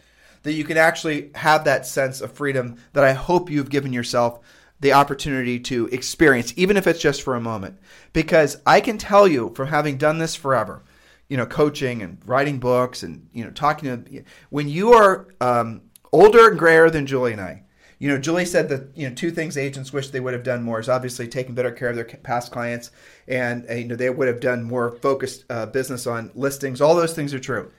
that 0.42 0.54
you 0.54 0.64
can 0.64 0.78
actually 0.78 1.30
have 1.34 1.64
that 1.64 1.84
sense 1.84 2.22
of 2.22 2.32
freedom 2.32 2.78
that 2.94 3.04
I 3.04 3.12
hope 3.12 3.50
you've 3.50 3.68
given 3.68 3.92
yourself 3.92 4.40
the 4.80 4.92
opportunity 4.92 5.60
to 5.60 5.86
experience, 5.88 6.52
even 6.56 6.76
if 6.76 6.86
it's 6.86 7.00
just 7.00 7.22
for 7.22 7.34
a 7.36 7.40
moment. 7.40 7.78
Because 8.12 8.56
I 8.66 8.80
can 8.80 8.98
tell 8.98 9.28
you 9.28 9.52
from 9.54 9.68
having 9.68 9.98
done 9.98 10.18
this 10.18 10.34
forever, 10.34 10.82
you 11.28 11.36
know, 11.36 11.46
coaching 11.46 12.02
and 12.02 12.18
writing 12.24 12.58
books 12.58 13.02
and, 13.02 13.28
you 13.32 13.44
know, 13.44 13.50
talking 13.50 14.04
to, 14.04 14.24
when 14.48 14.68
you 14.68 14.92
are 14.92 15.28
um, 15.40 15.82
older 16.12 16.48
and 16.48 16.58
grayer 16.58 16.90
than 16.90 17.06
Julie 17.06 17.32
and 17.32 17.40
I, 17.40 17.62
you 18.00 18.08
know, 18.08 18.16
Julie 18.16 18.46
said 18.46 18.70
that 18.70 18.96
you 18.96 19.06
know 19.06 19.14
two 19.14 19.30
things 19.30 19.58
agents 19.58 19.92
wish 19.92 20.08
they 20.08 20.20
would 20.20 20.32
have 20.32 20.42
done 20.42 20.62
more 20.62 20.80
is 20.80 20.88
obviously 20.88 21.28
taking 21.28 21.54
better 21.54 21.70
care 21.70 21.90
of 21.90 21.96
their 21.96 22.06
past 22.06 22.50
clients, 22.50 22.90
and 23.28 23.68
uh, 23.68 23.74
you 23.74 23.84
know 23.84 23.94
they 23.94 24.08
would 24.08 24.26
have 24.26 24.40
done 24.40 24.62
more 24.62 24.92
focused 25.02 25.44
uh, 25.50 25.66
business 25.66 26.06
on 26.06 26.30
listings. 26.34 26.80
All 26.80 26.94
those 26.94 27.12
things 27.12 27.34
are 27.34 27.38
true. 27.38 27.70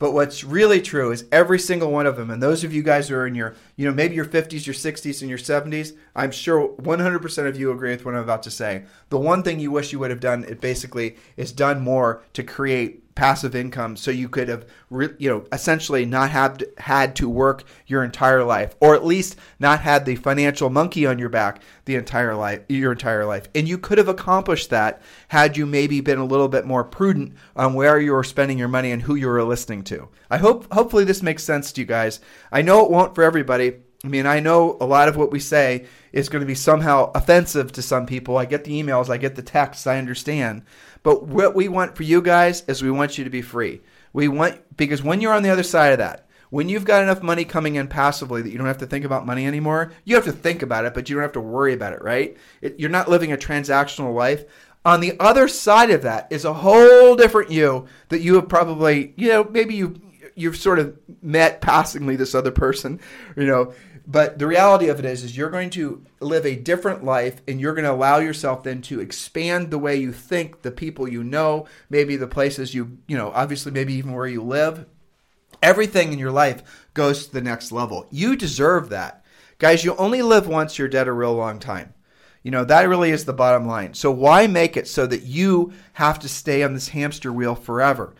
But 0.00 0.14
what's 0.14 0.42
really 0.42 0.80
true 0.80 1.12
is 1.12 1.26
every 1.30 1.58
single 1.58 1.92
one 1.92 2.06
of 2.06 2.16
them, 2.16 2.30
and 2.30 2.42
those 2.42 2.64
of 2.64 2.72
you 2.72 2.82
guys 2.82 3.08
who 3.08 3.14
are 3.16 3.26
in 3.26 3.34
your, 3.34 3.54
you 3.76 3.86
know, 3.86 3.92
maybe 3.92 4.14
your 4.14 4.24
50s, 4.24 4.66
your 4.66 4.74
60s, 4.74 5.20
and 5.20 5.28
your 5.28 5.38
70s, 5.38 5.94
I'm 6.16 6.30
sure 6.30 6.70
100% 6.78 7.46
of 7.46 7.60
you 7.60 7.70
agree 7.70 7.90
with 7.90 8.06
what 8.06 8.14
I'm 8.14 8.22
about 8.22 8.42
to 8.44 8.50
say. 8.50 8.84
The 9.10 9.18
one 9.18 9.42
thing 9.42 9.60
you 9.60 9.70
wish 9.70 9.92
you 9.92 9.98
would 9.98 10.10
have 10.10 10.18
done, 10.18 10.44
it 10.44 10.60
basically 10.60 11.16
is 11.36 11.52
done 11.52 11.82
more 11.82 12.22
to 12.32 12.42
create 12.42 12.99
passive 13.14 13.54
income 13.54 13.96
so 13.96 14.10
you 14.10 14.28
could 14.28 14.48
have 14.48 14.64
you 15.18 15.28
know 15.28 15.44
essentially 15.52 16.06
not 16.06 16.30
have 16.30 16.62
had 16.78 17.14
to 17.16 17.28
work 17.28 17.64
your 17.86 18.04
entire 18.04 18.44
life 18.44 18.74
or 18.80 18.94
at 18.94 19.04
least 19.04 19.36
not 19.58 19.80
had 19.80 20.04
the 20.04 20.14
financial 20.14 20.70
monkey 20.70 21.04
on 21.04 21.18
your 21.18 21.28
back 21.28 21.60
the 21.86 21.96
entire 21.96 22.34
life 22.34 22.60
your 22.68 22.92
entire 22.92 23.26
life 23.26 23.48
and 23.54 23.68
you 23.68 23.76
could 23.76 23.98
have 23.98 24.08
accomplished 24.08 24.70
that 24.70 25.02
had 25.28 25.56
you 25.56 25.66
maybe 25.66 26.00
been 26.00 26.18
a 26.18 26.24
little 26.24 26.48
bit 26.48 26.64
more 26.64 26.84
prudent 26.84 27.34
on 27.56 27.74
where 27.74 27.98
you 27.98 28.12
were 28.12 28.24
spending 28.24 28.58
your 28.58 28.68
money 28.68 28.92
and 28.92 29.02
who 29.02 29.16
you 29.16 29.26
were 29.26 29.42
listening 29.42 29.82
to 29.82 30.08
i 30.30 30.38
hope 30.38 30.72
hopefully 30.72 31.04
this 31.04 31.22
makes 31.22 31.42
sense 31.42 31.72
to 31.72 31.80
you 31.80 31.86
guys 31.86 32.20
i 32.52 32.62
know 32.62 32.84
it 32.84 32.90
won't 32.90 33.14
for 33.14 33.24
everybody 33.24 33.74
I 34.02 34.08
mean, 34.08 34.24
I 34.24 34.40
know 34.40 34.78
a 34.80 34.86
lot 34.86 35.08
of 35.08 35.16
what 35.16 35.30
we 35.30 35.40
say 35.40 35.84
is 36.10 36.30
going 36.30 36.40
to 36.40 36.46
be 36.46 36.54
somehow 36.54 37.12
offensive 37.14 37.70
to 37.72 37.82
some 37.82 38.06
people. 38.06 38.38
I 38.38 38.46
get 38.46 38.64
the 38.64 38.82
emails, 38.82 39.10
I 39.10 39.18
get 39.18 39.36
the 39.36 39.42
texts, 39.42 39.86
I 39.86 39.98
understand. 39.98 40.62
But 41.02 41.24
what 41.24 41.54
we 41.54 41.68
want 41.68 41.96
for 41.96 42.02
you 42.02 42.20
guys 42.22 42.62
is 42.68 42.82
we 42.82 42.90
want 42.90 43.18
you 43.18 43.24
to 43.24 43.30
be 43.30 43.42
free. 43.42 43.80
We 44.12 44.28
want 44.28 44.76
because 44.76 45.02
when 45.02 45.20
you're 45.20 45.32
on 45.32 45.42
the 45.42 45.50
other 45.50 45.62
side 45.62 45.92
of 45.92 45.98
that, 45.98 46.26
when 46.50 46.68
you've 46.68 46.84
got 46.84 47.02
enough 47.02 47.22
money 47.22 47.44
coming 47.44 47.76
in 47.76 47.86
passively 47.88 48.42
that 48.42 48.50
you 48.50 48.58
don't 48.58 48.66
have 48.66 48.78
to 48.78 48.86
think 48.86 49.04
about 49.04 49.26
money 49.26 49.46
anymore, 49.46 49.92
you 50.04 50.16
have 50.16 50.24
to 50.24 50.32
think 50.32 50.62
about 50.62 50.84
it, 50.84 50.94
but 50.94 51.08
you 51.08 51.14
don't 51.14 51.22
have 51.22 51.32
to 51.32 51.40
worry 51.40 51.72
about 51.72 51.92
it, 51.92 52.02
right? 52.02 52.36
It, 52.60 52.78
you're 52.78 52.90
not 52.90 53.08
living 53.08 53.32
a 53.32 53.36
transactional 53.36 54.14
life. 54.14 54.44
On 54.84 55.00
the 55.00 55.14
other 55.20 55.46
side 55.46 55.90
of 55.90 56.02
that 56.02 56.26
is 56.30 56.44
a 56.44 56.54
whole 56.54 57.14
different 57.14 57.50
you 57.50 57.86
that 58.08 58.20
you 58.20 58.34
have 58.34 58.48
probably, 58.48 59.14
you 59.16 59.28
know, 59.28 59.44
maybe 59.44 59.74
you 59.74 60.00
you've 60.34 60.56
sort 60.56 60.78
of 60.78 60.98
met 61.22 61.60
passingly 61.60 62.16
this 62.16 62.34
other 62.34 62.50
person, 62.50 62.98
you 63.36 63.44
know, 63.44 63.74
but 64.10 64.40
the 64.40 64.46
reality 64.48 64.88
of 64.88 64.98
it 64.98 65.04
is, 65.04 65.22
is 65.22 65.36
you're 65.36 65.50
going 65.50 65.70
to 65.70 66.04
live 66.18 66.44
a 66.44 66.56
different 66.56 67.04
life, 67.04 67.42
and 67.46 67.60
you're 67.60 67.74
going 67.74 67.84
to 67.84 67.92
allow 67.92 68.18
yourself 68.18 68.64
then 68.64 68.82
to 68.82 68.98
expand 68.98 69.70
the 69.70 69.78
way 69.78 69.94
you 69.94 70.12
think, 70.12 70.62
the 70.62 70.72
people 70.72 71.06
you 71.06 71.22
know, 71.22 71.68
maybe 71.88 72.16
the 72.16 72.26
places 72.26 72.74
you, 72.74 72.98
you 73.06 73.16
know, 73.16 73.30
obviously 73.32 73.70
maybe 73.70 73.94
even 73.94 74.12
where 74.12 74.26
you 74.26 74.42
live. 74.42 74.86
Everything 75.62 76.12
in 76.12 76.18
your 76.18 76.32
life 76.32 76.88
goes 76.92 77.26
to 77.26 77.32
the 77.32 77.40
next 77.40 77.70
level. 77.70 78.08
You 78.10 78.34
deserve 78.34 78.88
that, 78.88 79.24
guys. 79.58 79.84
You 79.84 79.94
only 79.94 80.22
live 80.22 80.48
once. 80.48 80.76
You're 80.76 80.88
dead 80.88 81.06
a 81.06 81.12
real 81.12 81.34
long 81.34 81.60
time. 81.60 81.94
You 82.42 82.50
know, 82.50 82.64
that 82.64 82.88
really 82.88 83.10
is 83.12 83.26
the 83.26 83.32
bottom 83.32 83.64
line. 83.64 83.94
So 83.94 84.10
why 84.10 84.48
make 84.48 84.76
it 84.76 84.88
so 84.88 85.06
that 85.06 85.22
you 85.22 85.72
have 85.92 86.18
to 86.20 86.28
stay 86.28 86.64
on 86.64 86.74
this 86.74 86.88
hamster 86.88 87.32
wheel 87.32 87.54
forever? 87.54 88.16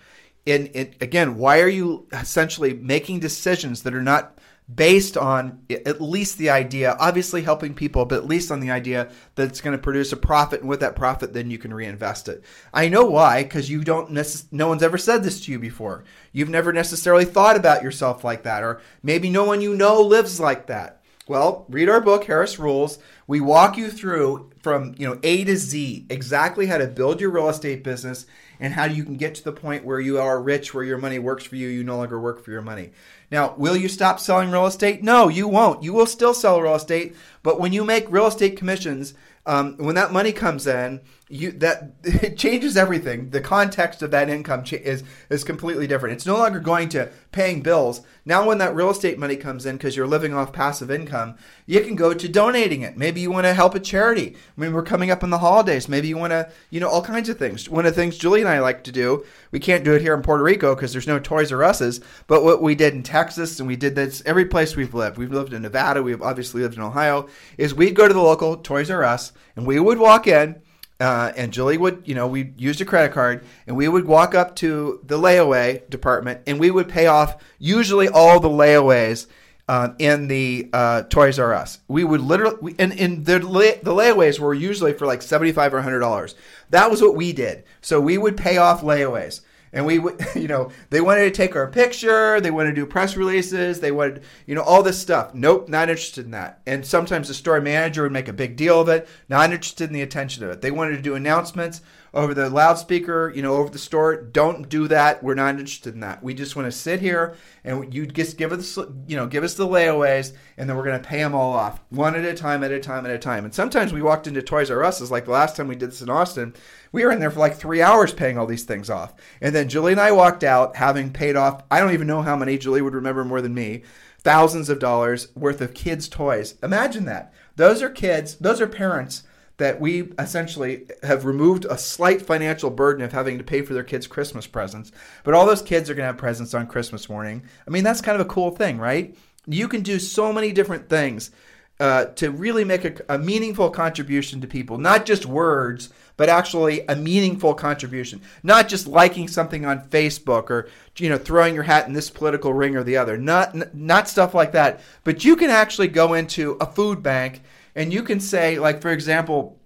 And, 0.46 0.70
and 0.72 0.94
again, 1.00 1.36
why 1.36 1.60
are 1.60 1.68
you 1.68 2.06
essentially 2.12 2.74
making 2.74 3.18
decisions 3.18 3.82
that 3.82 3.94
are 3.94 4.02
not 4.02 4.38
based 4.72 5.16
on 5.16 5.60
at 5.70 6.00
least 6.00 6.38
the 6.38 6.50
idea, 6.50 6.96
obviously 7.00 7.42
helping 7.42 7.74
people, 7.74 8.04
but 8.04 8.18
at 8.18 8.26
least 8.26 8.50
on 8.50 8.60
the 8.60 8.70
idea 8.70 9.10
that 9.34 9.48
it's 9.48 9.60
going 9.60 9.76
to 9.76 9.82
produce 9.82 10.12
a 10.12 10.16
profit, 10.16 10.60
and 10.60 10.68
with 10.68 10.80
that 10.80 10.96
profit, 10.96 11.32
then 11.32 11.50
you 11.50 11.58
can 11.58 11.74
reinvest 11.74 12.28
it. 12.28 12.44
I 12.72 12.88
know 12.88 13.04
why, 13.04 13.42
because 13.42 13.70
you 13.70 13.82
don't. 13.82 14.10
Necess- 14.10 14.46
no 14.52 14.68
one's 14.68 14.82
ever 14.82 14.98
said 14.98 15.22
this 15.22 15.40
to 15.42 15.52
you 15.52 15.58
before. 15.58 16.04
You've 16.32 16.48
never 16.48 16.72
necessarily 16.72 17.24
thought 17.24 17.56
about 17.56 17.82
yourself 17.82 18.22
like 18.22 18.44
that, 18.44 18.62
or 18.62 18.80
maybe 19.02 19.30
no 19.30 19.44
one 19.44 19.60
you 19.60 19.74
know 19.74 20.00
lives 20.00 20.38
like 20.38 20.66
that. 20.66 21.02
Well, 21.26 21.64
read 21.68 21.88
our 21.88 22.00
book, 22.00 22.24
Harris 22.24 22.58
Rules. 22.58 22.98
We 23.26 23.40
walk 23.40 23.76
you 23.76 23.90
through 23.90 24.50
from 24.62 24.94
you 24.98 25.08
know 25.08 25.18
A 25.22 25.44
to 25.44 25.56
Z 25.56 26.06
exactly 26.10 26.66
how 26.66 26.78
to 26.78 26.86
build 26.86 27.20
your 27.20 27.30
real 27.30 27.48
estate 27.48 27.84
business 27.84 28.26
and 28.58 28.74
how 28.74 28.84
you 28.84 29.04
can 29.04 29.16
get 29.16 29.34
to 29.36 29.44
the 29.44 29.52
point 29.52 29.84
where 29.84 30.00
you 30.00 30.18
are 30.18 30.40
rich, 30.40 30.74
where 30.74 30.84
your 30.84 30.98
money 30.98 31.18
works 31.18 31.44
for 31.44 31.56
you. 31.56 31.68
You 31.68 31.82
no 31.82 31.96
longer 31.96 32.20
work 32.20 32.44
for 32.44 32.50
your 32.50 32.62
money. 32.62 32.90
Now, 33.30 33.54
will 33.56 33.76
you 33.76 33.88
stop 33.88 34.18
selling 34.18 34.50
real 34.50 34.66
estate? 34.66 35.02
No, 35.02 35.28
you 35.28 35.46
won't. 35.46 35.82
You 35.82 35.92
will 35.92 36.06
still 36.06 36.34
sell 36.34 36.60
real 36.60 36.74
estate, 36.74 37.14
but 37.42 37.60
when 37.60 37.72
you 37.72 37.84
make 37.84 38.10
real 38.10 38.26
estate 38.26 38.56
commissions, 38.56 39.14
um, 39.46 39.76
when 39.78 39.94
that 39.94 40.12
money 40.12 40.32
comes 40.32 40.66
in, 40.66 41.00
you 41.30 41.52
that 41.52 41.92
it 42.04 42.36
changes 42.36 42.76
everything. 42.76 43.30
The 43.30 43.40
context 43.40 44.02
of 44.02 44.10
that 44.10 44.28
income 44.28 44.64
cha- 44.64 44.76
is 44.76 45.04
is 45.30 45.44
completely 45.44 45.86
different. 45.86 46.14
It's 46.14 46.26
no 46.26 46.36
longer 46.36 46.58
going 46.60 46.88
to 46.90 47.10
paying 47.32 47.62
bills. 47.62 48.02
Now, 48.24 48.46
when 48.46 48.58
that 48.58 48.74
real 48.74 48.90
estate 48.90 49.18
money 49.18 49.36
comes 49.36 49.64
in 49.64 49.76
because 49.76 49.96
you're 49.96 50.06
living 50.06 50.34
off 50.34 50.52
passive 50.52 50.90
income, 50.90 51.36
you 51.66 51.80
can 51.80 51.94
go 51.94 52.12
to 52.12 52.28
donating 52.28 52.82
it. 52.82 52.96
Maybe 52.96 53.20
you 53.20 53.30
want 53.30 53.46
to 53.46 53.54
help 53.54 53.74
a 53.74 53.80
charity. 53.80 54.36
I 54.56 54.60
mean, 54.60 54.72
we're 54.72 54.82
coming 54.82 55.10
up 55.10 55.22
on 55.22 55.30
the 55.30 55.38
holidays. 55.38 55.88
Maybe 55.88 56.08
you 56.08 56.18
want 56.18 56.32
to, 56.32 56.50
you 56.68 56.80
know, 56.80 56.88
all 56.88 57.02
kinds 57.02 57.28
of 57.28 57.38
things. 57.38 57.68
One 57.68 57.86
of 57.86 57.94
the 57.94 58.00
things 58.00 58.18
Julie 58.18 58.40
and 58.40 58.48
I 58.48 58.58
like 58.58 58.84
to 58.84 58.92
do, 58.92 59.24
we 59.52 59.60
can't 59.60 59.84
do 59.84 59.94
it 59.94 60.02
here 60.02 60.14
in 60.14 60.22
Puerto 60.22 60.42
Rico 60.42 60.74
because 60.74 60.92
there's 60.92 61.06
no 61.06 61.18
Toys 61.18 61.52
R 61.52 61.62
Us's. 61.62 62.00
But 62.26 62.44
what 62.44 62.60
we 62.60 62.74
did 62.74 62.94
in 62.94 63.02
Texas 63.02 63.58
and 63.58 63.68
we 63.68 63.76
did 63.76 63.94
this 63.94 64.22
every 64.26 64.44
place 64.44 64.76
we've 64.76 64.94
lived. 64.94 65.16
We've 65.16 65.32
lived 65.32 65.52
in 65.52 65.62
Nevada. 65.62 66.02
We've 66.02 66.22
obviously 66.22 66.62
lived 66.62 66.76
in 66.76 66.82
Ohio. 66.82 67.28
Is 67.56 67.74
we'd 67.74 67.96
go 67.96 68.08
to 68.08 68.14
the 68.14 68.20
local 68.20 68.56
Toys 68.56 68.90
R 68.90 69.04
Us 69.04 69.32
and 69.56 69.66
we 69.66 69.78
would 69.78 69.98
walk 69.98 70.26
in 70.26 70.60
uh, 71.00 71.32
and 71.36 71.52
Julie 71.52 71.78
would, 71.78 72.02
you 72.04 72.14
know, 72.14 72.26
we 72.26 72.52
used 72.56 72.80
a 72.80 72.84
credit 72.84 73.12
card, 73.12 73.44
and 73.66 73.76
we 73.76 73.88
would 73.88 74.06
walk 74.06 74.34
up 74.34 74.54
to 74.56 75.00
the 75.04 75.18
layaway 75.18 75.88
department, 75.88 76.42
and 76.46 76.60
we 76.60 76.70
would 76.70 76.88
pay 76.88 77.06
off 77.06 77.42
usually 77.58 78.08
all 78.08 78.38
the 78.38 78.48
layaways 78.48 79.26
uh, 79.68 79.94
in 79.98 80.28
the 80.28 80.68
uh, 80.72 81.02
Toys 81.02 81.38
R 81.38 81.54
Us. 81.54 81.78
We 81.88 82.04
would 82.04 82.20
literally, 82.20 82.74
and, 82.78 82.92
and 82.98 83.24
the 83.24 83.38
lay, 83.38 83.80
the 83.82 83.92
layaways 83.92 84.38
were 84.38 84.52
usually 84.52 84.92
for 84.92 85.06
like 85.06 85.22
seventy 85.22 85.52
five 85.52 85.72
or 85.72 85.80
hundred 85.80 86.00
dollars. 86.00 86.34
That 86.70 86.90
was 86.90 87.00
what 87.00 87.16
we 87.16 87.32
did. 87.32 87.64
So 87.80 88.00
we 88.00 88.18
would 88.18 88.36
pay 88.36 88.58
off 88.58 88.82
layaways 88.82 89.40
and 89.72 89.86
we 89.86 89.94
you 90.34 90.48
know 90.48 90.70
they 90.90 91.00
wanted 91.00 91.24
to 91.24 91.30
take 91.30 91.56
our 91.56 91.66
picture 91.66 92.40
they 92.40 92.50
wanted 92.50 92.70
to 92.70 92.76
do 92.76 92.86
press 92.86 93.16
releases 93.16 93.80
they 93.80 93.92
wanted 93.92 94.22
you 94.46 94.54
know 94.54 94.62
all 94.62 94.82
this 94.82 94.98
stuff 94.98 95.34
nope 95.34 95.68
not 95.68 95.88
interested 95.88 96.24
in 96.24 96.30
that 96.30 96.60
and 96.66 96.84
sometimes 96.84 97.28
the 97.28 97.34
store 97.34 97.60
manager 97.60 98.02
would 98.02 98.12
make 98.12 98.28
a 98.28 98.32
big 98.32 98.56
deal 98.56 98.80
of 98.80 98.88
it 98.88 99.08
not 99.28 99.52
interested 99.52 99.88
in 99.88 99.94
the 99.94 100.02
attention 100.02 100.44
of 100.44 100.50
it 100.50 100.60
they 100.60 100.70
wanted 100.70 100.96
to 100.96 101.02
do 101.02 101.14
announcements 101.14 101.80
over 102.12 102.34
the 102.34 102.50
loudspeaker, 102.50 103.32
you 103.34 103.42
know, 103.42 103.54
over 103.54 103.70
the 103.70 103.78
store. 103.78 104.16
Don't 104.16 104.68
do 104.68 104.88
that. 104.88 105.22
We're 105.22 105.34
not 105.34 105.54
interested 105.54 105.94
in 105.94 106.00
that. 106.00 106.22
We 106.22 106.34
just 106.34 106.56
want 106.56 106.66
to 106.66 106.72
sit 106.72 107.00
here 107.00 107.36
and 107.64 107.92
you 107.94 108.06
just 108.06 108.36
give 108.36 108.52
us, 108.52 108.76
you 109.06 109.16
know, 109.16 109.26
give 109.26 109.44
us 109.44 109.54
the 109.54 109.66
layaways, 109.66 110.32
and 110.56 110.68
then 110.68 110.76
we're 110.76 110.84
going 110.84 111.00
to 111.00 111.08
pay 111.08 111.18
them 111.18 111.34
all 111.34 111.52
off 111.52 111.80
one 111.90 112.16
at 112.16 112.24
a 112.24 112.34
time, 112.34 112.64
at 112.64 112.72
a 112.72 112.80
time, 112.80 113.04
at 113.04 113.12
a 113.12 113.18
time. 113.18 113.44
And 113.44 113.54
sometimes 113.54 113.92
we 113.92 114.02
walked 114.02 114.26
into 114.26 114.42
Toys 114.42 114.70
R 114.70 114.82
Us, 114.82 115.10
like 115.10 115.26
the 115.26 115.30
last 115.30 115.56
time 115.56 115.68
we 115.68 115.76
did 115.76 115.90
this 115.90 116.02
in 116.02 116.10
Austin. 116.10 116.54
We 116.92 117.04
were 117.04 117.12
in 117.12 117.20
there 117.20 117.30
for 117.30 117.40
like 117.40 117.56
three 117.56 117.82
hours 117.82 118.12
paying 118.12 118.36
all 118.38 118.46
these 118.46 118.64
things 118.64 118.90
off, 118.90 119.14
and 119.40 119.54
then 119.54 119.68
Julie 119.68 119.92
and 119.92 120.00
I 120.00 120.12
walked 120.12 120.44
out 120.44 120.76
having 120.76 121.12
paid 121.12 121.36
off. 121.36 121.62
I 121.70 121.80
don't 121.80 121.92
even 121.92 122.06
know 122.06 122.22
how 122.22 122.36
many. 122.36 122.58
Julie 122.58 122.82
would 122.82 122.94
remember 122.94 123.24
more 123.24 123.40
than 123.40 123.54
me. 123.54 123.82
Thousands 124.18 124.68
of 124.68 124.78
dollars 124.78 125.28
worth 125.34 125.60
of 125.60 125.72
kids' 125.72 126.08
toys. 126.08 126.56
Imagine 126.62 127.06
that. 127.06 127.32
Those 127.56 127.82
are 127.82 127.88
kids. 127.88 128.36
Those 128.36 128.60
are 128.60 128.66
parents 128.66 129.22
that 129.60 129.78
we 129.78 130.10
essentially 130.18 130.86
have 131.02 131.26
removed 131.26 131.66
a 131.66 131.76
slight 131.76 132.22
financial 132.22 132.70
burden 132.70 133.04
of 133.04 133.12
having 133.12 133.36
to 133.36 133.44
pay 133.44 133.60
for 133.60 133.74
their 133.74 133.84
kids' 133.84 134.06
Christmas 134.06 134.46
presents. 134.46 134.90
But 135.22 135.34
all 135.34 135.44
those 135.44 135.60
kids 135.60 135.90
are 135.90 135.94
going 135.94 136.04
to 136.04 136.08
have 136.08 136.16
presents 136.16 136.54
on 136.54 136.66
Christmas 136.66 137.10
morning. 137.10 137.42
I 137.66 137.70
mean, 137.70 137.84
that's 137.84 138.00
kind 138.00 138.18
of 138.18 138.26
a 138.26 138.30
cool 138.30 138.50
thing, 138.50 138.78
right? 138.78 139.14
You 139.46 139.68
can 139.68 139.82
do 139.82 139.98
so 139.98 140.32
many 140.32 140.52
different 140.52 140.88
things 140.88 141.30
uh, 141.78 142.06
to 142.06 142.30
really 142.30 142.64
make 142.64 142.84
a, 142.86 143.14
a 143.14 143.18
meaningful 143.18 143.68
contribution 143.68 144.40
to 144.40 144.46
people, 144.46 144.78
not 144.78 145.04
just 145.04 145.26
words, 145.26 145.90
but 146.20 146.28
actually 146.28 146.84
a 146.86 146.94
meaningful 146.94 147.54
contribution. 147.54 148.20
Not 148.42 148.68
just 148.68 148.86
liking 148.86 149.26
something 149.26 149.64
on 149.64 149.88
Facebook 149.88 150.50
or 150.50 150.68
you 150.98 151.08
know 151.08 151.16
throwing 151.16 151.54
your 151.54 151.62
hat 151.62 151.86
in 151.86 151.94
this 151.94 152.10
political 152.10 152.52
ring 152.52 152.76
or 152.76 152.84
the 152.84 152.98
other. 152.98 153.16
Not 153.16 153.74
not 153.74 154.06
stuff 154.06 154.34
like 154.34 154.52
that. 154.52 154.82
But 155.02 155.24
you 155.24 155.34
can 155.34 155.48
actually 155.48 155.88
go 155.88 156.12
into 156.12 156.58
a 156.60 156.66
food 156.66 157.02
bank 157.02 157.40
and 157.74 157.90
you 157.90 158.02
can 158.02 158.20
say, 158.20 158.58
like, 158.58 158.82
for 158.82 158.90
example, 158.90 159.58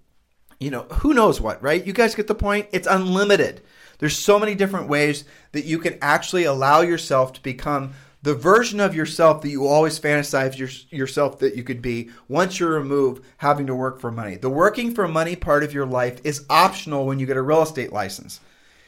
you 0.57 0.71
know, 0.71 0.83
who 0.83 1.13
knows 1.13 1.41
what, 1.41 1.61
right? 1.61 1.85
You 1.85 1.91
guys 1.91 2.15
get 2.15 2.27
the 2.27 2.33
point? 2.33 2.69
It's 2.71 2.87
unlimited. 2.87 3.61
There's 3.99 4.17
so 4.17 4.39
many 4.39 4.55
different 4.55 4.87
ways 4.87 5.25
that 5.51 5.65
you 5.65 5.77
can 5.77 5.97
actually 6.01 6.45
allow 6.45 6.79
yourself 6.79 7.33
to 7.33 7.41
become 7.41 7.95
the 8.25 8.33
version 8.33 8.79
of 8.79 8.95
yourself 8.95 9.43
that 9.43 9.51
you 9.51 9.67
always 9.67 9.99
fantasize 9.99 10.57
your, 10.57 10.69
yourself 10.89 11.37
that 11.37 11.55
you 11.55 11.61
could 11.61 11.79
be 11.79 12.09
once 12.27 12.59
you 12.59 12.65
remove 12.65 13.23
having 13.37 13.67
to 13.67 13.75
work 13.75 13.99
for 13.99 14.11
money. 14.11 14.35
The 14.35 14.49
working 14.49 14.95
for 14.95 15.07
money 15.07 15.35
part 15.35 15.63
of 15.63 15.75
your 15.75 15.85
life 15.85 16.21
is 16.23 16.43
optional 16.49 17.05
when 17.05 17.19
you 17.19 17.27
get 17.27 17.37
a 17.37 17.41
real 17.43 17.61
estate 17.61 17.93
license. 17.93 18.39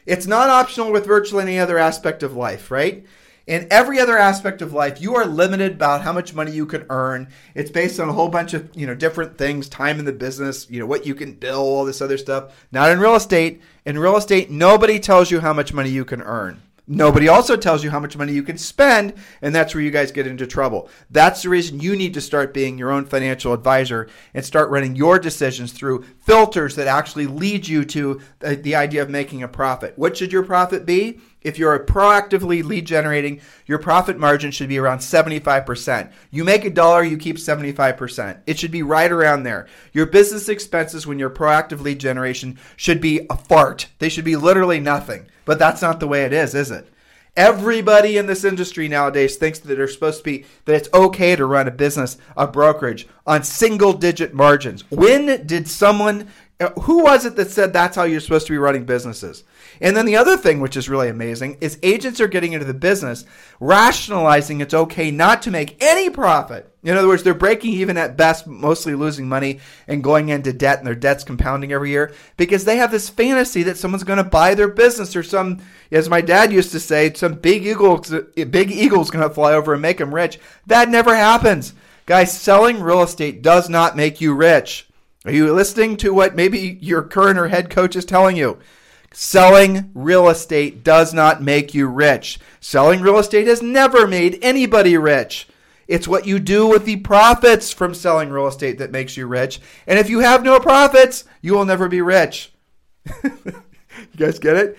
It's 0.07 0.25
not 0.25 0.49
optional 0.49 0.91
with 0.91 1.05
virtually 1.05 1.43
any 1.43 1.59
other 1.59 1.77
aspect 1.77 2.23
of 2.23 2.35
life, 2.35 2.71
right? 2.71 3.05
In 3.45 3.67
every 3.69 3.99
other 3.99 4.17
aspect 4.17 4.63
of 4.63 4.73
life, 4.73 4.99
you 4.99 5.15
are 5.15 5.25
limited 5.27 5.73
about 5.73 6.01
how 6.01 6.13
much 6.13 6.33
money 6.33 6.51
you 6.51 6.65
can 6.65 6.87
earn. 6.89 7.27
It's 7.53 7.69
based 7.69 7.99
on 7.99 8.09
a 8.09 8.13
whole 8.13 8.29
bunch 8.29 8.55
of, 8.55 8.75
you 8.75 8.87
know, 8.87 8.95
different 8.95 9.37
things, 9.37 9.69
time 9.69 9.99
in 9.99 10.05
the 10.05 10.13
business, 10.13 10.67
you 10.67 10.79
know, 10.79 10.87
what 10.87 11.05
you 11.05 11.13
can 11.13 11.33
bill, 11.33 11.59
all 11.59 11.85
this 11.85 12.01
other 12.01 12.17
stuff. 12.17 12.65
Not 12.71 12.89
in 12.89 12.99
real 12.99 13.15
estate. 13.15 13.61
In 13.85 13.99
real 13.99 14.17
estate, 14.17 14.49
nobody 14.49 14.99
tells 14.99 15.29
you 15.29 15.41
how 15.41 15.53
much 15.53 15.73
money 15.73 15.91
you 15.91 16.05
can 16.05 16.23
earn. 16.23 16.63
Nobody 16.89 17.27
also 17.27 17.57
tells 17.57 17.83
you 17.83 17.89
how 17.89 17.99
much 17.99 18.15
money 18.15 18.31
you 18.31 18.43
can 18.43 18.57
spend, 18.57 19.13
and 19.41 19.53
that's 19.53 19.75
where 19.75 19.83
you 19.83 19.91
guys 19.91 20.13
get 20.13 20.25
into 20.25 20.47
trouble. 20.47 20.89
That's 21.09 21.43
the 21.43 21.49
reason 21.49 21.81
you 21.81 21.97
need 21.97 22.13
to 22.13 22.21
start 22.21 22.53
being 22.53 22.77
your 22.77 22.91
own 22.91 23.05
financial 23.05 23.51
advisor 23.51 24.07
and 24.33 24.45
start 24.45 24.69
running 24.69 24.95
your 24.95 25.19
decisions 25.19 25.73
through 25.73 26.05
filters 26.21 26.75
that 26.75 26.87
actually 26.87 27.27
lead 27.27 27.67
you 27.67 27.83
to 27.83 28.21
the 28.39 28.75
idea 28.75 29.01
of 29.01 29.09
making 29.09 29.43
a 29.43 29.49
profit. 29.49 29.97
What 29.97 30.15
should 30.15 30.31
your 30.31 30.43
profit 30.43 30.85
be? 30.85 31.19
If 31.41 31.59
you're 31.59 31.85
proactively 31.85 32.63
lead 32.63 32.85
generating, 32.85 33.41
your 33.65 33.79
profit 33.79 34.17
margin 34.17 34.51
should 34.51 34.69
be 34.69 34.79
around 34.79 34.99
75%. 34.99 36.11
You 36.31 36.45
make 36.45 36.63
a 36.63 36.69
dollar, 36.69 37.03
you 37.03 37.17
keep 37.17 37.35
75%. 37.35 38.39
It 38.45 38.57
should 38.57 38.71
be 38.71 38.83
right 38.83 39.11
around 39.11 39.43
there. 39.43 39.67
Your 39.91 40.05
business 40.05 40.47
expenses 40.47 41.05
when 41.05 41.19
you're 41.19 41.29
proactive 41.29 41.81
lead 41.81 41.99
generation 41.99 42.57
should 42.77 43.01
be 43.01 43.27
a 43.29 43.37
fart. 43.37 43.87
They 43.99 44.09
should 44.09 44.25
be 44.25 44.37
literally 44.37 44.79
nothing. 44.79 45.27
But 45.47 45.57
that's 45.57 45.81
not 45.81 45.99
the 46.01 46.07
way 46.07 46.25
it 46.25 46.33
is, 46.33 46.53
is 46.53 46.69
it? 46.69 46.89
Everybody 47.37 48.17
in 48.17 48.25
this 48.25 48.43
industry 48.43 48.87
nowadays 48.87 49.37
thinks 49.37 49.59
that 49.59 49.73
they're 49.73 49.87
supposed 49.87 50.19
to 50.19 50.23
be 50.23 50.45
that 50.65 50.75
it's 50.75 50.89
okay 50.93 51.35
to 51.35 51.45
run 51.45 51.67
a 51.67 51.71
business, 51.71 52.17
a 52.35 52.45
brokerage 52.45 53.07
on 53.25 53.43
single 53.43 53.93
digit 53.93 54.33
margins. 54.33 54.83
When 54.91 55.45
did 55.47 55.67
someone 55.67 56.27
who 56.81 57.03
was 57.03 57.25
it 57.25 57.35
that 57.35 57.51
said 57.51 57.71
that's 57.71 57.95
how 57.95 58.03
you're 58.03 58.19
supposed 58.19 58.47
to 58.47 58.53
be 58.53 58.57
running 58.57 58.85
businesses? 58.85 59.43
And 59.81 59.95
then 59.95 60.05
the 60.05 60.15
other 60.15 60.37
thing, 60.37 60.59
which 60.59 60.77
is 60.77 60.89
really 60.89 61.09
amazing, 61.09 61.57
is 61.61 61.79
agents 61.83 62.19
are 62.19 62.27
getting 62.27 62.53
into 62.53 62.65
the 62.65 62.73
business 62.73 63.25
rationalizing 63.59 64.61
it's 64.61 64.73
okay 64.73 65.11
not 65.11 65.41
to 65.43 65.51
make 65.51 65.81
any 65.83 66.09
profit. 66.09 66.71
In 66.83 66.95
other 66.95 67.07
words, 67.07 67.23
they're 67.23 67.33
breaking 67.33 67.73
even 67.73 67.97
at 67.97 68.15
best, 68.15 68.47
mostly 68.47 68.95
losing 68.95 69.27
money 69.27 69.59
and 69.87 70.03
going 70.03 70.29
into 70.29 70.53
debt, 70.53 70.77
and 70.77 70.87
their 70.87 70.95
debt's 70.95 71.23
compounding 71.23 71.73
every 71.73 71.89
year 71.89 72.13
because 72.37 72.63
they 72.63 72.77
have 72.77 72.91
this 72.91 73.09
fantasy 73.09 73.63
that 73.63 73.77
someone's 73.77 74.05
going 74.05 74.17
to 74.17 74.23
buy 74.23 74.55
their 74.55 74.69
business 74.69 75.15
or 75.15 75.23
some, 75.23 75.61
as 75.91 76.09
my 76.09 76.21
dad 76.21 76.53
used 76.53 76.71
to 76.71 76.79
say, 76.79 77.11
some 77.13 77.33
big 77.33 77.65
eagle, 77.65 78.03
big 78.49 78.71
eagle's 78.71 79.09
going 79.09 79.27
to 79.27 79.33
fly 79.33 79.53
over 79.53 79.73
and 79.73 79.81
make 79.81 79.97
them 79.97 80.15
rich. 80.15 80.39
That 80.67 80.89
never 80.89 81.15
happens. 81.15 81.73
Guys, 82.05 82.39
selling 82.39 82.79
real 82.79 83.01
estate 83.01 83.41
does 83.41 83.67
not 83.67 83.97
make 83.97 84.21
you 84.21 84.33
rich. 84.33 84.87
Are 85.25 85.31
you 85.31 85.51
listening 85.53 85.97
to 85.97 86.13
what 86.13 86.37
maybe 86.37 86.77
your 86.79 87.01
current 87.01 87.37
or 87.37 87.49
head 87.49 87.69
coach 87.69 87.97
is 87.97 88.05
telling 88.05 88.37
you? 88.37 88.59
Selling 89.19 89.89
real 89.95 90.29
estate 90.29 90.83
does 90.83 91.11
not 91.11 91.41
make 91.41 91.73
you 91.73 91.87
rich. 91.87 92.37
Selling 92.59 93.01
real 93.01 93.17
estate 93.17 93.47
has 93.47 93.63
never 93.63 94.05
made 94.05 94.37
anybody 94.43 94.95
rich. 94.95 95.47
It's 95.87 96.07
what 96.07 96.27
you 96.27 96.37
do 96.37 96.67
with 96.67 96.85
the 96.85 96.97
profits 96.97 97.73
from 97.73 97.95
selling 97.95 98.29
real 98.29 98.45
estate 98.45 98.77
that 98.77 98.91
makes 98.91 99.17
you 99.17 99.25
rich. 99.25 99.59
And 99.87 99.97
if 99.97 100.07
you 100.07 100.19
have 100.19 100.43
no 100.43 100.59
profits, 100.59 101.23
you 101.41 101.55
will 101.55 101.65
never 101.65 101.89
be 101.89 101.99
rich. 101.99 102.53
you 103.23 103.63
guys 104.15 104.37
get 104.37 104.55
it? 104.55 104.77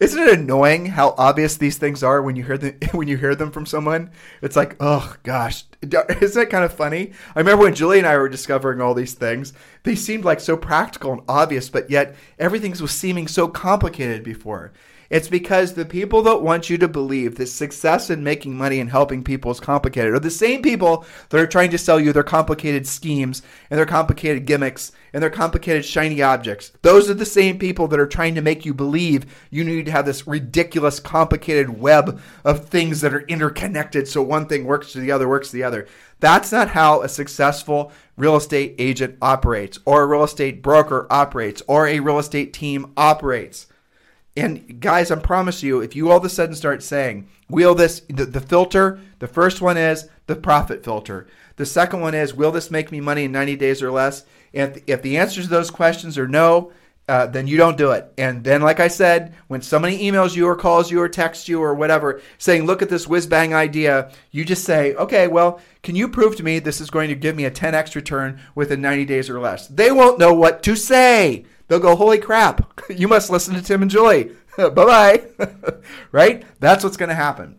Isn't 0.00 0.22
it 0.22 0.38
annoying 0.38 0.86
how 0.86 1.16
obvious 1.18 1.56
these 1.56 1.76
things 1.76 2.04
are 2.04 2.22
when 2.22 2.36
you 2.36 2.44
hear 2.44 2.56
them 2.56 2.78
when 2.92 3.08
you 3.08 3.16
hear 3.16 3.34
them 3.34 3.50
from 3.50 3.66
someone? 3.66 4.10
It's 4.42 4.54
like, 4.54 4.76
oh 4.78 5.16
gosh, 5.24 5.64
isn't 5.82 6.40
that 6.40 6.50
kind 6.50 6.64
of 6.64 6.72
funny? 6.72 7.12
I 7.34 7.40
remember 7.40 7.64
when 7.64 7.74
Julie 7.74 7.98
and 7.98 8.06
I 8.06 8.16
were 8.16 8.28
discovering 8.28 8.80
all 8.80 8.94
these 8.94 9.14
things. 9.14 9.52
They 9.82 9.96
seemed 9.96 10.24
like 10.24 10.38
so 10.38 10.56
practical 10.56 11.12
and 11.12 11.22
obvious, 11.28 11.68
but 11.68 11.90
yet 11.90 12.14
everything 12.38 12.70
was 12.80 12.92
seeming 12.92 13.26
so 13.26 13.48
complicated 13.48 14.22
before. 14.22 14.72
It's 15.10 15.28
because 15.28 15.72
the 15.72 15.86
people 15.86 16.22
that 16.22 16.42
want 16.42 16.68
you 16.68 16.78
to 16.78 16.86
believe 16.86 17.36
that 17.36 17.46
success 17.46 18.10
in 18.10 18.22
making 18.22 18.56
money 18.56 18.78
and 18.78 18.90
helping 18.90 19.24
people 19.24 19.50
is 19.50 19.58
complicated 19.58 20.12
are 20.12 20.20
the 20.20 20.30
same 20.30 20.62
people 20.62 21.06
that 21.30 21.40
are 21.40 21.46
trying 21.46 21.70
to 21.70 21.78
sell 21.78 21.98
you 21.98 22.12
their 22.12 22.22
complicated 22.22 22.86
schemes 22.86 23.42
and 23.70 23.78
their 23.78 23.86
complicated 23.86 24.44
gimmicks 24.44 24.92
and 25.12 25.22
their 25.22 25.30
complicated 25.30 25.84
shiny 25.84 26.22
objects. 26.22 26.72
Those 26.82 27.08
are 27.08 27.14
the 27.14 27.24
same 27.24 27.58
people 27.58 27.88
that 27.88 28.00
are 28.00 28.06
trying 28.06 28.34
to 28.34 28.42
make 28.42 28.64
you 28.64 28.74
believe 28.74 29.26
you 29.50 29.64
need 29.64 29.86
to 29.86 29.92
have 29.92 30.06
this 30.06 30.26
ridiculous 30.26 31.00
complicated 31.00 31.80
web 31.80 32.20
of 32.44 32.68
things 32.68 33.00
that 33.00 33.14
are 33.14 33.22
interconnected 33.22 34.08
so 34.08 34.22
one 34.22 34.46
thing 34.46 34.64
works 34.64 34.92
to 34.92 35.00
the 35.00 35.12
other 35.12 35.28
works 35.28 35.50
to 35.50 35.56
the 35.56 35.64
other. 35.64 35.86
That's 36.20 36.52
not 36.52 36.68
how 36.68 37.02
a 37.02 37.08
successful 37.08 37.92
real 38.16 38.36
estate 38.36 38.74
agent 38.78 39.16
operates 39.22 39.78
or 39.84 40.02
a 40.02 40.06
real 40.06 40.24
estate 40.24 40.62
broker 40.62 41.06
operates 41.10 41.62
or 41.66 41.86
a 41.86 42.00
real 42.00 42.18
estate 42.18 42.52
team 42.52 42.92
operates. 42.96 43.66
And 44.36 44.80
guys, 44.80 45.10
I 45.10 45.16
promise 45.16 45.64
you, 45.64 45.80
if 45.80 45.96
you 45.96 46.10
all 46.10 46.18
of 46.18 46.24
a 46.24 46.28
sudden 46.28 46.54
start 46.54 46.82
saying, 46.82 47.28
will 47.48 47.74
this, 47.74 48.02
the, 48.08 48.24
the 48.24 48.40
filter, 48.40 49.00
the 49.18 49.26
first 49.26 49.60
one 49.60 49.76
is 49.76 50.08
the 50.26 50.36
profit 50.36 50.84
filter. 50.84 51.26
The 51.56 51.66
second 51.66 52.00
one 52.00 52.14
is, 52.14 52.34
will 52.34 52.52
this 52.52 52.70
make 52.70 52.92
me 52.92 53.00
money 53.00 53.24
in 53.24 53.32
90 53.32 53.56
days 53.56 53.82
or 53.82 53.90
less? 53.90 54.24
If, 54.52 54.82
if 54.86 55.02
the 55.02 55.18
answers 55.18 55.44
to 55.44 55.50
those 55.50 55.70
questions 55.70 56.18
are 56.18 56.28
no, 56.28 56.72
uh, 57.08 57.26
then 57.26 57.46
you 57.46 57.56
don't 57.56 57.78
do 57.78 57.92
it. 57.92 58.12
And 58.18 58.44
then, 58.44 58.60
like 58.60 58.80
I 58.80 58.88
said, 58.88 59.34
when 59.46 59.62
somebody 59.62 59.98
emails 59.98 60.36
you 60.36 60.46
or 60.46 60.54
calls 60.54 60.90
you 60.90 61.00
or 61.00 61.08
texts 61.08 61.48
you 61.48 61.60
or 61.62 61.74
whatever 61.74 62.20
saying, 62.36 62.66
look 62.66 62.82
at 62.82 62.90
this 62.90 63.08
whiz 63.08 63.26
bang 63.26 63.54
idea, 63.54 64.12
you 64.30 64.44
just 64.44 64.64
say, 64.64 64.94
okay, 64.94 65.26
well, 65.26 65.60
can 65.82 65.96
you 65.96 66.08
prove 66.08 66.36
to 66.36 66.42
me 66.42 66.58
this 66.58 66.82
is 66.82 66.90
going 66.90 67.08
to 67.08 67.14
give 67.14 67.34
me 67.34 67.46
a 67.46 67.50
10x 67.50 67.94
return 67.94 68.40
within 68.54 68.82
90 68.82 69.06
days 69.06 69.30
or 69.30 69.40
less? 69.40 69.68
They 69.68 69.90
won't 69.90 70.18
know 70.18 70.34
what 70.34 70.62
to 70.64 70.76
say. 70.76 71.46
They'll 71.68 71.80
go, 71.80 71.96
holy 71.96 72.18
crap, 72.18 72.80
you 72.90 73.08
must 73.08 73.30
listen 73.30 73.54
to 73.54 73.62
Tim 73.62 73.82
and 73.82 73.90
Julie. 73.90 74.32
bye 74.58 74.68
bye. 74.68 75.22
right? 76.12 76.44
That's 76.60 76.84
what's 76.84 76.96
going 76.98 77.08
to 77.10 77.14
happen. 77.14 77.56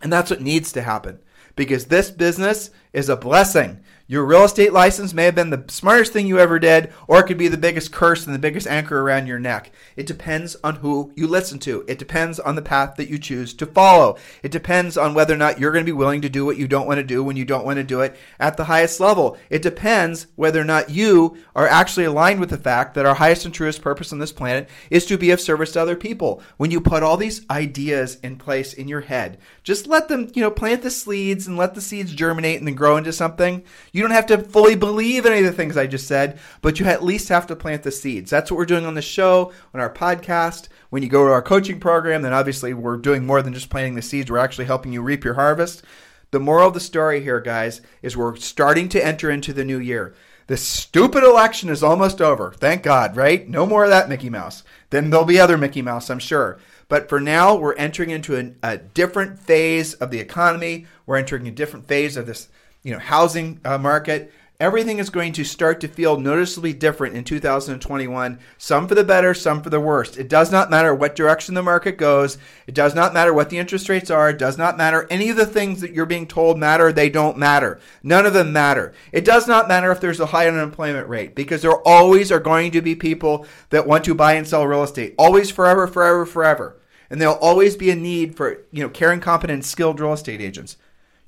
And 0.00 0.12
that's 0.12 0.30
what 0.30 0.42
needs 0.42 0.70
to 0.72 0.82
happen 0.82 1.18
because 1.56 1.86
this 1.86 2.10
business 2.10 2.70
is 2.92 3.08
a 3.08 3.16
blessing. 3.16 3.80
Your 4.08 4.24
real 4.24 4.44
estate 4.44 4.72
license 4.72 5.12
may 5.12 5.24
have 5.24 5.34
been 5.34 5.50
the 5.50 5.64
smartest 5.66 6.12
thing 6.12 6.28
you 6.28 6.38
ever 6.38 6.60
did, 6.60 6.92
or 7.08 7.18
it 7.18 7.24
could 7.24 7.36
be 7.36 7.48
the 7.48 7.56
biggest 7.56 7.90
curse 7.90 8.24
and 8.24 8.32
the 8.32 8.38
biggest 8.38 8.68
anchor 8.68 9.00
around 9.00 9.26
your 9.26 9.40
neck. 9.40 9.72
It 9.96 10.06
depends 10.06 10.54
on 10.62 10.76
who 10.76 11.12
you 11.16 11.26
listen 11.26 11.58
to. 11.60 11.84
It 11.88 11.98
depends 11.98 12.38
on 12.38 12.54
the 12.54 12.62
path 12.62 12.94
that 12.98 13.08
you 13.08 13.18
choose 13.18 13.52
to 13.54 13.66
follow. 13.66 14.16
It 14.44 14.52
depends 14.52 14.96
on 14.96 15.14
whether 15.14 15.34
or 15.34 15.38
not 15.38 15.58
you're 15.58 15.72
going 15.72 15.84
to 15.84 15.92
be 15.92 15.96
willing 15.96 16.20
to 16.20 16.28
do 16.28 16.46
what 16.46 16.56
you 16.56 16.68
don't 16.68 16.86
want 16.86 16.98
to 16.98 17.02
do 17.02 17.24
when 17.24 17.34
you 17.34 17.44
don't 17.44 17.64
want 17.64 17.78
to 17.78 17.82
do 17.82 18.00
it 18.00 18.16
at 18.38 18.56
the 18.56 18.66
highest 18.66 19.00
level. 19.00 19.36
It 19.50 19.60
depends 19.60 20.28
whether 20.36 20.60
or 20.60 20.64
not 20.64 20.88
you 20.88 21.36
are 21.56 21.66
actually 21.66 22.04
aligned 22.04 22.38
with 22.38 22.50
the 22.50 22.58
fact 22.58 22.94
that 22.94 23.06
our 23.06 23.16
highest 23.16 23.44
and 23.44 23.52
truest 23.52 23.82
purpose 23.82 24.12
on 24.12 24.20
this 24.20 24.30
planet 24.30 24.68
is 24.88 25.04
to 25.06 25.18
be 25.18 25.32
of 25.32 25.40
service 25.40 25.72
to 25.72 25.82
other 25.82 25.96
people. 25.96 26.40
When 26.58 26.70
you 26.70 26.80
put 26.80 27.02
all 27.02 27.16
these 27.16 27.44
ideas 27.50 28.18
in 28.22 28.36
place 28.36 28.72
in 28.72 28.86
your 28.86 29.00
head, 29.00 29.38
just 29.66 29.88
let 29.88 30.06
them, 30.06 30.30
you 30.32 30.42
know, 30.42 30.50
plant 30.50 30.82
the 30.82 30.92
seeds 30.92 31.48
and 31.48 31.56
let 31.56 31.74
the 31.74 31.80
seeds 31.80 32.14
germinate 32.14 32.58
and 32.58 32.68
then 32.68 32.76
grow 32.76 32.96
into 32.96 33.12
something. 33.12 33.64
You 33.92 34.00
don't 34.00 34.12
have 34.12 34.26
to 34.26 34.38
fully 34.38 34.76
believe 34.76 35.26
any 35.26 35.40
of 35.40 35.44
the 35.44 35.50
things 35.50 35.76
I 35.76 35.88
just 35.88 36.06
said, 36.06 36.38
but 36.62 36.78
you 36.78 36.86
at 36.86 37.02
least 37.02 37.30
have 37.30 37.48
to 37.48 37.56
plant 37.56 37.82
the 37.82 37.90
seeds. 37.90 38.30
That's 38.30 38.48
what 38.48 38.58
we're 38.58 38.64
doing 38.64 38.86
on 38.86 38.94
the 38.94 39.02
show, 39.02 39.52
on 39.74 39.80
our 39.80 39.92
podcast. 39.92 40.68
When 40.90 41.02
you 41.02 41.08
go 41.08 41.26
to 41.26 41.32
our 41.32 41.42
coaching 41.42 41.80
program, 41.80 42.22
then 42.22 42.32
obviously 42.32 42.74
we're 42.74 42.96
doing 42.96 43.26
more 43.26 43.42
than 43.42 43.54
just 43.54 43.68
planting 43.68 43.96
the 43.96 44.02
seeds. 44.02 44.30
We're 44.30 44.38
actually 44.38 44.66
helping 44.66 44.92
you 44.92 45.02
reap 45.02 45.24
your 45.24 45.34
harvest. 45.34 45.82
The 46.30 46.38
moral 46.38 46.68
of 46.68 46.74
the 46.74 46.78
story 46.78 47.20
here, 47.20 47.40
guys, 47.40 47.80
is 48.02 48.16
we're 48.16 48.36
starting 48.36 48.88
to 48.90 49.04
enter 49.04 49.32
into 49.32 49.52
the 49.52 49.64
new 49.64 49.80
year. 49.80 50.14
This 50.46 50.62
stupid 50.62 51.24
election 51.24 51.70
is 51.70 51.82
almost 51.82 52.20
over. 52.20 52.52
Thank 52.52 52.84
God, 52.84 53.16
right? 53.16 53.48
No 53.48 53.66
more 53.66 53.82
of 53.82 53.90
that 53.90 54.08
Mickey 54.08 54.30
Mouse. 54.30 54.62
Then 54.90 55.10
there'll 55.10 55.26
be 55.26 55.40
other 55.40 55.58
Mickey 55.58 55.82
Mouse, 55.82 56.08
I'm 56.08 56.20
sure. 56.20 56.60
But 56.88 57.08
for 57.08 57.20
now, 57.20 57.56
we're 57.56 57.74
entering 57.74 58.10
into 58.10 58.36
a, 58.36 58.52
a 58.62 58.78
different 58.78 59.40
phase 59.40 59.94
of 59.94 60.10
the 60.10 60.20
economy. 60.20 60.86
We're 61.04 61.16
entering 61.16 61.48
a 61.48 61.52
different 61.52 61.88
phase 61.88 62.16
of 62.16 62.26
this 62.26 62.48
you 62.86 62.92
know 62.92 63.00
housing 63.00 63.60
uh, 63.64 63.78
market 63.78 64.32
everything 64.58 64.98
is 64.98 65.10
going 65.10 65.32
to 65.32 65.44
start 65.44 65.80
to 65.80 65.88
feel 65.88 66.18
noticeably 66.18 66.72
different 66.72 67.14
in 67.14 67.24
2021 67.24 68.38
some 68.56 68.88
for 68.88 68.94
the 68.94 69.04
better 69.04 69.34
some 69.34 69.62
for 69.62 69.70
the 69.70 69.80
worst. 69.80 70.16
It 70.16 70.28
does 70.28 70.50
not 70.50 70.70
matter 70.70 70.94
what 70.94 71.16
direction 71.16 71.54
the 71.54 71.62
market 71.62 71.98
goes. 71.98 72.38
It 72.66 72.74
does 72.74 72.94
not 72.94 73.12
matter 73.12 73.34
what 73.34 73.50
the 73.50 73.58
interest 73.58 73.88
rates 73.88 74.10
are. 74.10 74.30
It 74.30 74.38
does 74.38 74.56
not 74.56 74.76
matter 74.76 75.06
any 75.10 75.28
of 75.28 75.36
the 75.36 75.46
things 75.46 75.80
that 75.80 75.92
you're 75.92 76.06
being 76.06 76.26
told 76.26 76.58
matter 76.58 76.92
they 76.92 77.10
don't 77.10 77.36
matter. 77.36 77.80
None 78.02 78.24
of 78.26 78.32
them 78.32 78.52
matter. 78.52 78.94
It 79.12 79.24
does 79.24 79.46
not 79.46 79.68
matter 79.68 79.90
if 79.90 80.00
there's 80.00 80.20
a 80.20 80.26
high 80.26 80.48
unemployment 80.48 81.08
rate 81.08 81.34
because 81.34 81.62
there 81.62 81.86
always 81.86 82.32
are 82.32 82.40
going 82.40 82.70
to 82.72 82.82
be 82.82 82.94
people 82.94 83.46
that 83.70 83.86
want 83.86 84.04
to 84.04 84.14
buy 84.14 84.34
and 84.34 84.46
sell 84.46 84.66
real 84.66 84.82
estate. 84.82 85.14
Always 85.18 85.50
forever 85.50 85.86
forever 85.86 86.24
forever. 86.24 86.80
And 87.10 87.20
there'll 87.20 87.36
always 87.36 87.76
be 87.76 87.90
a 87.90 87.96
need 87.96 88.36
for 88.36 88.64
you 88.72 88.82
know 88.82 88.88
caring 88.88 89.20
competent 89.20 89.64
skilled 89.64 90.00
real 90.00 90.12
estate 90.12 90.40
agents 90.40 90.76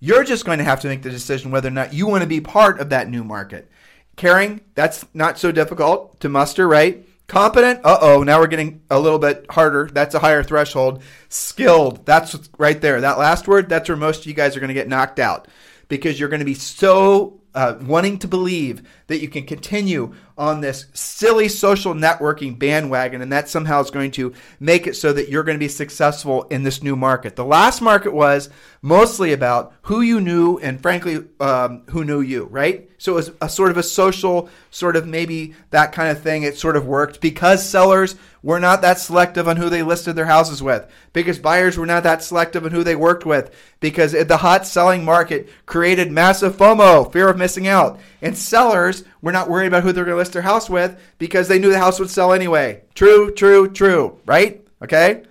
you're 0.00 0.24
just 0.24 0.44
going 0.44 0.58
to 0.58 0.64
have 0.64 0.80
to 0.80 0.88
make 0.88 1.02
the 1.02 1.10
decision 1.10 1.50
whether 1.50 1.68
or 1.68 1.72
not 1.72 1.92
you 1.92 2.06
want 2.06 2.22
to 2.22 2.28
be 2.28 2.40
part 2.40 2.80
of 2.80 2.90
that 2.90 3.08
new 3.08 3.24
market. 3.24 3.70
Caring, 4.16 4.60
that's 4.74 5.04
not 5.14 5.38
so 5.38 5.52
difficult 5.52 6.18
to 6.20 6.28
muster, 6.28 6.66
right? 6.66 7.06
Competent? 7.28 7.80
Uh 7.84 7.98
oh, 8.00 8.22
now 8.22 8.40
we're 8.40 8.46
getting 8.46 8.80
a 8.90 8.98
little 8.98 9.18
bit 9.18 9.46
harder. 9.50 9.88
That's 9.92 10.14
a 10.14 10.18
higher 10.18 10.42
threshold. 10.42 11.02
Skilled, 11.28 12.06
that's 12.06 12.36
right 12.56 12.80
there. 12.80 13.02
That 13.02 13.18
last 13.18 13.46
word, 13.46 13.68
that's 13.68 13.88
where 13.88 13.96
most 13.96 14.20
of 14.20 14.26
you 14.26 14.34
guys 14.34 14.56
are 14.56 14.60
going 14.60 14.68
to 14.68 14.74
get 14.74 14.88
knocked 14.88 15.18
out 15.18 15.46
because 15.88 16.18
you're 16.18 16.30
going 16.30 16.40
to 16.40 16.46
be 16.46 16.54
so 16.54 17.40
uh, 17.58 17.76
wanting 17.82 18.16
to 18.16 18.28
believe 18.28 18.88
that 19.08 19.20
you 19.20 19.26
can 19.26 19.44
continue 19.44 20.14
on 20.36 20.60
this 20.60 20.86
silly 20.92 21.48
social 21.48 21.92
networking 21.92 22.56
bandwagon 22.56 23.20
and 23.20 23.32
that 23.32 23.48
somehow 23.48 23.80
is 23.80 23.90
going 23.90 24.12
to 24.12 24.32
make 24.60 24.86
it 24.86 24.94
so 24.94 25.12
that 25.12 25.28
you're 25.28 25.42
going 25.42 25.56
to 25.56 25.58
be 25.58 25.66
successful 25.66 26.44
in 26.44 26.62
this 26.62 26.84
new 26.84 26.94
market. 26.94 27.34
The 27.34 27.44
last 27.44 27.82
market 27.82 28.14
was 28.14 28.48
mostly 28.80 29.32
about 29.32 29.72
who 29.82 30.02
you 30.02 30.20
knew 30.20 30.58
and 30.58 30.80
frankly 30.80 31.24
um, 31.40 31.82
who 31.90 32.04
knew 32.04 32.20
you, 32.20 32.44
right? 32.44 32.88
So 32.96 33.12
it 33.12 33.16
was 33.16 33.32
a 33.40 33.48
sort 33.48 33.72
of 33.72 33.76
a 33.76 33.82
social, 33.82 34.48
sort 34.70 34.94
of 34.94 35.08
maybe 35.08 35.56
that 35.70 35.90
kind 35.90 36.16
of 36.16 36.22
thing. 36.22 36.44
It 36.44 36.56
sort 36.56 36.76
of 36.76 36.86
worked 36.86 37.20
because 37.20 37.68
sellers 37.68 38.14
were 38.48 38.58
not 38.58 38.80
that 38.80 38.98
selective 38.98 39.46
on 39.46 39.58
who 39.58 39.68
they 39.68 39.82
listed 39.82 40.16
their 40.16 40.24
houses 40.24 40.62
with, 40.62 40.90
because 41.12 41.38
buyers 41.38 41.76
were 41.76 41.84
not 41.84 42.02
that 42.02 42.22
selective 42.22 42.64
on 42.64 42.70
who 42.70 42.82
they 42.82 42.96
worked 42.96 43.26
with, 43.26 43.54
because 43.78 44.12
the 44.12 44.36
hot 44.38 44.66
selling 44.66 45.04
market 45.04 45.50
created 45.66 46.10
massive 46.10 46.56
FOMO, 46.56 47.12
fear 47.12 47.28
of 47.28 47.36
missing 47.36 47.66
out. 47.66 48.00
And 48.22 48.34
sellers 48.34 49.04
were 49.20 49.32
not 49.32 49.50
worried 49.50 49.66
about 49.66 49.82
who 49.82 49.92
they're 49.92 50.06
going 50.06 50.14
to 50.14 50.18
list 50.18 50.32
their 50.32 50.40
house 50.40 50.70
with 50.70 50.98
because 51.18 51.46
they 51.46 51.58
knew 51.58 51.70
the 51.70 51.78
house 51.78 52.00
would 52.00 52.08
sell 52.08 52.32
anyway. 52.32 52.84
True, 52.94 53.30
true, 53.34 53.68
true, 53.70 54.18
right? 54.24 54.66
Okay? 54.82 55.24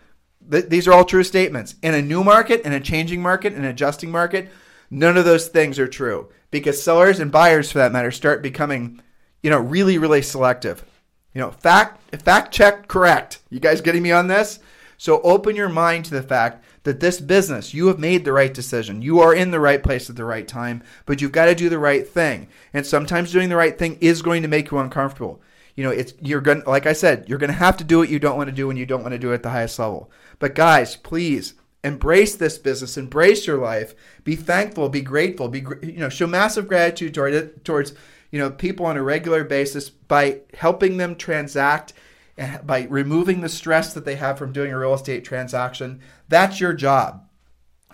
Th- 0.51 0.65
these 0.65 0.88
are 0.88 0.93
all 0.93 1.03
true 1.03 1.24
statements. 1.24 1.74
In 1.82 1.95
a 1.95 2.03
new 2.03 2.24
market, 2.24 2.61
in 2.65 2.72
a 2.72 2.80
changing 2.80 3.24
market, 3.24 3.53
in 3.53 3.65
an 3.65 3.65
adjusting 3.65 4.11
market, 4.11 4.47
none 4.91 5.18
of 5.18 5.26
those 5.26 5.47
things 5.47 5.80
are 5.80 5.88
true 5.88 6.30
because 6.51 6.84
sellers 6.84 7.20
and 7.20 7.32
buyers, 7.32 7.72
for 7.72 7.80
that 7.80 7.91
matter, 7.91 8.11
start 8.11 8.43
becoming, 8.43 9.01
you 9.41 9.49
know, 9.49 9.59
really, 9.59 9.97
really 9.97 10.22
selective. 10.22 10.86
You 11.34 11.41
know, 11.41 11.51
fact 11.51 12.15
fact 12.21 12.53
check 12.53 12.88
correct. 12.88 13.39
You 13.49 13.59
guys 13.59 13.82
getting 13.82 14.03
me 14.03 14.11
on 14.11 14.28
this? 14.28 14.59
So 14.97 15.21
open 15.21 15.55
your 15.55 15.69
mind 15.69 16.05
to 16.05 16.11
the 16.11 16.23
fact 16.23 16.63
that 16.84 16.99
this 16.99 17.19
business, 17.19 17.73
you 17.73 17.88
have 17.88 17.99
made 17.99 18.25
the 18.25 18.34
right 18.34 18.53
decision. 18.53 19.01
You 19.01 19.19
are 19.19 19.36
in 19.36 19.51
the 19.51 19.59
right 19.59 19.84
place 19.84 20.09
at 20.09 20.15
the 20.15 20.25
right 20.25 20.47
time, 20.47 20.82
but 21.05 21.21
you've 21.21 21.32
got 21.32 21.45
to 21.45 21.55
do 21.55 21.69
the 21.69 21.78
right 21.78 22.07
thing. 22.07 22.47
And 22.73 22.86
sometimes 22.86 23.32
doing 23.32 23.49
the 23.49 23.55
right 23.55 23.78
thing 23.78 23.97
is 24.01 24.21
going 24.21 24.41
to 24.41 24.47
make 24.47 24.71
you 24.71 24.80
uncomfortable. 24.80 25.41
You 25.75 25.84
know, 25.84 25.91
it's 25.91 26.13
you're 26.19 26.41
going 26.41 26.63
like 26.65 26.88
I 26.88 26.93
said, 26.93 27.25
you're 27.28 27.38
going 27.38 27.51
to 27.51 27.53
have 27.53 27.78
to 27.78 27.84
do 27.84 27.99
what 27.99 28.09
you 28.09 28.17
don't 28.17 28.38
want 28.38 28.49
to 28.49 28.55
do 28.55 28.67
when 28.67 28.78
you 28.78 28.88
don't 28.88 29.03
want 29.03 29.11
to 29.11 29.19
do 29.19 29.32
it 29.32 29.36
at 29.36 29.43
the 29.43 29.51
highest 29.51 29.78
level. 29.78 30.09
But 30.39 30.55
guys, 30.55 30.95
please 30.95 31.53
embrace 31.84 32.36
this 32.36 32.57
business, 32.57 32.97
embrace 32.97 33.45
your 33.45 33.59
life, 33.59 33.93
be 34.23 34.36
thankful, 34.36 34.89
be 34.89 35.01
grateful, 35.01 35.47
be 35.47 35.59
you 35.84 35.99
know, 35.99 36.09
show 36.09 36.25
massive 36.25 36.67
gratitude 36.67 37.13
toward 37.13 37.34
it, 37.34 37.63
towards 37.63 37.93
you 38.32 38.39
know 38.39 38.49
people 38.49 38.86
on 38.86 38.97
a 38.97 39.03
regular 39.03 39.43
basis 39.43 39.89
by 39.89 40.41
helping 40.53 40.97
them 40.97 41.15
transact 41.15 41.93
and 42.38 42.65
by 42.65 42.84
removing 42.89 43.41
the 43.41 43.49
stress 43.49 43.93
that 43.93 44.05
they 44.05 44.15
have 44.15 44.38
from 44.38 44.53
doing 44.53 44.71
a 44.71 44.78
real 44.78 44.93
estate 44.93 45.25
transaction. 45.25 46.01
That's 46.30 46.59
your 46.59 46.73
job. 46.73 47.23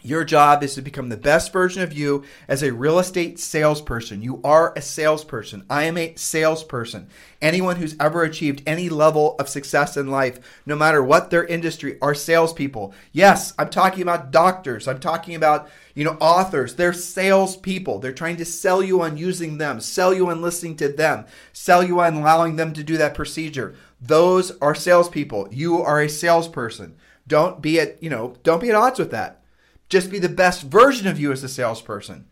Your 0.06 0.26
job 0.26 0.64
is 0.64 0.76
to 0.76 0.82
become 0.82 1.08
the 1.08 1.16
best 1.16 1.54
version 1.54 1.82
of 1.82 1.94
you 1.94 2.26
as 2.50 2.62
a 2.62 2.74
real 2.74 3.00
estate 3.00 3.40
salesperson. 3.40 4.22
You 4.22 4.42
are 4.44 4.74
a 4.76 4.82
salesperson. 4.82 5.66
I 5.70 5.84
am 5.84 5.98
a 5.98 6.14
salesperson. 6.16 7.08
Anyone 7.42 7.78
who's 7.78 7.96
ever 8.02 8.24
achieved 8.24 8.64
any 8.68 8.90
level 8.90 9.38
of 9.40 9.48
success 9.48 9.96
in 9.96 10.08
life, 10.08 10.40
no 10.66 10.76
matter 10.76 11.02
what 11.02 11.30
their 11.30 11.46
industry, 11.46 11.98
are 12.02 12.14
salespeople. 12.14 12.94
Yes, 13.14 13.54
I'm 13.58 13.70
talking 13.70 14.02
about 14.02 14.32
doctors. 14.32 14.90
I'm 14.90 15.00
talking 15.00 15.36
about, 15.36 15.70
you 15.94 16.04
know, 16.04 16.18
authors. 16.20 16.76
They're 16.76 16.94
salespeople. 16.94 18.00
They're 18.00 18.12
trying 18.12 18.38
to 18.38 18.46
sell 18.46 18.82
you 18.82 19.02
on 19.02 19.18
using 19.18 19.58
them, 19.58 19.80
sell 19.80 20.14
you 20.14 20.30
on 20.30 20.42
listening 20.42 20.76
to 20.78 20.90
them, 20.90 21.26
sell 21.52 21.84
you 21.84 22.00
on 22.00 22.16
allowing 22.16 22.56
them 22.56 22.74
to 22.74 22.84
do 22.84 22.98
that 22.98 23.14
procedure. 23.14 23.76
Those 24.02 24.52
are 24.60 24.76
salespeople. 24.76 25.50
You 25.52 25.82
are 25.82 26.02
a 26.02 26.10
salesperson. 26.10 26.96
Don't 27.28 27.62
be 27.62 27.80
at, 27.80 28.02
you 28.02 28.10
know, 28.10 28.36
don't 28.44 28.62
be 28.62 28.70
at 28.70 28.76
odds 28.76 29.00
with 29.00 29.12
that. 29.12 29.44
Just 29.88 30.12
be 30.12 30.20
the 30.20 30.30
best 30.30 30.64
version 30.64 31.08
of 31.08 31.20
you 31.20 31.32
as 31.32 31.44
a 31.44 31.50
salesperson. 31.50 32.26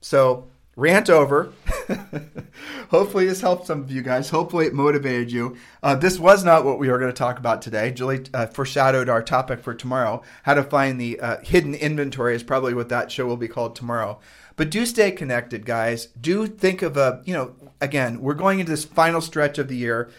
So, 0.00 0.48
rant 0.76 1.08
over. 1.10 1.52
Hopefully, 2.90 3.26
this 3.26 3.40
helped 3.40 3.66
some 3.66 3.80
of 3.80 3.90
you 3.90 4.02
guys. 4.02 4.30
Hopefully, 4.30 4.66
it 4.66 4.74
motivated 4.74 5.32
you. 5.32 5.56
Uh, 5.82 5.94
this 5.96 6.18
was 6.18 6.44
not 6.44 6.64
what 6.64 6.78
we 6.78 6.88
were 6.88 6.98
going 6.98 7.10
to 7.10 7.16
talk 7.16 7.38
about 7.38 7.62
today. 7.62 7.90
Julie 7.90 8.26
uh, 8.32 8.46
foreshadowed 8.46 9.08
our 9.08 9.22
topic 9.22 9.60
for 9.60 9.74
tomorrow. 9.74 10.22
How 10.44 10.54
to 10.54 10.62
find 10.62 11.00
the 11.00 11.18
uh, 11.18 11.38
hidden 11.42 11.74
inventory 11.74 12.36
is 12.36 12.42
probably 12.42 12.74
what 12.74 12.90
that 12.90 13.10
show 13.10 13.26
will 13.26 13.36
be 13.36 13.48
called 13.48 13.74
tomorrow. 13.74 14.20
But 14.54 14.70
do 14.70 14.86
stay 14.86 15.10
connected, 15.10 15.66
guys. 15.66 16.06
Do 16.20 16.46
think 16.46 16.82
of 16.82 16.96
a, 16.96 17.22
you 17.24 17.34
know, 17.34 17.54
again, 17.80 18.20
we're 18.20 18.34
going 18.34 18.60
into 18.60 18.70
this 18.70 18.84
final 18.84 19.20
stretch 19.20 19.58
of 19.58 19.68
the 19.68 19.76
year. 19.76 20.10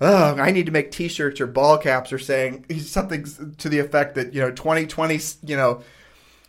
Oh, 0.00 0.36
I 0.36 0.50
need 0.50 0.66
to 0.66 0.72
make 0.72 0.90
T-shirts 0.90 1.40
or 1.40 1.46
ball 1.46 1.78
caps 1.78 2.12
or 2.12 2.18
saying 2.18 2.64
something 2.80 3.24
to 3.58 3.68
the 3.68 3.78
effect 3.78 4.16
that 4.16 4.34
you 4.34 4.40
know 4.40 4.50
2020, 4.50 5.20
you 5.44 5.56
know, 5.56 5.82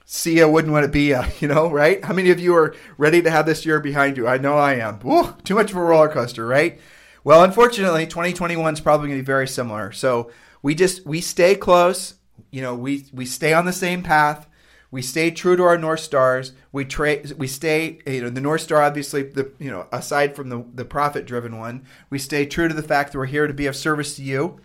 see 0.05 0.37
ya 0.37 0.47
wouldn't 0.47 0.71
want 0.71 0.85
to 0.85 0.91
be 0.91 1.09
ya, 1.09 1.25
you 1.39 1.47
know, 1.47 1.69
right? 1.69 2.03
How 2.05 2.13
many 2.13 2.29
of 2.29 2.39
you 2.39 2.55
are 2.55 2.75
ready 2.97 3.21
to 3.21 3.31
have 3.31 3.45
this 3.45 3.65
year 3.65 3.79
behind 3.79 4.17
you? 4.17 4.27
I 4.27 4.37
know 4.37 4.57
I 4.57 4.75
am. 4.75 4.99
Woo, 4.99 5.33
too 5.43 5.55
much 5.55 5.71
of 5.71 5.77
a 5.77 5.81
roller 5.81 6.07
coaster, 6.07 6.45
right? 6.45 6.79
Well, 7.23 7.43
unfortunately, 7.43 8.05
2021 8.05 8.75
is 8.75 8.79
probably 8.79 9.07
going 9.07 9.17
to 9.17 9.23
be 9.23 9.25
very 9.25 9.47
similar. 9.47 9.91
So 9.91 10.31
we 10.61 10.75
just 10.75 11.05
we 11.05 11.21
stay 11.21 11.55
close. 11.55 12.15
You 12.51 12.61
know, 12.61 12.75
we 12.75 13.05
we 13.11 13.25
stay 13.25 13.53
on 13.53 13.65
the 13.65 13.73
same 13.73 14.03
path. 14.03 14.47
We 14.91 15.01
stay 15.01 15.31
true 15.31 15.57
to 15.57 15.63
our 15.63 15.77
north 15.77 16.01
stars. 16.01 16.53
We 16.71 16.85
trade. 16.85 17.33
We 17.33 17.47
stay. 17.47 17.99
You 18.05 18.21
know, 18.21 18.29
the 18.29 18.41
north 18.41 18.61
star, 18.61 18.83
obviously, 18.83 19.23
the 19.23 19.51
you 19.57 19.71
know, 19.71 19.87
aside 19.91 20.35
from 20.35 20.49
the 20.49 20.63
the 20.73 20.85
profit 20.85 21.25
driven 21.25 21.57
one, 21.57 21.85
we 22.11 22.19
stay 22.19 22.45
true 22.45 22.67
to 22.67 22.75
the 22.75 22.83
fact 22.83 23.11
that 23.11 23.17
we're 23.17 23.25
here 23.25 23.47
to 23.47 23.53
be 23.53 23.65
of 23.65 23.75
service 23.75 24.15
to 24.17 24.23
you. 24.23 24.61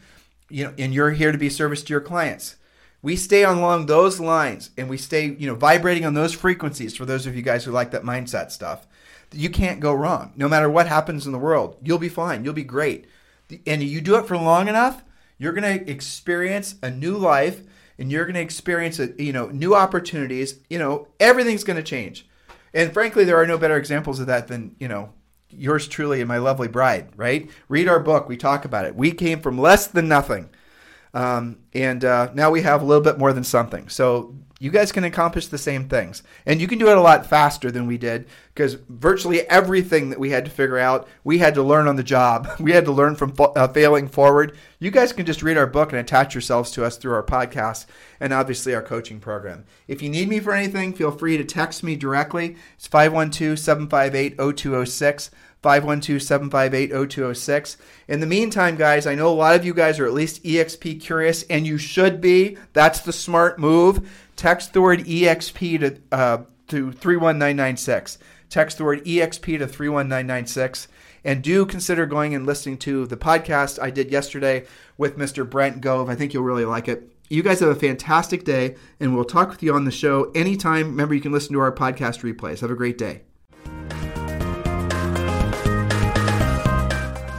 You 0.50 0.64
know, 0.64 0.74
and 0.76 0.92
you're 0.92 1.12
here 1.12 1.32
to 1.32 1.38
be 1.38 1.48
service 1.48 1.82
to 1.84 1.92
your 1.94 2.00
clients 2.02 2.56
we 3.02 3.16
stay 3.16 3.44
along 3.44 3.86
those 3.86 4.20
lines 4.20 4.70
and 4.76 4.88
we 4.88 4.96
stay, 4.96 5.26
you 5.26 5.46
know, 5.46 5.54
vibrating 5.54 6.04
on 6.04 6.14
those 6.14 6.34
frequencies 6.34 6.96
for 6.96 7.06
those 7.06 7.26
of 7.26 7.34
you 7.34 7.42
guys 7.42 7.64
who 7.64 7.70
like 7.70 7.90
that 7.92 8.02
mindset 8.02 8.50
stuff, 8.50 8.86
you 9.32 9.48
can't 9.48 9.80
go 9.80 9.92
wrong. 9.92 10.32
No 10.36 10.48
matter 10.48 10.68
what 10.68 10.86
happens 10.86 11.26
in 11.26 11.32
the 11.32 11.38
world, 11.38 11.76
you'll 11.82 11.98
be 11.98 12.08
fine. 12.08 12.44
You'll 12.44 12.52
be 12.52 12.64
great. 12.64 13.06
And 13.66 13.82
you 13.82 14.00
do 14.00 14.16
it 14.16 14.26
for 14.26 14.36
long 14.36 14.68
enough, 14.68 15.02
you're 15.38 15.52
going 15.52 15.78
to 15.78 15.90
experience 15.90 16.74
a 16.82 16.90
new 16.90 17.16
life 17.16 17.62
and 17.98 18.12
you're 18.12 18.24
going 18.24 18.34
to 18.34 18.40
experience 18.40 18.98
a, 18.98 19.10
you 19.22 19.32
know, 19.32 19.48
new 19.48 19.74
opportunities. 19.74 20.60
You 20.68 20.78
know, 20.78 21.08
everything's 21.18 21.64
going 21.64 21.78
to 21.78 21.82
change. 21.82 22.28
And 22.74 22.92
frankly, 22.92 23.24
there 23.24 23.40
are 23.40 23.46
no 23.46 23.58
better 23.58 23.76
examples 23.76 24.20
of 24.20 24.26
that 24.26 24.48
than, 24.48 24.76
you 24.78 24.88
know, 24.88 25.12
yours 25.50 25.88
truly 25.88 26.20
and 26.20 26.28
my 26.28 26.38
lovely 26.38 26.68
bride, 26.68 27.08
right? 27.16 27.50
Read 27.68 27.88
our 27.88 27.98
book. 27.98 28.28
We 28.28 28.36
talk 28.36 28.64
about 28.64 28.84
it. 28.84 28.94
We 28.94 29.12
came 29.12 29.40
from 29.40 29.58
less 29.58 29.86
than 29.86 30.06
nothing 30.06 30.50
um, 31.14 31.58
and 31.72 32.04
uh, 32.04 32.30
now 32.34 32.50
we 32.50 32.62
have 32.62 32.82
a 32.82 32.84
little 32.84 33.02
bit 33.02 33.18
more 33.18 33.32
than 33.32 33.44
something. 33.44 33.88
So 33.88 34.34
you 34.62 34.70
guys 34.70 34.92
can 34.92 35.04
accomplish 35.04 35.46
the 35.46 35.56
same 35.56 35.88
things. 35.88 36.22
And 36.44 36.60
you 36.60 36.68
can 36.68 36.78
do 36.78 36.90
it 36.90 36.98
a 36.98 37.00
lot 37.00 37.24
faster 37.24 37.70
than 37.70 37.86
we 37.86 37.96
did 37.96 38.28
because 38.54 38.74
virtually 38.74 39.48
everything 39.48 40.10
that 40.10 40.20
we 40.20 40.30
had 40.30 40.44
to 40.44 40.50
figure 40.50 40.78
out, 40.78 41.08
we 41.24 41.38
had 41.38 41.54
to 41.54 41.62
learn 41.62 41.88
on 41.88 41.96
the 41.96 42.02
job. 42.02 42.46
We 42.60 42.72
had 42.72 42.84
to 42.84 42.92
learn 42.92 43.16
from 43.16 43.34
uh, 43.38 43.68
failing 43.68 44.06
forward. 44.06 44.54
You 44.78 44.90
guys 44.90 45.14
can 45.14 45.24
just 45.24 45.42
read 45.42 45.56
our 45.56 45.66
book 45.66 45.92
and 45.92 45.98
attach 45.98 46.34
yourselves 46.34 46.70
to 46.72 46.84
us 46.84 46.98
through 46.98 47.14
our 47.14 47.22
podcast 47.22 47.86
and 48.20 48.34
obviously 48.34 48.74
our 48.74 48.82
coaching 48.82 49.18
program. 49.18 49.64
If 49.88 50.02
you 50.02 50.10
need 50.10 50.28
me 50.28 50.40
for 50.40 50.52
anything, 50.52 50.92
feel 50.92 51.10
free 51.10 51.38
to 51.38 51.44
text 51.44 51.82
me 51.82 51.96
directly. 51.96 52.56
It's 52.74 52.86
512 52.86 53.58
758 53.58 54.36
0206. 54.36 55.30
512-758-0206. 55.62 57.76
In 58.08 58.20
the 58.20 58.26
meantime, 58.26 58.76
guys, 58.76 59.06
I 59.06 59.14
know 59.14 59.28
a 59.28 59.34
lot 59.34 59.56
of 59.56 59.64
you 59.64 59.74
guys 59.74 59.98
are 59.98 60.06
at 60.06 60.14
least 60.14 60.42
EXP 60.42 61.00
curious, 61.00 61.42
and 61.44 61.66
you 61.66 61.78
should 61.78 62.20
be. 62.20 62.58
That's 62.72 63.00
the 63.00 63.12
smart 63.12 63.58
move. 63.58 64.08
Text 64.36 64.72
the 64.72 64.80
word 64.80 65.00
EXP 65.00 65.80
to, 65.80 65.98
uh, 66.12 66.38
to 66.68 66.92
31996. 66.92 68.18
Text 68.48 68.78
the 68.78 68.84
word 68.84 69.04
EXP 69.04 69.58
to 69.58 69.66
31996. 69.66 70.88
And 71.22 71.42
do 71.42 71.66
consider 71.66 72.06
going 72.06 72.34
and 72.34 72.46
listening 72.46 72.78
to 72.78 73.06
the 73.06 73.18
podcast 73.18 73.78
I 73.80 73.90
did 73.90 74.10
yesterday 74.10 74.64
with 74.96 75.18
Mr. 75.18 75.48
Brent 75.48 75.82
Gove. 75.82 76.08
I 76.08 76.14
think 76.14 76.32
you'll 76.32 76.44
really 76.44 76.64
like 76.64 76.88
it. 76.88 77.12
You 77.28 77.42
guys 77.42 77.60
have 77.60 77.68
a 77.68 77.74
fantastic 77.74 78.44
day, 78.44 78.76
and 78.98 79.14
we'll 79.14 79.24
talk 79.24 79.50
with 79.50 79.62
you 79.62 79.74
on 79.74 79.84
the 79.84 79.90
show 79.90 80.30
anytime. 80.34 80.86
Remember, 80.86 81.14
you 81.14 81.20
can 81.20 81.32
listen 81.32 81.52
to 81.52 81.60
our 81.60 81.70
podcast 81.70 82.22
replays. 82.22 82.60
Have 82.60 82.70
a 82.70 82.74
great 82.74 82.96
day. 82.98 83.20